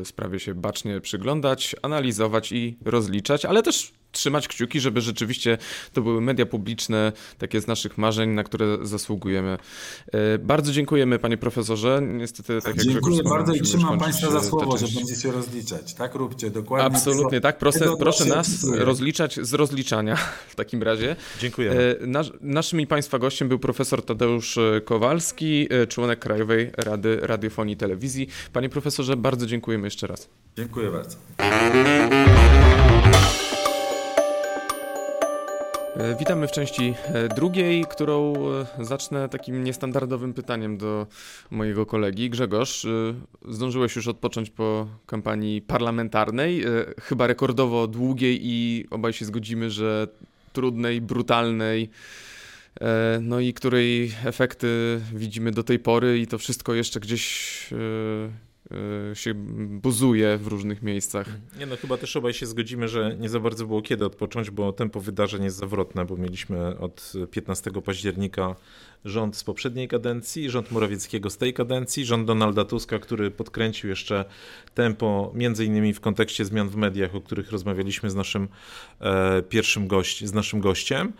e, 0.00 0.04
sprawie 0.04 0.40
się 0.40 0.54
bacznie 0.54 1.00
przyglądać, 1.00 1.76
analizować 1.82 2.52
i 2.52 2.76
rozliczać, 2.84 3.44
ale 3.44 3.62
też 3.62 3.92
trzymać 4.12 4.48
kciuki, 4.48 4.80
żeby 4.80 5.00
rzeczywiście 5.00 5.58
to 5.92 6.02
były 6.02 6.20
media 6.20 6.46
publiczne, 6.46 7.12
takie 7.38 7.60
z 7.60 7.66
naszych 7.66 7.98
marzeń, 7.98 8.30
na 8.30 8.44
które 8.44 8.78
zasługujemy. 8.82 9.58
E, 10.12 10.38
bardzo 10.38 10.72
dziękujemy 10.72 11.18
panie 11.18 11.36
profesorze. 11.36 12.02
Niestety, 12.02 12.58
tak 12.62 12.76
jak 12.76 12.86
Dziękuję 12.86 13.22
bardzo 13.22 13.54
i 13.54 13.60
trzymam 13.60 13.98
państwa 13.98 14.30
za 14.30 14.42
słowo, 14.42 14.78
że 14.78 14.86
będziecie 14.94 15.32
rozliczać. 15.32 15.94
Tak 15.94 16.14
róbcie, 16.14 16.50
dokładnie. 16.50 16.86
Absolutnie, 16.86 17.40
tak. 17.40 17.58
Proszę, 17.58 17.96
proszę 17.98 18.24
nas 18.24 18.64
rozliczać 18.78 19.40
z 19.42 19.52
rozliczania 19.52 20.16
w 20.52 20.54
takim 20.54 20.82
razie. 20.82 21.16
Dziękuję. 21.40 21.74
Nasz, 22.00 22.32
naszym 22.40 22.80
i 22.80 22.86
państwa 22.86 23.18
gościem 23.18 23.48
był 23.48 23.58
profesor 23.58 24.04
Tadeusz 24.04 24.58
Kowalski, 24.84 25.68
e, 25.70 25.86
członek 25.86 26.18
Krajowej 26.18 26.70
Rady 26.76 27.18
Radiofonii 27.22 27.74
i 27.74 27.76
Telewizji. 27.76 28.28
Panie 28.52 28.68
profesorze, 28.68 29.16
bardzo 29.16 29.46
dziękujemy 29.46 29.86
jeszcze 29.86 30.06
raz. 30.06 30.28
Dziękuję 30.56 30.90
bardzo. 30.90 31.16
Witamy 36.18 36.48
w 36.48 36.50
części 36.52 36.94
e, 37.04 37.28
drugiej, 37.28 37.84
którą 37.90 38.34
e, 38.80 38.84
zacznę 38.84 39.28
takim 39.28 39.64
niestandardowym 39.64 40.34
pytaniem 40.34 40.78
do 40.78 41.06
mojego 41.50 41.86
kolegi. 41.86 42.30
Grzegorz, 42.30 42.86
zdążyłeś 43.48 43.96
już 43.96 44.08
odpocząć 44.08 44.50
po 44.50 44.86
kampanii 45.06 45.62
parlamentarnej, 45.62 46.64
chyba 47.00 47.26
rekordowo 47.26 47.86
długiej 47.86 48.40
i 48.42 48.86
obaj 48.90 49.12
się 49.12 49.24
zgodzimy, 49.24 49.70
że 49.70 50.08
trudnej, 50.52 51.00
brutalnej, 51.00 51.90
no 53.20 53.40
i 53.40 53.54
której 53.54 54.12
efekty 54.24 55.00
widzimy 55.14 55.50
do 55.50 55.62
tej 55.62 55.78
pory 55.78 56.18
i 56.18 56.26
to 56.26 56.38
wszystko 56.38 56.74
jeszcze 56.74 57.00
gdzieś 57.00 57.48
się 59.14 59.34
buzuje 59.68 60.38
w 60.38 60.46
różnych 60.46 60.82
miejscach. 60.82 61.26
Nie 61.58 61.66
no, 61.66 61.76
chyba 61.76 61.96
też 61.96 62.16
obaj 62.16 62.32
się 62.32 62.46
zgodzimy, 62.46 62.88
że 62.88 63.16
nie 63.20 63.28
za 63.28 63.40
bardzo 63.40 63.66
było 63.66 63.82
kiedy 63.82 64.04
odpocząć, 64.04 64.50
bo 64.50 64.72
tempo 64.72 65.00
wydarzeń 65.00 65.44
jest 65.44 65.56
zawrotne, 65.56 66.04
bo 66.04 66.16
mieliśmy 66.16 66.78
od 66.78 67.12
15 67.30 67.70
października 67.84 68.56
rząd 69.04 69.36
z 69.36 69.44
poprzedniej 69.44 69.88
kadencji, 69.88 70.50
rząd 70.50 70.70
Morawieckiego 70.70 71.30
z 71.30 71.36
tej 71.36 71.54
kadencji, 71.54 72.04
rząd 72.04 72.26
Donalda 72.26 72.64
Tuska, 72.64 72.98
który 72.98 73.30
podkręcił 73.30 73.90
jeszcze 73.90 74.24
tempo, 74.74 75.32
między 75.34 75.64
innymi 75.64 75.94
w 75.94 76.00
kontekście 76.00 76.44
zmian 76.44 76.68
w 76.68 76.76
mediach, 76.76 77.14
o 77.14 77.20
których 77.20 77.52
rozmawialiśmy 77.52 78.10
z 78.10 78.14
naszym 78.14 78.48
e, 79.00 79.42
pierwszym 79.42 79.88
gość, 79.88 80.24
z 80.24 80.32
naszym 80.32 80.60
gościem. 80.60 81.12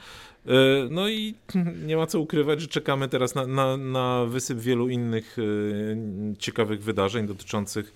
E, 0.46 0.88
no 0.90 1.08
i 1.08 1.34
nie 1.86 1.96
ma 1.96 2.06
co 2.06 2.20
ukrywać, 2.20 2.60
że 2.60 2.66
czekamy 2.66 3.08
teraz 3.08 3.34
na, 3.34 3.46
na, 3.46 3.76
na 3.76 4.24
wysyp 4.24 4.58
wielu 4.58 4.88
innych 4.88 5.36
e, 5.38 6.36
ciekawych 6.36 6.82
wydarzeń 6.82 7.26
dotyczących 7.26 7.94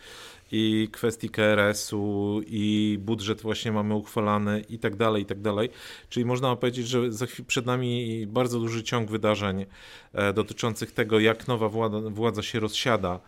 i 0.52 0.88
kwestii 0.92 1.30
KRS-u, 1.30 2.40
i 2.46 2.98
budżet 3.00 3.40
właśnie 3.42 3.72
mamy 3.72 3.94
uchwalany, 3.94 4.60
i 4.68 4.78
tak 4.78 4.96
dalej, 4.96 5.22
i 5.22 5.26
tak 5.26 5.40
dalej. 5.40 5.70
Czyli 6.08 6.26
można 6.26 6.56
powiedzieć, 6.56 6.88
że 6.88 7.00
przed 7.46 7.66
nami 7.66 8.26
bardzo 8.26 8.60
duży 8.60 8.82
ciąg 8.82 9.10
wydarzeń 9.10 9.66
e, 10.12 10.32
dotyczących 10.32 10.92
tego, 10.92 11.20
jak 11.20 11.48
nowa 11.48 11.68
władza, 11.68 12.00
władza 12.00 12.42
się 12.42 12.60
rozsiada 12.60 13.20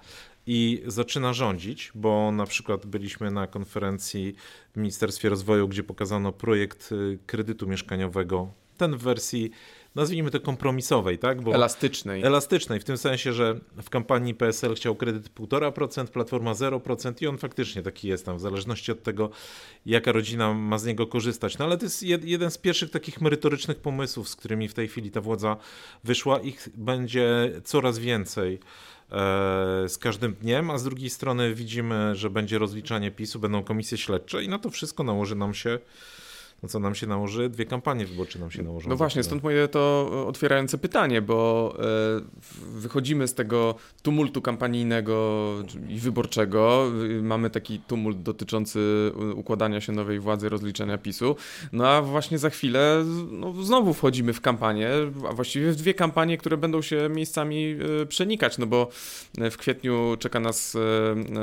i 0.47 0.83
zaczyna 0.87 1.33
rządzić, 1.33 1.93
bo 1.95 2.33
na 2.33 2.47
przykład 2.47 2.87
byliśmy 2.87 3.31
na 3.31 3.47
konferencji 3.47 4.35
w 4.73 4.77
Ministerstwie 4.77 5.29
Rozwoju, 5.29 5.69
gdzie 5.69 5.83
pokazano 5.83 6.33
projekt 6.33 6.91
kredytu 7.27 7.67
mieszkaniowego 7.67 8.53
ten 8.79 8.97
w 8.97 9.03
wersji 9.03 9.51
nazwijmy 9.95 10.31
to 10.31 10.41
kompromisowej, 10.41 11.19
tak? 11.19 11.43
Bo 11.43 11.55
elastycznej. 11.55 12.23
Elastycznej, 12.23 12.81
w 12.81 12.85
tym 12.85 12.99
sensie, 12.99 13.33
że 13.33 13.61
w 13.83 13.91
kampanii 13.91 14.35
PSL 14.35 14.75
chciał 14.75 14.95
kredyt 14.97 15.35
1,5%, 15.35 16.07
Platforma 16.07 16.53
0% 16.53 17.23
i 17.23 17.27
on 17.27 17.39
faktycznie 17.39 17.83
taki 17.83 18.09
jest 18.09 18.27
tam, 18.27 18.37
w 18.37 18.41
zależności 18.41 18.93
od 18.93 19.03
tego, 19.03 19.31
jaka 19.87 20.13
rodzina 20.13 20.55
ma 20.55 20.79
z 20.79 20.85
niego 20.85 21.07
korzystać. 21.07 21.59
No 21.59 21.65
ale 21.65 21.79
to 21.79 21.85
jest 21.85 22.03
jeden 22.03 22.51
z 22.51 22.59
pierwszych 22.59 22.91
takich 22.91 23.21
merytorycznych 23.21 23.79
pomysłów, 23.79 24.29
z 24.29 24.37
którymi 24.37 24.69
w 24.69 24.75
tej 24.75 24.89
chwili 24.89 25.11
ta 25.11 25.21
władza 25.21 25.57
wyszła. 26.05 26.41
Ich 26.41 26.69
będzie 26.75 27.53
coraz 27.65 27.99
więcej. 27.99 28.59
E, 29.13 29.89
z 29.89 29.99
każdym 29.99 30.35
dniem, 30.35 30.71
a 30.71 30.79
z 30.79 30.85
drugiej 30.85 31.11
strony 31.11 31.55
widzimy, 31.55 32.17
że 32.17 32.31
będzie 32.31 32.59
rozliczanie 32.59 33.11
PiSu, 33.11 33.39
będą 33.39 33.63
komisje 33.63 33.99
śledcze 33.99 34.45
i 34.45 34.49
na 34.49 34.59
to 34.59 34.71
wszystko 34.71 35.03
nałoży 35.03 35.37
nam 35.37 35.55
się 35.55 35.79
no 36.63 36.69
co 36.69 36.79
nam 36.79 36.95
się 36.95 37.07
nałoży? 37.07 37.49
Dwie 37.49 37.67
kampanie 37.67 38.07
wyborcze 38.07 38.39
nam 38.39 38.51
się 38.51 38.63
nałożą. 38.63 38.89
No 38.89 38.97
właśnie, 38.97 39.23
stąd 39.23 39.43
moje 39.43 39.69
to 39.69 40.11
otwierające 40.29 40.79
pytanie, 40.79 41.23
bo 41.23 41.75
e, 41.79 41.85
wychodzimy 42.79 43.29
z 43.29 43.35
tego 43.35 43.75
tumultu 44.03 44.43
kampanijnego 44.43 45.55
i 45.89 45.99
wyborczego. 45.99 46.91
Mamy 47.23 47.51
taki 47.51 47.79
tumult 47.81 48.23
dotyczący 48.23 49.13
układania 49.35 49.81
się 49.81 49.93
nowej 49.93 50.21
władzy, 50.21 50.49
rozliczenia 50.49 50.99
PiSu. 50.99 51.37
No 51.73 51.89
a 51.89 52.03
właśnie 52.03 52.39
za 52.39 52.51
chwilę 52.51 53.05
no, 53.31 53.53
znowu 53.53 53.95
wchodzimy 53.95 54.33
w 54.33 54.41
kampanię, 54.41 54.91
a 55.31 55.33
właściwie 55.33 55.73
w 55.73 55.77
dwie 55.77 55.95
kampanie, 55.95 56.39
które 56.39 56.57
będą 56.57 56.83
się 56.83 57.09
miejscami 57.09 57.77
e, 58.03 58.07
przenikać, 58.07 58.59
no 58.59 58.67
bo 58.67 58.89
w 59.51 59.57
kwietniu 59.57 60.17
czeka 60.19 60.41
nas, 60.41 60.77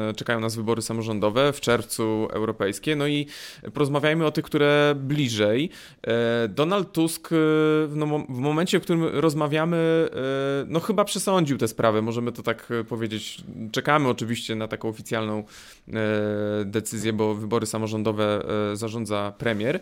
e, 0.10 0.14
czekają 0.14 0.40
nas 0.40 0.56
wybory 0.56 0.82
samorządowe, 0.82 1.54
w 1.54 1.62
czerwcu 1.62 2.28
europejskie, 2.32 2.96
no 2.96 3.08
i 3.08 3.28
porozmawiajmy 3.74 4.26
o 4.26 4.32
tych, 4.32 4.46
które 4.46 4.96
bliżej. 5.06 5.70
E, 6.08 6.48
Donald 6.48 6.92
Tusk 6.92 7.30
e, 7.32 7.36
no, 7.90 8.26
w 8.30 8.40
momencie, 8.40 8.80
w 8.80 8.84
którym 8.84 9.04
rozmawiamy, 9.04 10.10
e, 10.12 10.66
no 10.68 10.80
chyba 10.80 11.06
przesądził 11.06 11.58
tę 11.58 11.68
sprawę, 11.68 12.02
możemy 12.02 12.32
to 12.32 12.44
tak 12.44 12.70
powiedzieć. 12.90 13.44
Czekamy 13.72 14.10
oczywiście 14.10 14.56
na 14.56 14.68
taką 14.68 14.90
oficjalną 14.90 15.44
decyzję, 16.66 17.14
bo 17.14 17.36
wybory 17.36 17.66
samorządowe 17.66 18.46
zarządza 18.74 19.34
premier. 19.38 19.80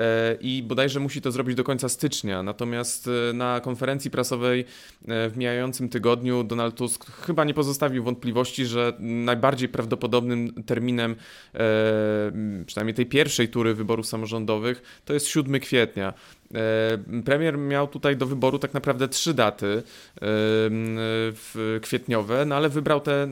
E, 0.00 0.36
i 0.40 0.62
bodajże 0.62 1.00
musi 1.00 1.20
to 1.20 1.32
zrobić 1.32 1.56
do 1.56 1.64
końca 1.64 1.88
stycznia. 1.88 2.42
Natomiast 2.42 3.08
e, 3.30 3.32
na 3.32 3.60
konferencji 3.60 4.10
prasowej 4.10 4.60
e, 4.60 5.28
w 5.30 5.36
mijającym 5.36 5.88
tygodniu 5.88 6.44
Donald 6.44 6.74
Tusk 6.74 7.06
chyba 7.26 7.44
nie 7.44 7.54
pozostawił 7.54 8.04
wątpliwości, 8.04 8.66
że 8.66 8.92
najbardziej 8.98 9.68
prawdopodobnym 9.68 10.64
terminem, 10.66 11.16
przynajmniej 12.66 12.94
tej 12.94 13.06
pierwszej 13.06 13.48
tury 13.48 13.74
wyborów 13.74 14.06
samorządowych, 14.06 15.00
to 15.04 15.14
jest 15.14 15.26
7 15.26 15.60
kwietnia. 15.60 16.14
Premier 17.24 17.58
miał 17.58 17.88
tutaj 17.88 18.16
do 18.16 18.26
wyboru 18.26 18.58
tak 18.58 18.74
naprawdę 18.74 19.08
trzy 19.08 19.34
daty 19.34 19.82
kwietniowe, 21.82 22.44
no 22.44 22.54
ale 22.54 22.68
wybrał 22.68 23.00
tę 23.00 23.26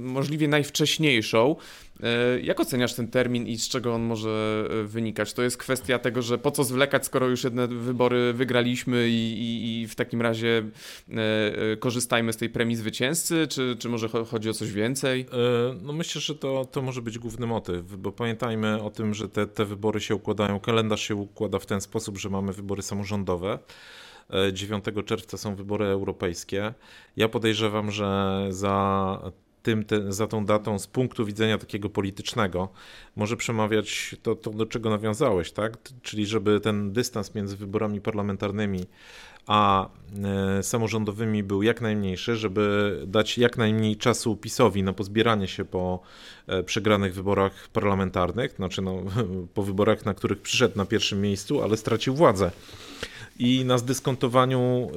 możliwie 0.00 0.48
najwcześniejszą, 0.48 1.56
E, 2.02 2.40
jak 2.40 2.60
oceniasz 2.60 2.94
ten 2.94 3.08
termin 3.08 3.46
i 3.46 3.58
z 3.58 3.68
czego 3.68 3.94
on 3.94 4.02
może 4.02 4.64
e, 4.70 4.84
wynikać? 4.84 5.32
To 5.32 5.42
jest 5.42 5.56
kwestia 5.56 5.98
tego, 5.98 6.22
że 6.22 6.38
po 6.38 6.50
co 6.50 6.64
zwlekać, 6.64 7.06
skoro 7.06 7.28
już 7.28 7.44
jedne 7.44 7.68
wybory 7.68 8.32
wygraliśmy 8.32 9.08
i, 9.08 9.32
i, 9.32 9.82
i 9.82 9.88
w 9.88 9.94
takim 9.94 10.22
razie 10.22 10.62
e, 11.10 11.76
korzystajmy 11.76 12.32
z 12.32 12.36
tej 12.36 12.50
premii 12.50 12.76
zwycięzcy, 12.76 13.46
czy, 13.48 13.76
czy 13.78 13.88
może 13.88 14.08
chodzi 14.08 14.50
o 14.50 14.52
coś 14.52 14.72
więcej? 14.72 15.26
No 15.82 15.92
myślę, 15.92 16.20
że 16.20 16.34
to, 16.34 16.64
to 16.64 16.82
może 16.82 17.02
być 17.02 17.18
główny 17.18 17.46
motyw, 17.46 17.96
bo 17.96 18.12
pamiętajmy 18.12 18.82
o 18.82 18.90
tym, 18.90 19.14
że 19.14 19.28
te, 19.28 19.46
te 19.46 19.64
wybory 19.64 20.00
się 20.00 20.14
układają, 20.14 20.60
kalendarz 20.60 21.00
się 21.00 21.14
układa 21.14 21.58
w 21.58 21.66
ten 21.66 21.80
sposób, 21.80 22.18
że 22.18 22.30
mamy 22.34 22.52
wybory 22.52 22.82
samorządowe. 22.82 23.58
9 24.52 24.84
czerwca 25.06 25.36
są 25.36 25.54
wybory 25.54 25.86
europejskie. 25.86 26.74
Ja 27.16 27.28
podejrzewam, 27.28 27.90
że 27.90 28.40
za 28.50 29.18
tym, 29.64 29.84
te, 29.84 30.12
za 30.12 30.26
tą 30.26 30.44
datą 30.44 30.78
z 30.78 30.86
punktu 30.86 31.26
widzenia 31.26 31.58
takiego 31.58 31.90
politycznego 31.90 32.68
może 33.16 33.36
przemawiać 33.36 34.16
to, 34.22 34.34
to, 34.34 34.50
do 34.50 34.66
czego 34.66 34.90
nawiązałeś, 34.90 35.52
tak? 35.52 35.78
Czyli 36.02 36.26
żeby 36.26 36.60
ten 36.60 36.92
dystans 36.92 37.34
między 37.34 37.56
wyborami 37.56 38.00
parlamentarnymi 38.00 38.86
a 39.46 39.88
e, 40.58 40.62
samorządowymi 40.62 41.42
był 41.42 41.62
jak 41.62 41.80
najmniejszy, 41.80 42.36
żeby 42.36 42.96
dać 43.06 43.38
jak 43.38 43.56
najmniej 43.56 43.96
czasu 43.96 44.36
PiSowi 44.36 44.82
na 44.82 44.92
pozbieranie 44.92 45.48
się 45.48 45.64
po 45.64 46.00
e, 46.46 46.62
przegranych 46.62 47.14
wyborach 47.14 47.68
parlamentarnych, 47.68 48.52
znaczy 48.52 48.82
no, 48.82 49.02
po 49.54 49.62
wyborach, 49.62 50.04
na 50.04 50.14
których 50.14 50.40
przyszedł 50.40 50.78
na 50.78 50.84
pierwszym 50.84 51.20
miejscu, 51.20 51.62
ale 51.62 51.76
stracił 51.76 52.14
władzę 52.14 52.50
i 53.38 53.64
na 53.64 53.78
zdyskontowaniu 53.78 54.90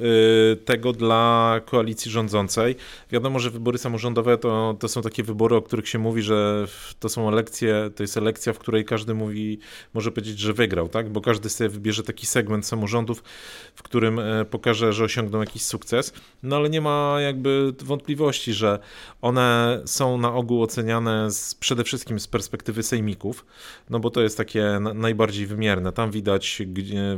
y, 0.52 0.56
tego 0.56 0.92
dla 0.92 1.60
koalicji 1.66 2.10
rządzącej. 2.10 2.76
Wiadomo, 3.10 3.38
że 3.38 3.50
wybory 3.50 3.78
samorządowe 3.78 4.38
to, 4.38 4.76
to 4.80 4.88
są 4.88 5.02
takie 5.02 5.22
wybory, 5.22 5.56
o 5.56 5.62
których 5.62 5.88
się 5.88 5.98
mówi, 5.98 6.22
że 6.22 6.66
to 7.00 7.08
są 7.08 7.28
elekcje, 7.28 7.90
to 7.96 8.02
jest 8.02 8.16
elekcja, 8.16 8.52
w 8.52 8.58
której 8.58 8.84
każdy 8.84 9.14
mówi, 9.14 9.58
może 9.94 10.10
powiedzieć, 10.10 10.38
że 10.38 10.52
wygrał, 10.52 10.88
tak? 10.88 11.10
Bo 11.10 11.20
każdy 11.20 11.48
sobie 11.48 11.70
wybierze 11.70 12.02
taki 12.02 12.26
segment 12.26 12.66
samorządów, 12.66 13.22
w 13.74 13.82
którym 13.82 14.18
e, 14.18 14.44
pokaże, 14.44 14.92
że 14.92 15.04
osiągną 15.04 15.40
jakiś 15.40 15.62
sukces. 15.62 16.12
No 16.42 16.56
ale 16.56 16.70
nie 16.70 16.80
ma 16.80 17.16
jakby 17.20 17.72
wątpliwości, 17.82 18.52
że 18.52 18.78
one 19.22 19.80
są 19.84 20.18
na 20.18 20.34
ogół 20.34 20.62
oceniane 20.62 21.30
z, 21.30 21.54
przede 21.54 21.84
wszystkim 21.84 22.20
z 22.20 22.26
perspektywy 22.26 22.82
sejmików, 22.82 23.46
no 23.90 24.00
bo 24.00 24.10
to 24.10 24.22
jest 24.22 24.36
takie 24.36 24.80
najbardziej 24.94 25.46
wymierne. 25.46 25.92
Tam 25.92 26.10
widać 26.10 26.62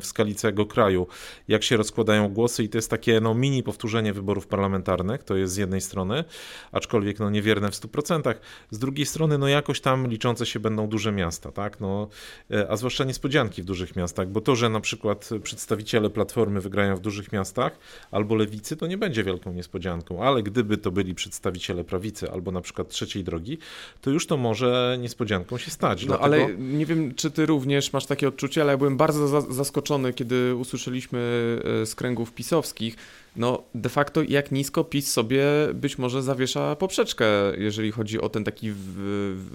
w 0.00 0.06
skali 0.06 0.34
całego 0.34 0.66
kraju, 0.66 1.06
jak 1.48 1.62
się 1.62 1.76
rozkładają 1.76 2.28
głosy 2.28 2.64
i 2.64 2.68
to 2.68 2.78
jest 2.78 2.90
takie 2.90 3.20
no, 3.20 3.34
mini 3.34 3.62
powtórzenie 3.62 4.12
wyborów 4.12 4.46
parlamentarnych, 4.46 5.22
to 5.22 5.36
jest 5.36 5.54
z 5.54 5.56
jednej 5.56 5.80
strony, 5.80 6.24
aczkolwiek 6.72 7.18
no, 7.18 7.30
niewierne 7.30 7.70
w 7.70 7.74
100%, 7.74 8.34
z 8.70 8.78
drugiej 8.78 9.06
strony 9.06 9.38
no, 9.38 9.48
jakoś 9.48 9.80
tam 9.80 10.06
liczące 10.06 10.46
się 10.46 10.60
będą 10.60 10.88
duże 10.88 11.12
miasta, 11.12 11.52
tak, 11.52 11.80
no, 11.80 12.08
e, 12.50 12.70
a 12.70 12.76
zwłaszcza 12.76 13.04
niespodzianki 13.04 13.62
w 13.62 13.64
dużych 13.64 13.96
miastach, 13.96 14.28
bo 14.28 14.40
to, 14.40 14.56
że 14.56 14.68
na 14.68 14.80
przykład 14.80 15.30
przedstawiciele 15.42 16.10
Platformy 16.10 16.60
wygrają 16.60 16.96
w 16.96 17.00
dużych 17.00 17.32
miastach 17.32 17.78
albo 18.10 18.34
Lewicy, 18.34 18.76
to 18.76 18.86
nie 18.86 18.98
będzie 18.98 19.24
wielką 19.24 19.52
niespodzianką, 19.52 20.22
ale 20.22 20.42
gdyby 20.42 20.78
to 20.78 20.90
byli 20.90 21.14
przedstawiciele 21.14 21.84
prawicy 21.84 22.30
albo 22.30 22.50
na 22.50 22.60
przykład 22.60 22.88
trzeciej 22.88 23.24
drogi, 23.24 23.58
to 24.00 24.10
już 24.10 24.26
to 24.26 24.36
może 24.36 24.98
niespodzianką 25.00 25.58
się 25.58 25.70
stać. 25.70 26.02
No 26.02 26.06
Dlatego... 26.06 26.24
ale 26.24 26.54
nie 26.54 26.86
wiem, 26.86 27.14
czy 27.14 27.30
ty 27.30 27.46
również 27.46 27.92
masz 27.92 28.06
takie 28.06 28.28
odczucie, 28.28 28.62
ale 28.62 28.72
ja 28.72 28.78
byłem 28.78 28.96
bardzo 28.96 29.40
zaskoczony, 29.52 30.12
kiedy 30.12 30.54
usłyszeliśmy 30.54 30.99
e, 31.08 31.86
z 31.86 31.94
kręgów 31.94 32.32
pisowskich, 32.32 32.96
no 33.36 33.62
de 33.74 33.88
facto 33.88 34.22
jak 34.22 34.52
nisko 34.52 34.84
PiS 34.84 35.12
sobie 35.12 35.44
być 35.74 35.98
może 35.98 36.22
zawiesza 36.22 36.76
poprzeczkę, 36.76 37.26
jeżeli 37.58 37.92
chodzi 37.92 38.20
o 38.20 38.28
ten 38.28 38.44
taki 38.44 38.72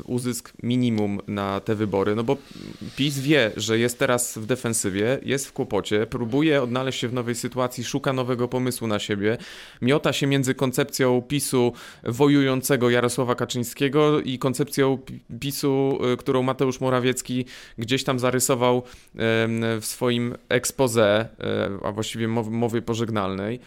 uzysk 0.05 0.53
minimum 0.63 1.21
na 1.27 1.59
te 1.59 1.75
wybory, 1.75 2.15
no 2.15 2.23
bo 2.23 2.37
PiS 2.95 3.19
wie, 3.19 3.51
że 3.57 3.79
jest 3.79 3.99
teraz 3.99 4.37
w 4.37 4.45
defensywie, 4.45 5.19
jest 5.23 5.47
w 5.47 5.53
kłopocie, 5.53 6.07
próbuje 6.07 6.63
odnaleźć 6.63 6.99
się 6.99 7.07
w 7.07 7.13
nowej 7.13 7.35
sytuacji, 7.35 7.83
szuka 7.83 8.13
nowego 8.13 8.47
pomysłu 8.47 8.87
na 8.87 8.99
siebie, 8.99 9.37
miota 9.81 10.13
się 10.13 10.27
między 10.27 10.55
koncepcją 10.55 11.21
PiSu 11.21 11.73
wojującego 12.03 12.89
Jarosława 12.89 13.35
Kaczyńskiego 13.35 14.21
i 14.21 14.39
koncepcją 14.39 14.97
PiSu, 15.39 15.99
y, 16.13 16.17
którą 16.17 16.43
Mateusz 16.43 16.81
Morawiecki 16.81 17.45
gdzieś 17.77 18.03
tam 18.03 18.19
zarysował 18.19 18.83
w 19.81 19.85
swoim 19.85 20.35
expose, 20.49 21.29
a 21.83 21.91
właściwie 21.91 22.27
mowie 22.27 22.81
pożegnalnej. 22.81 23.59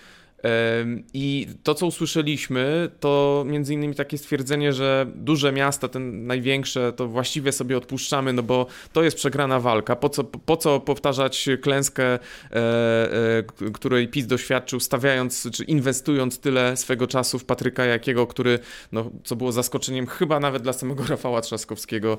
I 1.15 1.47
to, 1.63 1.75
co 1.75 1.87
usłyszeliśmy, 1.87 2.91
to 3.01 3.45
między 3.47 3.75
innymi 3.75 3.95
takie 3.95 4.19
stwierdzenie, 4.19 4.73
że 4.73 5.07
duże 5.15 5.53
miasta, 5.53 5.89
te 5.89 5.99
największe, 5.99 6.93
to 6.93 7.09
właściwie 7.09 7.53
sobie 7.53 7.77
odpuszczamy, 7.77 8.33
no 8.33 8.43
bo 8.43 8.67
to 8.93 9.03
jest 9.03 9.17
przegrana 9.17 9.61
walka. 9.61 9.97
Po 9.97 10.09
co, 10.09 10.25
po 10.25 10.57
co 10.57 10.81
powtarzać 10.81 11.49
klęskę, 11.63 12.05
e, 12.05 12.19
e, 12.53 13.71
której 13.73 14.09
PiS 14.09 14.27
doświadczył, 14.27 14.81
stawiając 14.81 15.49
czy 15.53 15.65
inwestując 15.65 16.39
tyle 16.39 16.77
swego 16.77 17.07
czasu 17.07 17.39
w 17.39 17.45
Patryka 17.45 17.85
Jakiego, 17.85 18.27
który, 18.27 18.59
no, 18.93 19.11
co 19.25 19.37
było 19.37 19.53
zaskoczeniem 19.53 20.07
chyba 20.07 20.41
nawet 20.41 20.63
dla 20.63 20.73
samego 20.73 21.05
Rafała 21.09 21.41
Trzaskowskiego, 21.41 22.19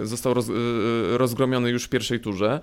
e, 0.00 0.06
został 0.06 0.34
roz, 0.34 0.46
rozgromiony 1.12 1.70
już 1.70 1.84
w 1.84 1.88
pierwszej 1.88 2.20
turze. 2.20 2.60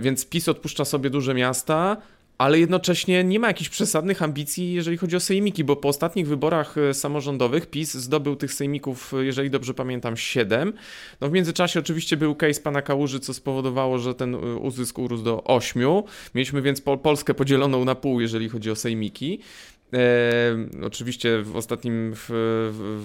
Więc 0.00 0.26
PiS 0.26 0.48
odpuszcza 0.48 0.84
sobie 0.84 1.10
duże 1.10 1.34
miasta, 1.34 1.96
ale 2.38 2.58
jednocześnie 2.58 3.24
nie 3.24 3.40
ma 3.40 3.46
jakichś 3.46 3.70
przesadnych 3.70 4.22
ambicji, 4.22 4.72
jeżeli 4.72 4.96
chodzi 4.96 5.16
o 5.16 5.20
sejmiki, 5.20 5.64
bo 5.64 5.76
po 5.76 5.88
ostatnich 5.88 6.28
wyborach 6.28 6.78
e, 6.78 6.94
samorządowych 6.94 7.66
PiS 7.66 7.94
zdobył 7.94 8.36
tych 8.36 8.52
sejmików, 8.52 9.14
e, 9.14 9.24
jeżeli 9.24 9.50
dobrze 9.50 9.74
pamiętam, 9.74 10.16
7. 10.16 10.72
No 11.20 11.28
w 11.28 11.32
międzyczasie 11.32 11.80
oczywiście 11.80 12.16
był 12.16 12.34
case 12.34 12.60
pana 12.60 12.82
Kałuży, 12.82 13.20
co 13.20 13.34
spowodowało, 13.34 13.98
że 13.98 14.14
ten 14.14 14.34
e, 14.34 14.38
uzysk 14.38 14.98
urósł 14.98 15.24
do 15.24 15.44
8. 15.44 15.82
Mieliśmy 16.34 16.62
więc 16.62 16.80
Polskę 16.80 17.34
podzieloną 17.34 17.84
na 17.84 17.94
pół, 17.94 18.20
jeżeli 18.20 18.48
chodzi 18.48 18.70
o 18.70 18.76
sejmiki. 18.76 19.40
E, 19.92 20.86
oczywiście 20.86 21.42
w 21.42 21.56
ostatnim, 21.56 22.12
w, 22.14 22.26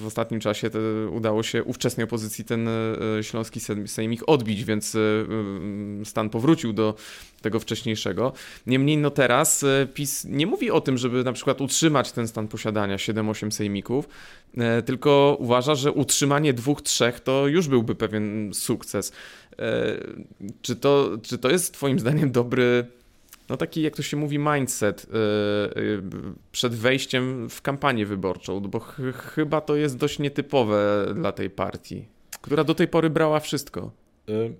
w 0.02 0.04
ostatnim 0.08 0.40
czasie 0.40 0.70
udało 1.12 1.44
się 1.44 1.64
ówczesnej 1.64 2.04
opozycji 2.04 2.46
ten 2.46 2.68
e, 2.68 3.24
śląski 3.24 3.60
sejmik 3.88 4.22
odbić, 4.28 4.64
więc 4.64 4.96
e, 4.96 5.00
stan 6.06 6.30
powrócił 6.30 6.74
do 6.74 6.96
tego 7.42 7.60
wcześniejszego. 7.60 8.34
Niemniej 8.68 8.98
no 8.98 9.12
teraz 9.12 9.64
e, 9.64 9.88
PiS 9.94 10.26
nie 10.26 10.48
mówi 10.48 10.72
o 10.72 10.82
tym, 10.82 10.98
żeby 10.98 11.24
na 11.24 11.34
przykład 11.34 11.62
utrzymać 11.62 12.12
ten 12.12 12.28
stan 12.28 12.48
posiadania 12.48 12.96
7-8 12.96 13.52
sejmików, 13.52 14.10
e, 14.58 14.82
tylko 14.82 15.38
uważa, 15.40 15.76
że 15.76 15.92
utrzymanie 15.92 16.54
dwóch, 16.54 16.82
trzech 16.82 17.20
to 17.20 17.48
już 17.48 17.68
byłby 17.68 17.96
pewien 17.96 18.54
sukces. 18.54 19.12
E, 19.60 19.98
czy 20.62 20.76
to, 20.76 21.18
czy 21.24 21.38
to 21.38 21.50
jest 21.50 21.74
twoim 21.74 22.00
zdaniem 22.00 22.32
dobry 22.32 22.99
no 23.50 23.58
taki, 23.58 23.82
jak 23.82 23.96
to 23.96 24.02
się 24.02 24.18
mówi, 24.18 24.40
mindset 24.40 25.08
yy, 25.76 25.84
yy, 25.84 26.04
przed 26.52 26.76
wejściem 26.76 27.50
w 27.50 27.62
kampanię 27.62 28.06
wyborczą, 28.06 28.60
bo 28.60 28.80
ch 28.80 28.98
chyba 29.36 29.62
to 29.62 29.76
jest 29.76 29.98
dość 29.98 30.20
nietypowe 30.20 31.06
dla 31.16 31.32
tej 31.32 31.50
partii, 31.50 32.06
która 32.42 32.64
do 32.64 32.76
tej 32.76 32.88
pory 32.88 33.10
brała 33.10 33.40
wszystko. 33.40 33.92
Y, 34.30 34.54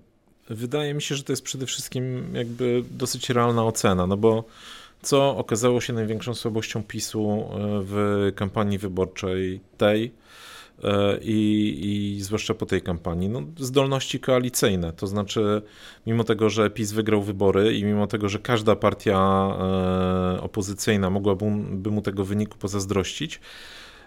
wydaje 0.50 0.94
mi 0.94 1.02
się, 1.02 1.14
że 1.14 1.22
to 1.22 1.32
jest 1.32 1.42
przede 1.42 1.66
wszystkim 1.66 2.34
jakby 2.34 2.82
dosyć 2.90 3.30
realna 3.30 3.64
ocena, 3.64 4.06
no 4.06 4.16
bo 4.16 4.44
co 5.02 5.36
okazało 5.36 5.80
się 5.80 5.92
największą 5.92 6.34
słabością 6.34 6.82
PiSu 6.82 7.48
w 7.84 8.32
kampanii 8.34 8.78
wyborczej 8.78 9.60
tej, 9.78 10.04
E, 10.06 10.12
i, 11.22 12.16
i 12.16 12.22
zwłaszcza 12.22 12.54
po 12.54 12.66
tej 12.66 12.82
kampanii, 12.82 13.28
no, 13.28 13.42
zdolności 13.56 14.20
koalicyjne. 14.20 14.92
To 14.92 15.06
znaczy, 15.06 15.62
mimo 16.06 16.24
tego, 16.24 16.50
że 16.50 16.70
PiS 16.70 16.92
wygrał 16.92 17.22
wybory 17.22 17.76
i 17.76 17.84
mimo 17.84 18.06
tego, 18.06 18.28
że 18.28 18.38
każda 18.38 18.76
partia 18.76 19.18
e, 19.18 20.40
opozycyjna 20.40 21.10
mogłaby 21.10 21.46
by 21.70 21.90
mu 21.90 22.02
tego 22.02 22.24
wyniku 22.24 22.58
pozazdrościć, 22.58 23.40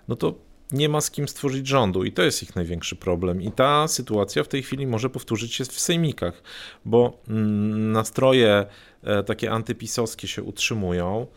no 0.07 0.15
to 0.15 0.33
nie 0.71 0.89
ma 0.89 1.01
z 1.01 1.11
kim 1.11 1.27
stworzyć 1.27 1.67
rządu 1.67 2.03
i 2.03 2.11
to 2.11 2.21
jest 2.21 2.43
ich 2.43 2.55
największy 2.55 2.95
problem. 2.95 3.41
I 3.41 3.51
ta 3.51 3.87
sytuacja 3.87 4.43
w 4.43 4.47
tej 4.47 4.63
chwili 4.63 4.87
może 4.87 5.09
powtórzyć 5.09 5.53
się 5.53 5.65
w 5.65 5.79
sejmikach, 5.79 6.43
bo 6.85 7.21
mm, 7.27 7.91
nastroje 7.91 8.65
e, 9.03 9.23
takie 9.23 9.51
antypisowskie 9.51 10.27
się 10.27 10.43
utrzymują, 10.43 11.27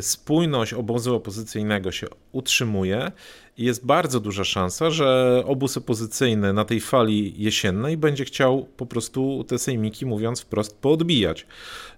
spójność 0.00 0.72
obozu 0.72 1.16
opozycyjnego 1.16 1.92
się 1.92 2.06
utrzymuje 2.32 3.12
jest 3.58 3.86
bardzo 3.86 4.20
duża 4.20 4.44
szansa, 4.44 4.90
że 4.90 5.42
obóz 5.46 5.76
opozycyjny 5.76 6.52
na 6.52 6.64
tej 6.64 6.80
fali 6.80 7.42
jesiennej 7.42 7.96
będzie 7.96 8.24
chciał 8.24 8.68
po 8.76 8.86
prostu 8.86 9.44
te 9.48 9.58
sejmiki, 9.58 10.06
mówiąc 10.06 10.40
wprost, 10.40 10.78
poodbijać 10.78 11.46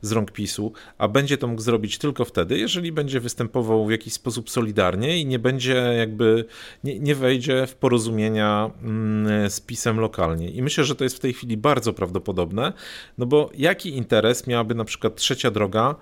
z 0.00 0.12
rąk 0.12 0.30
PiSu, 0.30 0.72
a 0.98 1.08
będzie 1.08 1.38
to 1.38 1.46
mógł 1.46 1.62
zrobić 1.62 1.98
tylko 1.98 2.24
wtedy, 2.24 2.58
jeżeli 2.58 2.92
będzie 2.92 3.20
występował 3.20 3.86
w 3.86 3.90
jakiś 3.90 4.12
sposób 4.12 4.50
solidarnie 4.50 5.18
i 5.18 5.26
nie 5.26 5.38
będzie 5.38 5.74
jakby, 5.74 6.44
nie, 6.84 6.98
nie 6.98 7.14
wejdzie 7.14 7.66
w 7.66 7.74
porozumienia 7.74 8.70
mm, 8.82 9.50
z 9.50 9.60
PiSem 9.60 10.00
lokalnie. 10.00 10.50
I 10.50 10.62
myślę, 10.62 10.84
że 10.84 10.94
to 10.94 11.04
jest 11.04 11.16
w 11.16 11.20
tej 11.20 11.32
chwili 11.32 11.56
bardzo 11.56 11.92
prawdopodobne, 11.92 12.72
no 13.18 13.26
bo 13.26 13.50
jaki 13.54 13.96
interes 13.96 14.46
miałaby 14.46 14.74
na 14.74 14.84
przykład 14.84 15.16
trzecia 15.16 15.50
droga 15.50 15.94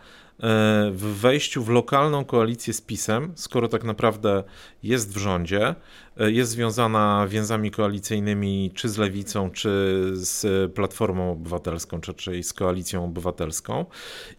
w 0.92 1.16
wejściu 1.20 1.64
w 1.64 1.68
lokalną 1.68 2.24
koalicję 2.24 2.74
z 2.74 2.80
PiSem, 2.80 3.32
skoro 3.34 3.68
tak 3.68 3.84
naprawdę 3.84 4.44
jest 4.82 5.14
w 5.14 5.16
rządzie, 5.16 5.68
e, 5.68 5.74
jest 6.18 6.50
związana 6.50 7.26
więzami 7.28 7.70
koalicyjnymi 7.70 8.70
czy 8.74 8.88
z 8.88 8.98
Lewicą, 8.98 9.50
czy 9.50 10.02
z 10.12 10.72
Platformą 10.72 11.32
Obywatelską, 11.32 12.00
czy, 12.00 12.14
czy 12.14 12.42
z 12.42 12.52
Koalicją 12.52 13.04
Obywatelską 13.04 13.84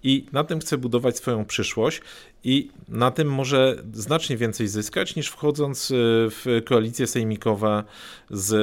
i 0.03 0.26
na 0.32 0.43
tym 0.43 0.59
chce 0.59 0.78
budować 0.78 1.17
swoją 1.17 1.45
przyszłość 1.45 2.01
i 2.43 2.71
na 2.88 3.11
tym 3.11 3.28
może 3.28 3.84
znacznie 3.93 4.38
więcej 4.38 4.67
zyskać 4.67 5.15
niż 5.15 5.28
wchodząc 5.28 5.91
e, 5.91 5.95
w 6.30 6.45
koalicje 6.65 7.07
sejmikowe 7.07 7.84
z 8.30 8.53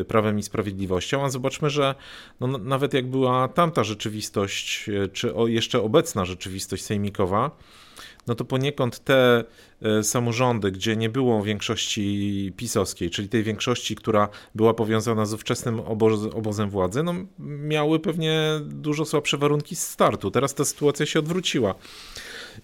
e, 0.00 0.04
Prawem 0.04 0.38
i 0.38 0.42
Sprawiedliwością. 0.42 1.24
A 1.24 1.30
zobaczmy, 1.30 1.70
że 1.70 1.94
no, 2.40 2.46
nawet 2.58 2.94
jak 2.94 3.06
była 3.06 3.48
tamta 3.48 3.84
rzeczywistość, 3.84 4.88
e, 4.88 5.08
czy 5.08 5.34
jeszcze 5.46 5.82
obecna 5.82 6.24
rzeczywistość 6.24 6.84
sejmikowa, 6.84 7.50
no 8.26 8.34
to 8.34 8.44
poniekąd 8.44 9.04
te 9.04 9.44
samorządy, 10.02 10.70
gdzie 10.70 10.96
nie 10.96 11.08
było 11.08 11.42
większości 11.42 12.52
pisowskiej, 12.56 13.10
czyli 13.10 13.28
tej 13.28 13.42
większości, 13.42 13.96
która 13.96 14.28
była 14.54 14.74
powiązana 14.74 15.26
z 15.26 15.34
ówczesnym 15.34 15.80
oboz, 15.80 16.34
obozem 16.34 16.70
władzy, 16.70 17.02
no 17.02 17.14
miały 17.38 18.00
pewnie 18.00 18.60
dużo 18.62 19.04
słabsze 19.04 19.38
warunki 19.38 19.76
startu. 19.76 20.30
Teraz 20.30 20.54
ta 20.54 20.64
sytuacja 20.64 21.06
się 21.06 21.18
odwróciła. 21.18 21.74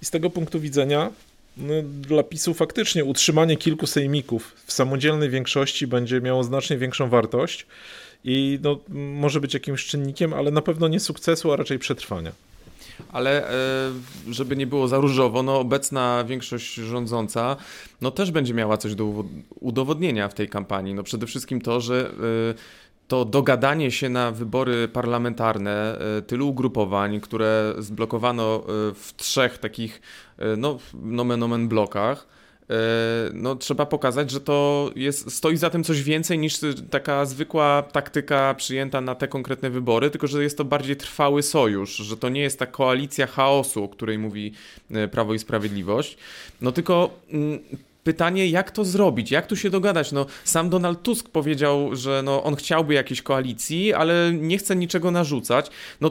I 0.02 0.04
z 0.04 0.10
tego 0.10 0.30
punktu 0.30 0.60
widzenia 0.60 1.10
no, 1.56 1.74
dla 2.00 2.22
PiSu 2.22 2.54
faktycznie 2.54 3.04
utrzymanie 3.04 3.56
kilku 3.56 3.86
sejmików 3.86 4.52
w 4.66 4.72
samodzielnej 4.72 5.30
większości 5.30 5.86
będzie 5.86 6.20
miało 6.20 6.44
znacznie 6.44 6.78
większą 6.78 7.08
wartość 7.08 7.66
i 8.24 8.58
no, 8.62 8.78
może 8.88 9.40
być 9.40 9.54
jakimś 9.54 9.86
czynnikiem, 9.86 10.32
ale 10.32 10.50
na 10.50 10.62
pewno 10.62 10.88
nie 10.88 11.00
sukcesu, 11.00 11.52
a 11.52 11.56
raczej 11.56 11.78
przetrwania. 11.78 12.32
Ale 13.12 13.50
e, 13.50 13.52
żeby 14.30 14.56
nie 14.56 14.66
było 14.66 14.88
za 14.88 14.98
różowo, 14.98 15.42
no 15.42 15.60
obecna 15.60 16.24
większość 16.24 16.74
rządząca 16.74 17.56
no 18.00 18.10
też 18.10 18.30
będzie 18.30 18.54
miała 18.54 18.76
coś 18.76 18.94
do 18.94 19.24
udowodnienia 19.60 20.28
w 20.28 20.34
tej 20.34 20.48
kampanii. 20.48 20.94
No 20.94 21.02
przede 21.02 21.26
wszystkim 21.26 21.60
to, 21.60 21.80
że 21.80 22.10
e, 22.50 22.54
to 23.08 23.24
dogadanie 23.24 23.90
się 23.90 24.08
na 24.08 24.30
wybory 24.30 24.88
parlamentarne 24.88 25.98
e, 26.18 26.22
tylu 26.22 26.48
ugrupowań, 26.48 27.20
które 27.20 27.74
zblokowano 27.78 28.62
w 28.94 29.12
trzech 29.16 29.58
takich, 29.58 30.00
no, 30.56 30.78
nomen 30.94 31.42
omen 31.42 31.68
blokach, 31.68 32.35
no, 33.32 33.56
trzeba 33.56 33.86
pokazać, 33.86 34.30
że 34.30 34.40
to 34.40 34.90
jest, 34.96 35.32
stoi 35.32 35.56
za 35.56 35.70
tym 35.70 35.84
coś 35.84 36.02
więcej 36.02 36.38
niż 36.38 36.58
taka 36.90 37.24
zwykła 37.24 37.82
taktyka 37.92 38.54
przyjęta 38.54 39.00
na 39.00 39.14
te 39.14 39.28
konkretne 39.28 39.70
wybory, 39.70 40.10
tylko 40.10 40.26
że 40.26 40.42
jest 40.42 40.58
to 40.58 40.64
bardziej 40.64 40.96
trwały 40.96 41.42
sojusz, 41.42 41.96
że 41.96 42.16
to 42.16 42.28
nie 42.28 42.40
jest 42.40 42.58
ta 42.58 42.66
koalicja 42.66 43.26
chaosu, 43.26 43.84
o 43.84 43.88
której 43.88 44.18
mówi 44.18 44.52
Prawo 45.10 45.34
i 45.34 45.38
Sprawiedliwość. 45.38 46.16
No 46.60 46.72
tylko 46.72 47.10
mm, 47.32 47.58
pytanie, 48.06 48.46
jak 48.48 48.70
to 48.70 48.84
zrobić, 48.84 49.30
jak 49.30 49.46
tu 49.46 49.56
się 49.56 49.70
dogadać. 49.70 50.12
No, 50.12 50.26
sam 50.44 50.70
Donald 50.70 51.02
Tusk 51.02 51.28
powiedział, 51.28 51.96
że 51.96 52.22
no, 52.24 52.44
on 52.44 52.56
chciałby 52.56 52.94
jakiejś 52.94 53.22
koalicji, 53.22 53.94
ale 53.94 54.32
nie 54.32 54.58
chce 54.58 54.76
niczego 54.76 55.10
narzucać. 55.10 55.70
No, 56.00 56.10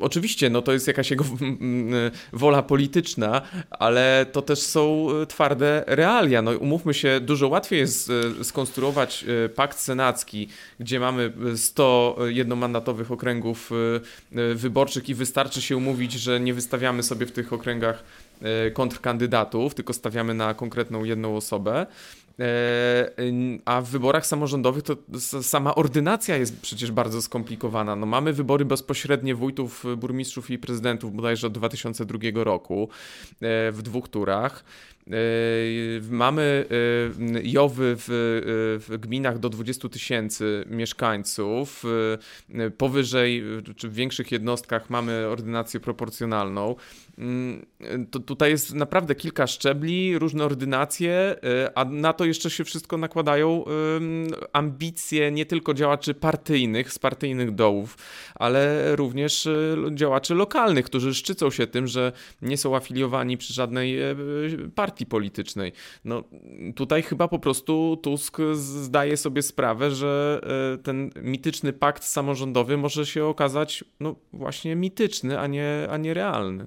oczywiście, 0.00 0.50
no, 0.50 0.62
to 0.62 0.72
jest 0.72 0.86
jakaś 0.86 1.10
jego 1.10 1.24
wola 2.42 2.62
polityczna, 2.62 3.42
ale 3.70 4.26
to 4.32 4.42
też 4.42 4.58
są 4.58 5.06
e, 5.10 5.26
twarde 5.26 5.84
realia. 5.86 6.42
No, 6.42 6.50
umówmy 6.50 6.94
się, 6.94 7.20
dużo 7.20 7.48
łatwiej 7.48 7.78
jest 7.78 8.10
e, 8.40 8.44
skonstruować 8.44 9.24
e, 9.44 9.48
pakt 9.48 9.78
senacki, 9.78 10.48
gdzie 10.80 11.00
mamy 11.00 11.32
100 11.56 12.16
jednomandatowych 12.26 13.12
okręgów 13.12 13.70
wyborczych 14.54 15.08
i 15.08 15.14
wystarczy 15.14 15.62
się 15.62 15.76
umówić, 15.76 16.12
że 16.12 16.40
nie 16.40 16.54
wystawiamy 16.54 17.02
sobie 17.02 17.26
w 17.26 17.32
tych 17.32 17.52
okręgach 17.52 18.02
kontrkandydatów, 18.74 19.74
tylko 19.74 19.92
stawiamy 19.92 20.34
na 20.34 20.54
konkretną 20.54 21.04
jedną 21.04 21.36
osobę. 21.36 21.86
E, 22.40 23.10
a 23.64 23.80
w 23.80 23.88
wyborach 23.88 24.26
samorządowych 24.26 24.82
to 24.82 24.96
sama 25.42 25.74
ordynacja 25.74 26.36
jest 26.36 26.60
przecież 26.60 26.92
bardzo 26.92 27.22
skomplikowana. 27.22 27.96
No 27.96 28.06
mamy 28.06 28.32
wybory 28.32 28.64
bezpośrednie 28.64 29.34
wójtów, 29.34 29.84
burmistrzów 29.96 30.50
i 30.50 30.58
prezydentów 30.58 31.14
bodajże 31.14 31.46
od 31.46 31.52
2002 31.52 32.18
roku 32.34 32.88
e, 33.40 33.72
w 33.72 33.82
dwóch 33.82 34.08
turach. 34.08 34.64
Mamy 36.10 36.66
JOWy 37.42 37.94
w, 37.98 38.06
w 38.88 38.96
gminach 39.00 39.38
do 39.38 39.48
20 39.48 39.88
tysięcy 39.88 40.64
mieszkańców. 40.70 41.84
Powyżej, 42.78 43.42
czy 43.76 43.88
w 43.88 43.94
większych 43.94 44.32
jednostkach 44.32 44.90
mamy 44.90 45.26
ordynację 45.26 45.80
proporcjonalną. 45.80 46.76
Mm, 47.20 47.66
to 48.10 48.20
tutaj 48.20 48.50
jest 48.50 48.74
naprawdę 48.74 49.14
kilka 49.14 49.46
szczebli, 49.46 50.18
różne 50.18 50.44
ordynacje, 50.44 51.36
y, 51.66 51.74
a 51.74 51.84
na 51.84 52.12
to 52.12 52.24
jeszcze 52.24 52.50
się 52.50 52.64
wszystko 52.64 52.96
nakładają 52.96 53.64
ambicje 54.52 55.30
nie 55.30 55.46
tylko 55.46 55.74
działaczy 55.74 56.14
partyjnych, 56.14 56.92
z 56.92 56.98
partyjnych 56.98 57.54
dołów, 57.54 57.96
ale 58.34 58.96
również 58.96 59.46
y, 59.46 59.76
działaczy 59.94 60.34
lokalnych, 60.34 60.84
którzy 60.84 61.14
szczycą 61.14 61.50
się 61.50 61.66
tym, 61.66 61.86
że 61.86 62.12
nie 62.42 62.56
są 62.56 62.76
afiliowani 62.76 63.36
przy 63.36 63.54
żadnej 63.54 64.02
y, 64.02 64.16
partii 64.74 65.06
politycznej. 65.06 65.72
No, 66.04 66.24
tutaj 66.76 67.02
chyba 67.02 67.28
po 67.28 67.38
prostu 67.38 67.98
Tusk 68.02 68.38
zdaje 68.54 69.16
sobie 69.16 69.42
sprawę, 69.42 69.90
że 69.90 70.40
ten 70.82 71.10
mityczny 71.22 71.72
pakt 71.72 72.04
samorządowy 72.04 72.76
może 72.76 73.06
się 73.06 73.24
okazać 73.24 73.84
no, 74.00 74.14
właśnie 74.32 74.76
mityczny, 74.76 75.38
a 75.38 75.46
nie, 75.46 75.88
a 75.90 75.96
nie 75.96 76.14
realny. 76.14 76.66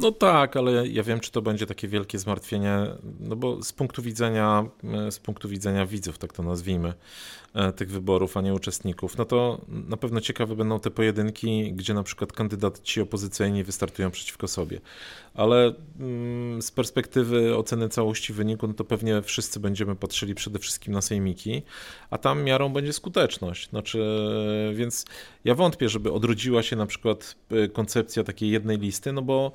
No 0.00 0.12
tak, 0.12 0.56
ale 0.56 0.88
ja 0.88 1.02
wiem, 1.02 1.20
czy 1.20 1.30
to 1.30 1.42
będzie 1.42 1.66
takie 1.66 1.88
wielkie 1.88 2.18
zmartwienie, 2.18 2.86
no 3.20 3.36
bo 3.36 3.62
z 3.62 3.72
punktu 3.72 4.02
widzenia, 4.02 4.64
z 5.10 5.18
punktu 5.18 5.48
widzenia 5.48 5.86
widzów, 5.86 6.18
tak 6.18 6.32
to 6.32 6.42
nazwijmy, 6.42 6.88
E, 6.88 7.39
tych 7.76 7.90
wyborów, 7.90 8.36
a 8.36 8.40
nie 8.40 8.54
uczestników, 8.54 9.18
no 9.18 9.24
to 9.24 9.60
na 9.68 9.96
pewno 9.96 10.20
ciekawe 10.20 10.56
będą 10.56 10.80
te 10.80 10.90
pojedynki, 10.90 11.72
gdzie 11.72 11.94
na 11.94 12.02
przykład 12.02 12.32
kandydaci 12.32 13.00
opozycyjni 13.00 13.64
wystartują 13.64 14.10
przeciwko 14.10 14.48
sobie. 14.48 14.80
Ale 15.34 15.74
mm, 16.00 16.62
z 16.62 16.70
perspektywy 16.70 17.56
oceny 17.56 17.88
całości 17.88 18.32
wyniku, 18.32 18.68
no 18.68 18.74
to 18.74 18.84
pewnie 18.84 19.22
wszyscy 19.22 19.60
będziemy 19.60 19.96
patrzyli 19.96 20.34
przede 20.34 20.58
wszystkim 20.58 20.94
na 20.94 21.02
sejmiki, 21.02 21.62
a 22.10 22.18
tam 22.18 22.42
miarą 22.42 22.68
będzie 22.68 22.92
skuteczność. 22.92 23.70
Znaczy, 23.70 24.04
więc 24.74 25.04
ja 25.44 25.54
wątpię, 25.54 25.88
żeby 25.88 26.12
odrodziła 26.12 26.62
się 26.62 26.76
na 26.76 26.86
przykład 26.86 27.34
e, 27.50 27.68
koncepcja 27.68 28.24
takiej 28.24 28.50
jednej 28.50 28.78
listy, 28.78 29.12
no 29.12 29.22
bo 29.22 29.52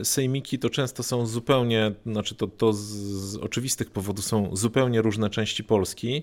e, 0.00 0.04
sejmiki 0.04 0.58
to 0.58 0.70
często 0.70 1.02
są 1.02 1.26
zupełnie, 1.26 1.92
znaczy 2.06 2.34
to, 2.34 2.46
to 2.46 2.72
z, 2.72 2.78
z 2.78 3.36
oczywistych 3.36 3.90
powodów 3.90 4.24
są 4.24 4.56
zupełnie 4.56 5.02
różne 5.02 5.30
części 5.30 5.64
Polski, 5.64 6.22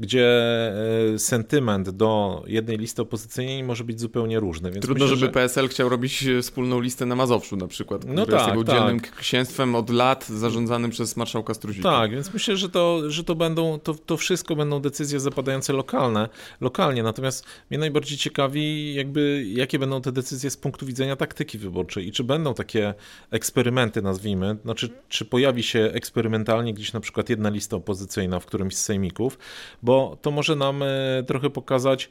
gdzie 0.00 0.15
gdzie 0.16 0.72
e, 1.14 1.18
sentyment 1.18 1.90
do 1.90 2.42
jednej 2.46 2.78
listy 2.78 3.02
opozycyjnej 3.02 3.64
może 3.64 3.84
być 3.84 4.00
zupełnie 4.00 4.40
różny. 4.40 4.70
Trudno, 4.70 5.04
myślę, 5.04 5.08
żeby 5.08 5.26
że... 5.26 5.32
PSL 5.32 5.68
chciał 5.68 5.88
robić 5.88 6.26
e, 6.26 6.42
wspólną 6.42 6.80
listę 6.80 7.06
na 7.06 7.16
Mazowszu 7.16 7.56
na 7.56 7.66
przykład, 7.66 8.04
no 8.06 8.26
tak, 8.26 8.56
jest 8.56 8.66
tak. 8.66 9.16
księstwem 9.16 9.74
od 9.74 9.90
lat 9.90 10.28
zarządzanym 10.28 10.90
przez 10.90 11.16
marszałka 11.16 11.54
Struzika. 11.54 11.90
Tak, 11.90 12.10
więc 12.10 12.34
myślę, 12.34 12.56
że 12.56 12.68
to, 12.68 13.10
że 13.10 13.24
to 13.24 13.34
będą, 13.34 13.78
to, 13.78 13.94
to 13.94 14.16
wszystko 14.16 14.56
będą 14.56 14.80
decyzje 14.80 15.20
zapadające 15.20 15.72
lokalne, 15.72 16.28
lokalnie, 16.60 17.02
natomiast 17.02 17.44
mnie 17.70 17.78
najbardziej 17.78 18.18
ciekawi 18.18 18.94
jakby, 18.94 19.44
jakie 19.48 19.78
będą 19.78 20.00
te 20.00 20.12
decyzje 20.12 20.50
z 20.50 20.56
punktu 20.56 20.86
widzenia 20.86 21.16
taktyki 21.16 21.58
wyborczej 21.58 22.08
i 22.08 22.12
czy 22.12 22.24
będą 22.24 22.54
takie 22.54 22.94
eksperymenty, 23.30 24.02
nazwijmy, 24.02 24.56
znaczy 24.64 24.88
czy 25.08 25.24
pojawi 25.24 25.62
się 25.62 25.80
eksperymentalnie 25.80 26.74
gdzieś 26.74 26.92
na 26.92 27.00
przykład 27.00 27.30
jedna 27.30 27.48
lista 27.48 27.76
opozycyjna 27.76 28.40
w 28.40 28.46
którymś 28.46 28.76
z 28.76 28.84
sejmików, 28.84 29.38
bo 29.82 30.05
to 30.22 30.30
może 30.30 30.56
nam 30.56 30.82
e, 30.82 30.86
trochę 31.26 31.50
pokazać, 31.50 32.08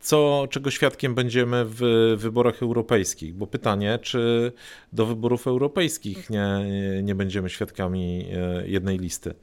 co, 0.00 0.46
czego 0.50 0.70
świadkiem 0.70 1.14
będziemy 1.14 1.64
w 1.68 2.14
wyborach 2.18 2.62
europejskich. 2.62 3.34
Bo 3.34 3.46
pytanie, 3.46 3.98
czy 4.02 4.52
do 4.92 5.06
wyborów 5.06 5.46
europejskich 5.46 6.30
nie, 6.30 6.46
nie 7.02 7.14
będziemy 7.14 7.50
świadkami 7.50 8.26
e, 8.32 8.68
jednej 8.68 8.98
listy 8.98 9.34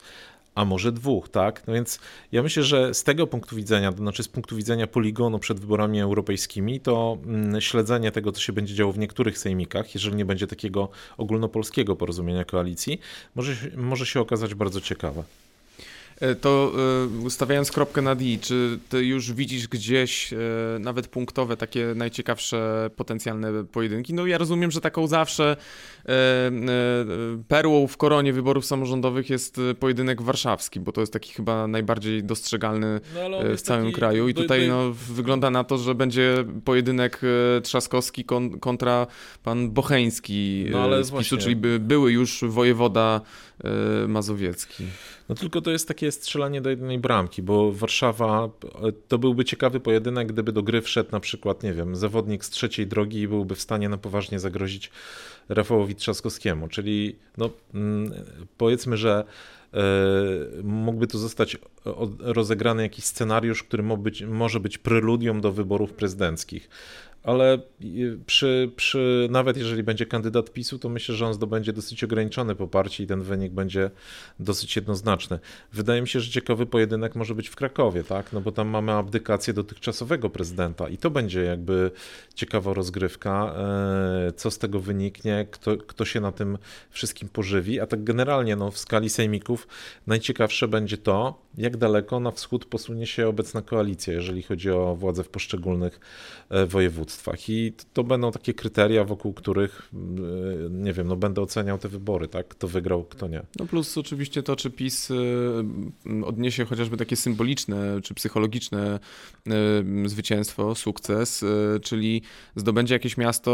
a 0.56 0.66
może 0.66 0.92
dwóch, 0.92 1.30
tak? 1.30 1.68
No 1.68 1.74
więc 1.74 2.00
ja 2.32 2.44
myślę, 2.44 2.64
że 2.64 2.94
z 2.94 3.04
tego 3.04 3.28
punktu 3.28 3.56
widzenia, 3.56 3.92
to 3.92 3.98
znaczy 3.98 4.24
z 4.24 4.28
punktu 4.28 4.56
widzenia 4.56 4.88
poligonu 4.88 5.40
przed 5.40 5.60
wyborami 5.60 6.02
europejskimi, 6.02 6.80
to 6.80 7.18
mm, 7.26 7.62
śledzenie 7.62 8.12
tego, 8.12 8.32
co 8.32 8.42
się 8.42 8.54
będzie 8.54 8.76
działo 8.76 8.92
w 8.92 8.98
niektórych 8.98 9.38
sejmikach, 9.38 9.94
jeżeli 9.94 10.16
nie 10.16 10.26
będzie 10.26 10.48
takiego 10.48 10.90
ogólnopolskiego 11.18 11.96
porozumienia 11.96 12.46
koalicji, 12.46 13.00
może, 13.36 13.54
może 13.78 14.06
się 14.06 14.20
okazać 14.20 14.56
bardzo 14.56 14.82
ciekawe. 14.82 15.24
E, 16.22 16.36
to 16.36 16.72
e, 17.26 17.30
stawiając 17.30 17.72
kropkę 17.72 18.02
na 18.02 18.16
D, 18.16 18.26
czy 18.42 18.80
ty 18.90 19.06
już 19.06 19.34
widzisz 19.34 19.68
gdzieś 19.68 20.34
e, 20.34 20.38
nawet 20.80 21.08
punktowe 21.08 21.58
takie 21.58 21.94
najciekawsze 21.96 22.90
potencjalne 22.96 23.64
pojedynki? 23.64 24.14
No 24.14 24.26
ja 24.26 24.38
rozumiem, 24.38 24.72
że 24.72 24.82
taką 24.82 25.08
zawsze 25.08 25.58
perłą 27.48 27.88
w 27.88 27.98
koronie 27.98 28.34
wyborów 28.34 28.66
samorządowych 28.66 29.30
jest 29.30 29.62
pojedynek 29.80 30.22
warszawski, 30.22 30.80
bo 30.80 30.92
to 30.92 31.02
jest 31.02 31.14
taki 31.14 31.34
chyba 31.34 31.68
najbardziej 31.68 32.24
dostrzegalny 32.24 33.00
no, 33.30 33.40
w 33.58 33.62
całym 33.62 33.86
taki, 33.86 33.96
kraju 33.96 34.28
i 34.28 34.34
tutaj 34.34 34.68
no, 34.68 34.92
wygląda 34.92 35.50
na 35.50 35.64
to, 35.64 35.78
że 35.78 35.96
będzie 35.96 36.46
pojedynek 36.66 37.22
Trzaskowski 37.64 38.26
kontra 38.60 39.08
pan 39.44 39.72
Bocheński 39.72 40.66
no, 40.72 41.04
z 41.04 41.12
PiSu, 41.12 41.38
czyli 41.38 41.56
by, 41.56 41.80
były 41.80 42.12
już 42.12 42.44
wojewoda 42.48 43.22
mazowiecki. 44.08 44.84
No 45.30 45.36
tylko 45.36 45.62
to 45.62 45.72
jest 45.72 45.88
takie 45.88 46.12
strzelanie 46.12 46.62
do 46.62 46.70
jednej 46.70 47.00
bramki, 47.00 47.42
bo 47.42 47.72
Warszawa 47.72 48.50
to 49.08 49.18
byłby 49.18 49.46
ciekawy 49.46 49.80
pojedynek, 49.80 50.28
gdyby 50.28 50.52
do 50.52 50.64
gry 50.64 50.82
wszedł 50.82 51.12
na 51.12 51.20
przykład, 51.20 51.64
nie 51.64 51.74
wiem, 51.74 51.96
zawodnik 51.96 52.46
z 52.46 52.50
trzeciej 52.50 52.88
drogi 52.88 53.20
i 53.20 53.28
byłby 53.28 53.56
w 53.56 53.62
stanie 53.62 53.90
na 53.90 53.98
poważnie 53.98 54.40
zagrozić 54.40 54.92
Rafałowi 55.50 55.96
Trzaskowskiemu. 55.96 56.68
Czyli 56.68 57.16
no, 57.38 57.50
mm, 57.74 58.14
powiedzmy, 58.58 58.98
że 58.98 59.24
e, 59.74 59.78
mógłby 60.64 61.08
tu 61.08 61.18
zostać 61.18 61.58
rozegrany 62.20 62.84
jakiś 62.84 63.06
scenariusz, 63.06 63.64
który 63.64 63.84
może 64.28 64.60
być 64.60 64.78
preludium 64.78 65.42
do 65.42 65.52
wyborów 65.52 65.94
prezydenckich 65.94 66.70
ale 67.24 67.60
przy, 68.26 68.72
przy, 68.76 69.28
nawet 69.32 69.58
jeżeli 69.58 69.84
będzie 69.84 70.06
kandydat 70.06 70.54
PiSu, 70.54 70.80
to 70.80 70.90
myślę, 70.90 71.16
że 71.16 71.28
on 71.28 71.34
zdobędzie 71.34 71.74
dosyć 71.74 72.04
ograniczone 72.04 72.56
poparcie 72.56 73.04
i 73.04 73.08
ten 73.08 73.22
wynik 73.22 73.52
będzie 73.52 73.92
dosyć 74.40 74.76
jednoznaczny. 74.76 75.40
Wydaje 75.74 76.02
mi 76.02 76.08
się, 76.08 76.20
że 76.20 76.32
ciekawy 76.32 76.66
pojedynek 76.66 77.16
może 77.16 77.36
być 77.36 77.50
w 77.50 77.56
Krakowie, 77.56 78.04
tak? 78.04 78.34
No 78.34 78.42
bo 78.42 78.52
tam 78.52 78.68
mamy 78.68 78.92
abdykację 78.92 79.54
dotychczasowego 79.54 80.30
prezydenta 80.30 80.90
i 80.90 80.98
to 80.98 81.10
będzie 81.10 81.42
jakby 81.42 81.92
ciekawa 82.36 82.74
rozgrywka, 82.74 83.54
e, 84.28 84.32
co 84.32 84.52
z 84.52 84.58
tego 84.58 84.80
wyniknie, 84.80 85.48
kto, 85.52 85.78
kto 85.78 86.06
się 86.06 86.20
na 86.20 86.32
tym 86.32 86.58
wszystkim 86.90 87.30
pożywi, 87.30 87.80
a 87.80 87.88
tak 87.88 88.04
generalnie 88.04 88.56
no, 88.56 88.72
w 88.72 88.78
skali 88.78 89.10
sejmików 89.10 89.68
najciekawsze 90.08 90.68
będzie 90.68 90.98
to, 90.98 91.42
jak 91.58 91.78
daleko 91.78 92.20
na 92.20 92.32
wschód 92.32 92.66
posunie 92.66 93.08
się 93.08 93.28
obecna 93.28 93.62
koalicja, 93.62 94.14
jeżeli 94.14 94.42
chodzi 94.42 94.72
o 94.72 94.96
władzę 94.96 95.24
w 95.24 95.30
poszczególnych 95.30 96.00
e, 96.50 96.66
województwach. 97.12 97.50
I 97.50 97.74
to 97.94 98.04
będą 98.04 98.32
takie 98.32 98.54
kryteria, 98.54 99.04
wokół 99.04 99.34
których, 99.34 99.90
e, 99.94 100.70
nie 100.70 100.94
wiem, 100.94 101.08
no 101.08 101.16
będę 101.16 101.42
oceniał 101.42 101.78
te 101.78 101.90
wybory, 101.90 102.28
tak? 102.28 102.48
Kto 102.48 102.68
wygrał, 102.68 103.04
kto 103.04 103.28
nie. 103.28 103.42
No 103.60 103.66
plus 103.66 103.98
oczywiście 103.98 104.44
to, 104.44 104.56
czy 104.56 104.70
PiS 104.70 105.12
e, 105.12 106.26
odniesie 106.26 106.66
chociażby 106.66 106.98
takie 106.98 107.16
symboliczne 107.16 108.02
czy 108.04 108.14
psychologiczne 108.14 109.00
zwycięstwo, 110.06 110.76
sukces, 110.76 111.46
czyli 111.82 112.22
zdobędzie 112.56 112.96
jakieś 112.96 113.18
miasto 113.18 113.52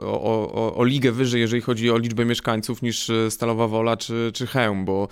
o, 0.00 0.52
o, 0.52 0.76
o 0.76 0.84
ligę 0.84 1.12
wyżej, 1.12 1.40
jeżeli 1.40 1.62
chodzi 1.62 1.90
o 1.90 1.98
liczbę 1.98 2.24
mieszkańców, 2.24 2.82
niż 2.82 3.10
Stalowa 3.30 3.68
Wola 3.68 3.96
czy, 3.96 4.30
czy 4.34 4.46
Chełm, 4.46 4.84
bo 4.84 5.08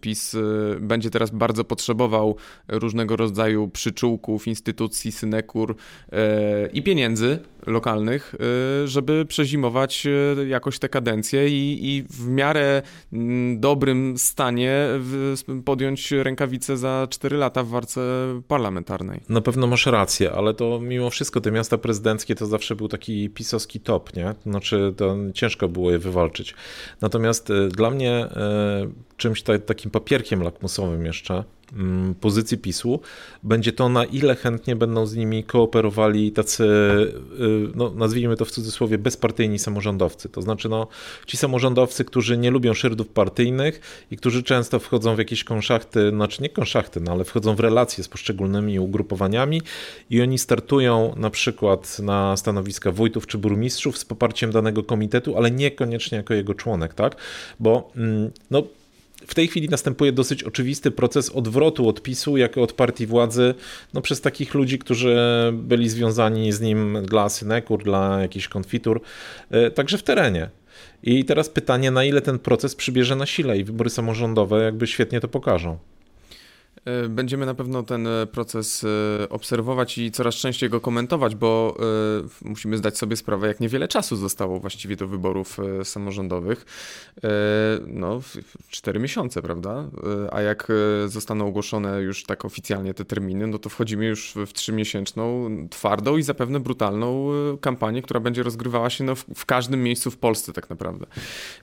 PiS 0.00 0.36
będzie 0.80 1.10
teraz 1.10 1.30
bardzo 1.30 1.64
potrzebował 1.64 2.36
różnego 2.68 3.16
rodzaju 3.16 3.68
przyczółków, 3.68 4.46
instytucji, 4.46 5.12
synekur 5.12 5.76
e, 6.12 6.39
i 6.72 6.82
pieniędzy 6.82 7.38
lokalnych, 7.66 8.34
e, 8.84 8.88
żeby 8.88 9.24
przezimować 9.26 10.06
e, 10.06 10.48
jakoś 10.48 10.78
te 10.78 10.88
kadencje 10.88 11.48
i, 11.48 11.78
i 11.82 12.02
w 12.02 12.28
miarę 12.28 12.82
mm, 13.12 13.60
dobrym 13.60 14.18
stanie 14.18 14.86
podjąć 15.64 16.10
rękawice 16.10 16.76
za 16.76 17.06
4 17.10 17.36
lata 17.36 17.62
w 17.62 17.68
warce 17.68 18.00
parlamentarnej. 18.48 19.20
Na 19.28 19.40
pewno 19.40 19.66
masz 19.66 19.86
rację, 19.86 20.32
ale 20.32 20.54
to 20.54 20.80
mimo 20.80 21.10
wszystko 21.10 21.40
te 21.40 21.50
miasta 21.50 21.78
prezydenckie 21.78 22.34
to 22.34 22.46
zawsze 22.46 22.76
był 22.76 22.88
taki 22.88 23.30
pisowski 23.30 23.80
top, 23.80 24.16
nie? 24.16 24.34
Znaczy 24.46 24.94
to 24.96 25.16
ciężko 25.34 25.68
było 25.68 25.90
je 25.90 25.98
wywalczyć. 25.98 26.54
Natomiast 27.00 27.52
dla 27.68 27.90
mnie 27.90 28.28
czymś 29.20 29.42
takim 29.66 29.90
papierkiem 29.90 30.42
lakmusowym 30.42 31.06
jeszcze 31.06 31.44
mm, 31.72 32.14
pozycji 32.14 32.58
PiSu 32.58 33.00
będzie 33.42 33.72
to, 33.72 33.88
na 33.88 34.04
ile 34.04 34.36
chętnie 34.36 34.76
będą 34.76 35.06
z 35.06 35.16
nimi 35.16 35.44
kooperowali 35.44 36.32
tacy, 36.32 36.64
y, 37.40 37.59
no, 37.74 37.90
nazwijmy 37.90 38.36
to 38.36 38.44
w 38.44 38.50
cudzysłowie, 38.50 38.98
bezpartyjni 38.98 39.58
samorządowcy. 39.58 40.28
To 40.28 40.42
znaczy, 40.42 40.68
no, 40.68 40.86
ci 41.26 41.36
samorządowcy, 41.36 42.04
którzy 42.04 42.38
nie 42.38 42.50
lubią 42.50 42.74
szyrdów 42.74 43.08
partyjnych 43.08 44.06
i 44.10 44.16
którzy 44.16 44.42
często 44.42 44.78
wchodzą 44.78 45.14
w 45.14 45.18
jakieś 45.18 45.44
konszachty, 45.44 46.10
znaczy 46.10 46.42
nie 46.42 46.48
konszachty, 46.48 47.00
no, 47.00 47.12
ale 47.12 47.24
wchodzą 47.24 47.54
w 47.54 47.60
relacje 47.60 48.04
z 48.04 48.08
poszczególnymi 48.08 48.78
ugrupowaniami 48.78 49.62
i 50.10 50.22
oni 50.22 50.38
startują 50.38 51.14
na 51.16 51.30
przykład 51.30 51.98
na 51.98 52.36
stanowiska 52.36 52.92
wójtów 52.92 53.26
czy 53.26 53.38
burmistrzów 53.38 53.98
z 53.98 54.04
poparciem 54.04 54.50
danego 54.50 54.82
komitetu, 54.82 55.36
ale 55.36 55.50
niekoniecznie 55.50 56.18
jako 56.18 56.34
jego 56.34 56.54
członek, 56.54 56.94
tak? 56.94 57.16
Bo 57.60 57.90
mm, 57.96 58.30
no, 58.50 58.62
w 59.26 59.34
tej 59.34 59.48
chwili 59.48 59.68
następuje 59.68 60.12
dosyć 60.12 60.42
oczywisty 60.42 60.90
proces 60.90 61.30
odwrotu 61.30 61.88
odpisu, 61.88 62.36
jako 62.36 62.62
od 62.62 62.72
partii 62.72 63.06
władzy, 63.06 63.54
no 63.94 64.00
przez 64.00 64.20
takich 64.20 64.54
ludzi, 64.54 64.78
którzy 64.78 65.16
byli 65.52 65.88
związani 65.88 66.52
z 66.52 66.60
nim 66.60 66.98
dla 67.02 67.28
synekur, 67.28 67.84
dla 67.84 68.20
jakichś 68.20 68.48
konfitur, 68.48 69.00
e, 69.50 69.70
także 69.70 69.98
w 69.98 70.02
terenie. 70.02 70.50
I 71.02 71.24
teraz 71.24 71.48
pytanie, 71.48 71.90
na 71.90 72.04
ile 72.04 72.20
ten 72.20 72.38
proces 72.38 72.74
przybierze 72.74 73.16
na 73.16 73.26
sile 73.26 73.58
i 73.58 73.64
wybory 73.64 73.90
samorządowe 73.90 74.64
jakby 74.64 74.86
świetnie 74.86 75.20
to 75.20 75.28
pokażą. 75.28 75.78
E, 76.84 77.08
będziemy 77.08 77.46
na 77.46 77.54
pewno 77.54 77.82
ten 77.82 78.06
e, 78.06 78.26
proces 78.26 78.84
e, 78.84 79.28
obserwować 79.28 79.98
i 79.98 80.10
coraz 80.10 80.34
częściej 80.34 80.70
go 80.70 80.80
komentować, 80.80 81.34
bo 81.34 81.76
musimy 82.44 82.76
zdać 82.76 82.98
sobie 82.98 83.16
sprawę, 83.16 83.48
jak 83.48 83.60
niewiele 83.60 83.88
czasu 83.88 84.16
zostało 84.16 84.60
właściwie 84.60 84.96
do 84.96 85.08
wyborów 85.08 85.56
samorządowych. 85.84 86.64
No, 87.86 88.20
cztery 88.70 89.00
miesiące, 89.00 89.42
prawda? 89.42 89.84
A 90.32 90.40
jak 90.40 90.68
zostaną 91.06 91.46
ogłoszone 91.46 92.02
już 92.02 92.24
tak 92.24 92.44
oficjalnie 92.44 92.94
te 92.94 93.04
terminy, 93.04 93.46
no 93.46 93.58
to 93.58 93.68
wchodzimy 93.68 94.06
już 94.06 94.34
w 94.46 94.52
trzymiesięczną, 94.52 95.50
twardą 95.70 96.16
i 96.16 96.22
zapewne 96.22 96.60
brutalną 96.60 97.28
kampanię, 97.60 98.02
która 98.02 98.20
będzie 98.20 98.42
rozgrywała 98.42 98.90
się 98.90 99.04
no, 99.04 99.14
w 99.14 99.46
każdym 99.46 99.82
miejscu 99.82 100.10
w 100.10 100.16
Polsce 100.16 100.52
tak 100.52 100.70
naprawdę. 100.70 101.06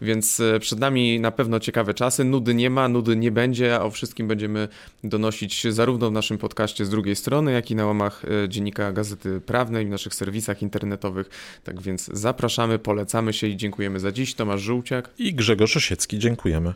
Więc 0.02 0.42
przed 0.60 0.80
nami 0.80 1.20
na 1.20 1.32
pewno 1.32 1.60
ciekawe 1.60 1.94
czasy. 1.94 2.24
Nudy 2.24 2.56
nie 2.56 2.70
ma, 2.70 2.88
nudy 2.88 3.16
nie 3.16 3.32
będzie, 3.32 3.76
a 3.76 3.82
o 3.82 3.92
wszystkim 3.92 4.28
będziemy 4.28 4.68
donosić 5.10 5.68
zarówno 5.74 6.10
w 6.10 6.14
naszym 6.14 6.38
podcaście 6.38 6.86
z 6.86 6.90
drugiej 6.90 7.16
strony, 7.16 7.52
jak 7.52 7.72
i 7.72 7.76
na 7.76 7.86
łamach 7.86 8.26
e, 8.26 8.50
dziennika 8.50 8.92
Gazety 8.92 9.42
Prawnej, 9.42 9.86
w 9.86 9.90
naszych 9.90 10.16
serwisach 10.16 10.62
internetowych. 10.62 11.30
Tak 11.64 11.82
więc 11.82 12.10
zapraszamy, 12.14 12.80
polecamy 12.80 13.34
się 13.34 13.48
i 13.48 13.58
dziękujemy 13.58 14.00
za 14.00 14.12
dziś. 14.12 14.36
Tomasz 14.36 14.62
Żółciak 14.62 15.10
i 15.18 15.34
Grzegorz 15.34 15.78
Osiecki. 15.78 16.20
Dziękujemy. 16.20 16.74